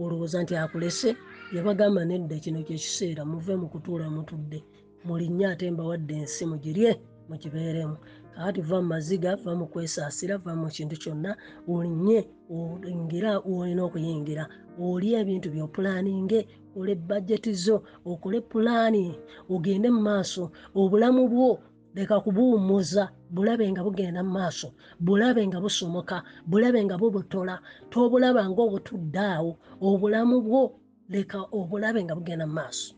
olowooza 0.00 0.42
nti 0.42 0.54
akulese 0.56 1.10
yabagamba 1.54 2.04
nedda 2.04 2.36
kino 2.38 2.62
kyekiseera 2.62 3.24
muve 3.24 3.54
mu 3.56 3.66
kutuula 3.68 4.06
mutudde. 4.10 4.62
Mulinnya 5.04 5.50
ate 5.50 5.70
mbawadde 5.70 6.14
ensi 6.14 6.46
mugirye 6.46 6.90
mukibeeremu 7.28 7.96
kakati 8.34 8.60
va 8.60 8.78
mu 8.82 8.88
maziga 8.92 9.36
va 9.36 9.52
mu 9.58 9.66
kwesaasira 9.66 10.38
va 10.44 10.54
mu 10.54 10.68
kintu 10.68 10.96
kyonna 11.02 11.36
olinnye 11.68 12.18
oyingira 12.50 13.30
olina 13.50 13.82
okuyingira. 13.84 14.44
Oli 14.78 15.14
ebintu 15.20 15.50
byopulaninge 15.50 16.40
ole 16.78 16.94
bajeti 16.94 17.52
zo 17.54 17.82
okole 18.06 18.40
pulaani 18.40 19.18
ogende 19.50 19.88
mu 19.90 20.00
maaso. 20.08 20.50
Obulamu 20.74 21.28
bwo 21.28 21.58
leka 21.94 22.20
kubuwummuza 22.20 23.10
bulabe 23.34 23.66
nga 23.72 23.82
bugenda 23.82 24.22
mu 24.22 24.30
maaso 24.38 24.68
bulabe 25.00 25.42
nga 25.46 25.58
busomoka 25.60 26.22
bulabe 26.46 26.78
nga 26.84 26.96
bubutola. 26.98 27.58
Tobulaba 27.90 28.46
ngaobutudde 28.48 29.18
awo. 29.18 29.52
Obulamu 29.80 30.40
bwo 30.46 30.79
leka 31.10 31.38
obulabe 31.58 32.00
nga 32.04 32.14
bugenda 32.14 32.46
mu 32.46 32.54
maaso. 32.58 32.94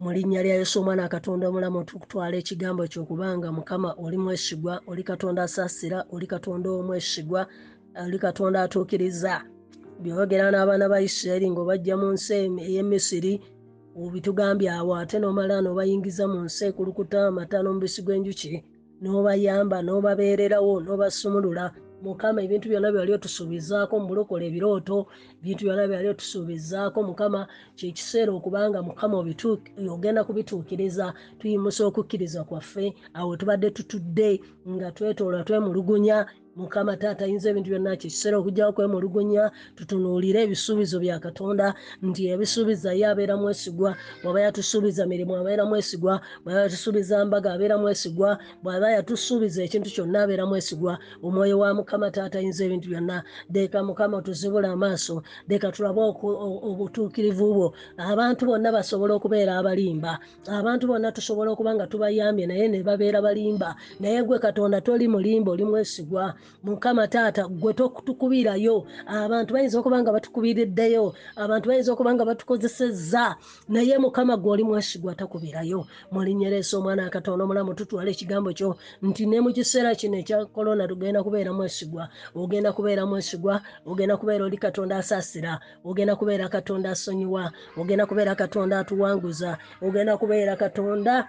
Mu 0.00 0.08
linnya 0.12 0.40
lya 0.42 0.54
yesu 0.60 0.80
omwana 0.80 1.08
katonda 1.08 1.48
omulamu 1.48 1.84
tukutwala 1.84 2.36
ekigambo 2.40 2.82
kyokubanga 2.92 3.52
mukama 3.52 3.90
oli 4.04 4.16
mwesigwa 4.16 4.80
oli 4.90 5.02
katonda 5.04 5.42
asaasira 5.44 5.98
oli 6.12 6.26
katonda 6.26 6.68
omwesigwa 6.72 7.46
oli 8.04 8.18
katonda 8.18 8.62
atuukiriza. 8.64 9.44
Byogera 10.00 10.48
n'abaana 10.50 10.88
ba 10.88 10.98
isirayiri 11.04 11.50
ngaobajja 11.52 11.94
mu 12.00 12.08
nsi 12.16 12.32
ey'emisiri 12.64 13.32
obitugambye 14.00 14.70
awo 14.72 14.96
ate 14.96 15.18
nomala 15.20 15.60
nobayingiza 15.60 16.24
mu 16.32 16.38
nsi 16.48 16.72
ekulukuta 16.72 17.28
amata 17.28 17.60
n'omubisi 17.60 18.00
gw'enjuki 18.00 18.64
n'obayamba 19.02 19.78
n'obabeererawo 19.84 20.80
n'obasumulula 20.80 21.64
mukama 22.02 22.42
ebintu 22.42 22.68
byonna 22.68 22.92
byali 22.92 23.12
otusuubizaako 23.12 23.94
mubulokole 24.00 24.44
ebirooto 24.50 25.06
ebintu 25.40 25.62
byonna 25.64 25.84
byali 25.90 26.08
otusuubizaako 26.14 26.98
mukama 27.08 27.40
kyekiseera 27.76 28.32
okubanga 28.32 28.78
mukama 28.82 29.14
ogenda 29.94 30.24
kubituukiriza 30.24 31.06
tuyimusa 31.38 31.82
okukkiriza 31.86 32.44
kwaffe. 32.44 32.94
Awo 33.18 33.36
tubadde 33.36 33.70
tutudde 33.70 34.40
nga 34.68 34.88
twetoola 34.96 35.44
twemulugunya 35.46 36.26
mukama 36.60 36.96
taata 36.96 37.24
ayinza 37.24 37.50
ebintu 37.50 37.70
byonna 37.70 37.96
kyekiseera 38.00 38.36
okujjawo 38.38 38.72
kwemulugunya 38.76 39.50
tutunuulire 39.76 40.40
ebisuubizo 40.46 40.96
bya 41.00 41.16
katonda 41.24 41.74
nti 42.02 42.22
ebisuubiza 42.32 42.90
ye 42.98 43.04
abeera 43.10 43.34
mwesigwa 43.40 43.90
bw'aba 44.22 44.40
yatusuubiza 44.44 45.02
mirimu 45.10 45.32
abeera 45.40 45.64
mwesigwa 45.64 46.14
bw'aba 46.44 46.60
yatusuubiza 46.64 47.24
mbaga 47.26 47.48
abeera 47.54 47.76
mwesigwa 47.78 48.30
bw'aba 48.62 48.86
yatusuubiza 48.96 49.60
ekintu 49.66 49.88
kyonna 49.94 50.18
abeera 50.22 50.44
mwesigwa 50.46 50.92
omwoyo 51.22 51.58
wa 51.58 51.74
mukama 51.74 52.10
taata 52.10 52.38
ayinza 52.38 52.64
ebintu 52.64 52.88
byonna. 52.90 53.22
Deeka 53.48 53.82
mukama 53.82 54.22
tuzibule 54.22 54.68
amaaso 54.68 55.22
deeka 55.48 55.72
tulabe 55.72 56.00
obutuukirivu 56.00 57.54
bwo. 57.54 57.68
Abantu 57.96 58.46
bonna 58.46 58.72
basobole 58.72 59.12
okubeera 59.14 59.58
abalimba. 59.58 60.18
Abantu 60.48 60.86
bonna 60.86 61.12
tusobole 61.12 61.50
okuba 61.50 61.74
nga 61.74 61.86
tubayambye 61.86 62.46
naye 62.46 62.68
ne 62.68 62.82
babeera 62.82 63.22
balimba. 63.22 63.76
Naye 64.00 64.22
gwe 64.22 64.38
katonda 64.38 64.80
toli 64.80 65.08
mulimba 65.08 65.52
oli 65.52 65.64
mwesigwa 65.64 66.34
mukama 66.62 67.08
taata 67.08 67.48
gwe 67.48 67.72
tukubirayo 67.74 68.86
abantu 69.06 69.54
bayinza 69.54 69.78
okuba 69.78 70.02
nga 70.02 70.12
batukubiriddeyo 70.12 71.14
abantu 71.36 71.68
bayinza 71.68 71.92
okuba 71.92 72.14
nga 72.14 72.24
batukozesezza. 72.24 73.36
Naye 73.68 73.98
mukama 73.98 74.36
gwoli 74.36 74.64
mwesigwa 74.64 75.14
takubirayo 75.14 75.86
mulinyeresa 76.12 76.78
omwana 76.78 77.06
akatonda 77.06 77.44
omulamu 77.44 77.74
tutwala 77.74 78.10
ekigambo 78.10 78.52
kyo 78.52 78.76
nti 79.02 79.26
ne 79.26 79.40
mu 79.40 79.50
kiseera 79.52 79.94
kino 79.94 80.16
ekya 80.18 80.46
korona 80.46 80.88
tugenda 80.88 81.22
kubeera 81.22 81.52
mwesigwa 81.52 82.08
ogenda 82.34 82.72
kubeera 82.72 83.06
mwesigwa 83.06 83.62
ogenda 83.86 84.16
kubeera 84.16 84.44
oli 84.44 84.58
katonda 84.58 84.96
asaasira. 84.96 85.60
Ogenda 85.84 86.16
kubeera 86.16 86.48
katonda 86.48 86.90
asonyiwa. 86.90 87.52
Ogenda 87.76 88.06
kubeera 88.06 88.34
katonda 88.34 88.78
atuwanguza. 88.78 89.58
Ogenda 89.82 90.16
kubeera 90.16 90.56
katonda 90.56 91.28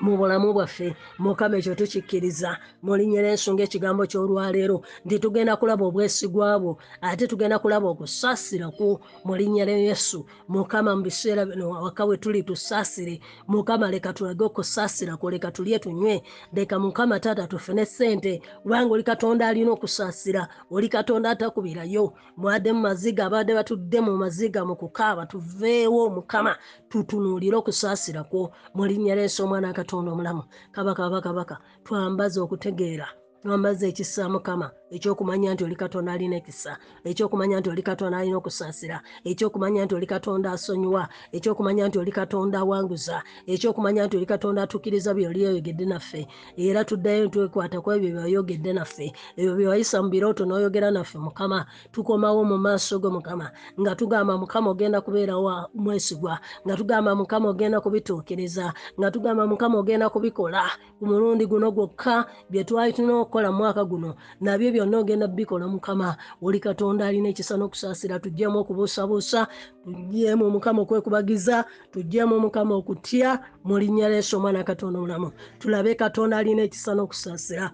mu 0.00 0.16
bulamu 0.16 0.52
bwaffe 0.52 0.96
mukama 1.18 1.56
ekyo 1.56 1.74
tukikkiriza. 1.74 2.56
Mulinnya 2.82 3.22
n'ensonga 3.22 3.62
ekigambo 3.64 4.06
ky'olwaleero 4.06 4.82
nti 5.04 5.18
tugenda 5.18 5.56
kulaba 5.56 5.84
obwesigwa 5.86 6.58
bwo 6.58 6.78
ate 7.00 7.26
tugenda 7.26 7.58
kulaba 7.58 7.88
okusaasiraku 7.92 9.00
mu 9.24 9.32
linnya 9.36 9.64
lya 9.64 9.78
yesu. 9.78 10.26
Mukama 10.48 10.96
mu 10.96 11.02
biseera 11.02 11.46
bino 11.46 11.70
waka 11.70 12.04
we 12.04 12.16
tuli 12.16 12.42
tusaasire. 12.42 13.20
Mukama 13.48 13.90
leka 13.90 14.12
tulage 14.12 14.44
okusaasiraku 14.44 15.30
leka 15.30 15.50
tulye 15.50 15.78
tunywe. 15.78 16.22
Leka 16.52 16.78
mukama 16.78 17.20
taata 17.20 17.46
tufune 17.46 17.84
ssente. 17.84 18.42
Kubanga 18.62 18.94
oli 18.94 19.02
katonda 19.02 19.48
alina 19.48 19.70
okusaasira 19.72 20.48
oli 20.70 20.88
katonda 20.88 21.30
atakubirayo. 21.30 22.12
Mwadde 22.36 22.72
mu 22.72 22.80
maziga 22.80 23.26
abadde 23.26 23.54
batudde 23.54 24.00
mu 24.00 24.16
maziga 24.16 24.64
mu 24.64 24.76
kukaaba 24.76 25.26
tuveewo 25.26 26.10
mukama 26.10 26.56
tutunuulire 26.88 27.56
okusaasirakwo 27.56 28.52
mu 28.74 28.86
linnya 28.86 29.14
ly'ensi 29.14 29.42
omwana 29.42 29.72
katonda 29.82 30.12
omulamu. 30.14 30.42
Kabaka 30.72 31.10
bakabaka 31.10 31.56
twambaze 31.84 32.38
okutegeera. 32.40 33.08
Twambaze 33.42 33.88
ekisa 33.90 34.28
mukama 34.30 34.70
ekyokumanya 34.94 35.54
nti 35.54 35.64
oli 35.64 35.76
katonda 35.76 36.12
alina 36.12 36.36
ekisa 36.36 36.72
ekyokumanya 37.04 37.60
nti 37.60 37.68
oli 37.72 37.82
katonda 37.82 38.18
alina 38.18 38.36
okusaasira 38.36 38.98
ekyokumanya 39.24 39.84
nti 39.84 39.94
oli 39.94 40.06
katonda 40.06 40.52
asonyiwa 40.52 41.08
ekyokumanya 41.32 41.88
nti 41.88 41.98
oli 41.98 42.12
katonda 42.12 42.58
awanguza 42.62 43.16
ekyokumanya 43.52 44.06
nti 44.06 44.16
oli 44.16 44.26
katonda 44.26 44.62
atuukiriza 44.62 45.14
byoli 45.14 45.46
oyogedde 45.46 45.84
naffe. 45.84 46.26
Era 46.56 46.84
tuddayo 46.84 47.28
twekwata 47.28 47.80
ku 47.80 47.92
ebyo 47.92 48.10
byoyogedde 48.14 48.72
naffe. 48.72 49.12
Ebyo 49.36 49.54
byewayisa 49.56 50.02
mu 50.02 50.08
birooto 50.10 50.44
n'oyogera 50.44 50.90
naffe 50.90 51.18
mukama. 51.18 51.66
Tukomawo 51.92 52.44
mu 52.44 52.58
maaso 52.58 52.98
go 52.98 53.10
mukama 53.10 53.50
nga 53.80 53.92
tugamba 53.96 54.38
mukama 54.38 54.70
ogenda 54.70 55.00
kubeera 55.00 55.36
wa 55.38 55.68
mwesigwa 55.74 56.38
nga 56.66 56.74
tugamba 56.76 57.14
mukama 57.14 57.48
ogenda 57.48 57.80
kubituukiriza 57.80 58.72
nga 58.98 59.10
tugamba 59.10 59.46
mukama 59.46 59.78
ogenda 59.78 60.10
kubikola. 60.10 60.62
Ku 60.98 61.06
mulundi 61.06 61.46
guno 61.46 61.72
gwokka 61.72 62.26
bye 62.50 62.64
twali 62.64 62.92
tulina 62.92 63.20
okukola 63.20 63.50
mu 63.50 63.58
mwaka 63.58 63.84
guno 63.84 64.14
nabyo 64.40 64.68
byonna 64.82 64.98
ogenda 64.98 65.26
bikola 65.28 65.68
mukama 65.68 66.16
oli 66.42 66.60
katonda 66.60 67.06
alina 67.06 67.28
ekisa 67.28 67.56
n'okusaasira 67.56 68.18
tuggyemu 68.18 68.58
okubuusabuusa 68.58 69.46
tuggyemu 69.84 70.50
mukama 70.50 70.82
okwekubagiza 70.82 71.64
tuggyemu 71.92 72.40
mukama 72.40 72.74
okutya 72.74 73.40
mu 73.64 73.78
linnya 73.78 74.08
lyesu 74.08 74.36
omwana 74.36 74.64
katonda 74.64 74.98
omulamu. 74.98 75.30
Tulabe 75.58 75.94
katonda 75.94 76.38
alina 76.38 76.62
ekisa 76.62 76.94
n'okusaasira 76.94 77.70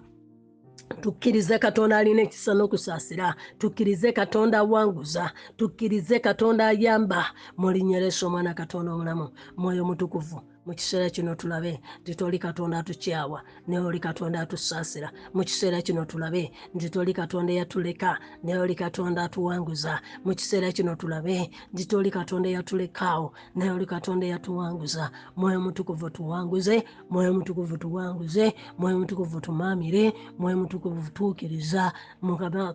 tukkirize 1.01 1.59
katonda 1.59 1.97
alina 1.97 2.21
ekisa 2.21 2.53
n'okusaasira 2.53 3.35
tukkirize 3.57 4.11
katonda 4.11 4.59
awanguza. 4.59 5.31
Tukkirize 5.57 6.19
katonda 6.19 6.67
ayamba 6.67 7.25
mu 7.57 7.71
linnya 7.71 7.99
lyesu 7.99 8.27
omwana 8.27 8.53
katonda 8.53 8.93
omulamu. 8.93 9.29
Mwoyo 9.57 9.85
mutukuvu 9.85 10.41
mu 10.69 10.75
kiseera 10.75 11.09
kino 11.09 11.35
tulabe 11.35 11.81
nti 12.01 12.15
toli 12.15 12.37
katonda 12.39 12.77
atukyawa 12.79 13.41
naye 13.67 13.81
oli 13.81 13.99
katonda 13.99 14.41
atusaasira. 14.41 15.09
Mu 15.33 15.41
kiseera 15.43 15.81
kino 15.81 16.05
tulabe 16.05 16.51
nti 16.75 16.89
toli 16.93 17.13
katonda 17.13 17.53
eyatuleka 17.53 18.19
naye 18.43 18.59
oli 18.61 18.75
katonda 18.75 19.23
atuwanguza. 19.25 19.97
Mu 20.25 20.35
kiseera 20.37 20.69
kino 20.71 20.93
tulabe 20.95 21.49
nti 21.73 21.85
toli 21.89 22.11
katonda 22.11 22.49
eyatulekaawo 22.49 23.33
naye 23.55 23.71
oli 23.71 23.85
katonda 23.85 24.25
eyatuwanguza. 24.27 25.09
Mwoyo 25.35 25.59
mutukuvu 25.59 26.09
tuwanguze 26.09 26.85
mwoyo 27.09 27.33
mutukuvu 27.33 27.77
tuwanguze 27.77 28.53
mwoyo 28.77 28.99
mutukuvu 28.99 29.41
tumaamire 29.41 30.13
mwoyo 30.37 30.57
mutukuvu 30.57 31.11
tuukiriza. 31.11 31.93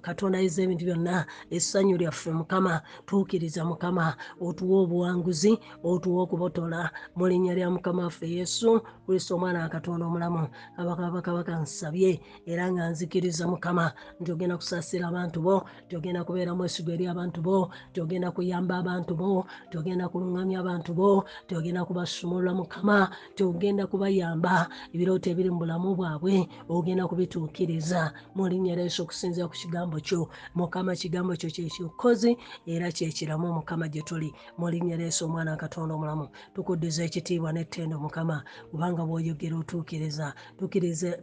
Katonda 0.03 0.39
ayiza 0.39 0.63
ebintu 0.67 0.85
byonna 0.85 1.27
essanyu 1.51 1.97
lyaffe 1.97 2.33
mukama 2.35 2.83
tuukiriza 3.07 3.63
mukama. 3.65 4.17
Otuwa 4.41 4.83
obuwanguzi 4.83 5.59
otuwa 5.85 6.23
okubotola. 6.27 6.91
Mu 7.17 7.29
linnya 7.31 7.55
lya 7.55 7.71
mukama 7.71 7.84
waffe 7.91 8.31
yesu 8.31 8.81
kristo 9.07 9.35
omwana 9.37 9.63
wa 9.63 9.69
katonda 9.69 10.07
omulamu. 10.07 10.49
Abakabakabaka 10.77 11.61
nsabye 11.61 12.21
era 12.47 12.73
nga 12.73 12.89
nzikiriza 12.89 13.47
mukama. 13.49 13.93
Nti 14.21 14.33
ogenda 14.33 14.57
kusaasira 14.57 15.09
abantu 15.09 15.41
bo 15.43 15.65
nti 15.87 15.97
ogenda 15.97 16.25
kubeera 16.25 16.55
mwesigo 16.55 16.93
eri 16.93 17.07
abantu 17.07 17.43
bo 17.43 17.71
nti 17.91 18.01
ogenda 18.01 18.31
kuyamba 18.31 18.79
abantu 18.79 19.15
bo 19.15 19.47
nti 19.69 19.79
ogenda 19.79 20.09
kuluŋŋamya 20.09 20.59
abantu 20.61 20.95
bo 20.95 21.25
nti 21.45 21.53
ogenda 21.57 21.85
kubasumulula 21.85 22.55
mukama 22.55 23.11
nti 23.33 23.43
ogenda 23.45 23.87
kubayamba 23.87 24.69
ebirooto 24.95 25.31
ebiri 25.31 25.51
mu 25.51 25.59
bulamu 25.59 25.95
bwabwe 25.99 26.49
ogenda 26.69 27.05
kubituukiriza. 27.09 28.13
Mu 28.35 28.49
linnya 28.49 28.75
lyesu 28.77 29.03
okusinzira 29.03 29.49
ku 29.49 29.55
kigambo 29.55 30.01
kyo 30.01 30.29
mukama 30.55 30.97
kigambo 30.97 31.37
kyo 31.37 31.51
kyekikozi 31.51 32.37
era 32.67 32.93
kyekiramu 32.93 33.53
mukama 33.59 33.89
gye 33.89 34.03
tuli. 34.03 34.31
Mu 34.59 34.67
linnya 34.71 34.97
lyesu 34.97 35.25
omwana 35.27 35.51
wa 35.51 35.57
katonda 35.57 35.95
omulamu. 35.95 36.29
Tukuddiza 36.55 37.05
ekitiibwa 37.05 37.53
n'ettendo 37.65 37.97
mukama 38.05 38.37
kubanga 38.71 39.03
bw'oyogera 39.09 39.57
otuukiriza 39.63 40.27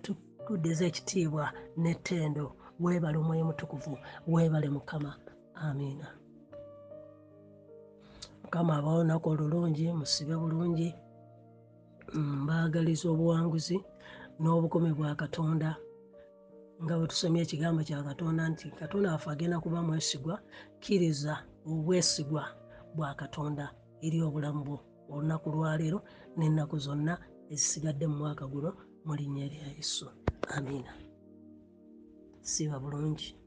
tukuddiza 0.04 0.84
ekitiibwa 0.90 1.46
n'ettendo 1.82 2.46
weebale 2.82 3.18
omwoyo 3.22 3.44
mutukuvu 3.50 3.94
weebale 4.32 4.68
mukama. 4.76 5.12
Amiina 5.66 6.08
mukama 8.44 8.72
abawo 8.78 8.98
olunaku 9.00 9.28
olulungi 9.34 9.84
musibe 10.00 10.34
bulungi 10.42 10.90
mbaagaliza 12.42 13.06
obuwanguzi 13.14 13.78
n'obukomi 14.42 14.92
bwa 14.98 15.12
katonda. 15.22 15.70
Nga 16.82 16.94
bwe 16.98 17.08
tusomye 17.12 17.42
ekigambo 17.46 17.82
kya 17.88 18.02
katonda 18.10 18.44
nti 18.52 18.68
katonda 18.82 19.14
waffe 19.14 19.30
agenda 19.30 19.62
kuba 19.64 19.80
mwesigwa 19.86 20.36
kkiriza 20.82 21.34
obwesigwa 21.70 22.44
bwa 22.96 23.10
katonda 23.22 23.66
eri 24.06 24.18
obulamu 24.28 24.62
bwo 24.68 24.78
olunaku 25.14 25.48
lwaleero 25.56 26.00
n'ennaku 26.38 26.76
zonna 26.86 27.14
ezisigadde 27.54 28.06
mu 28.08 28.16
mwaka 28.22 28.44
guno 28.48 28.72
mu 29.06 29.14
linnya 29.20 29.46
lya 29.54 29.68
yesu. 29.78 30.06
Amiina. 30.56 30.92
Siba 32.42 32.80
bulungi 32.80 33.41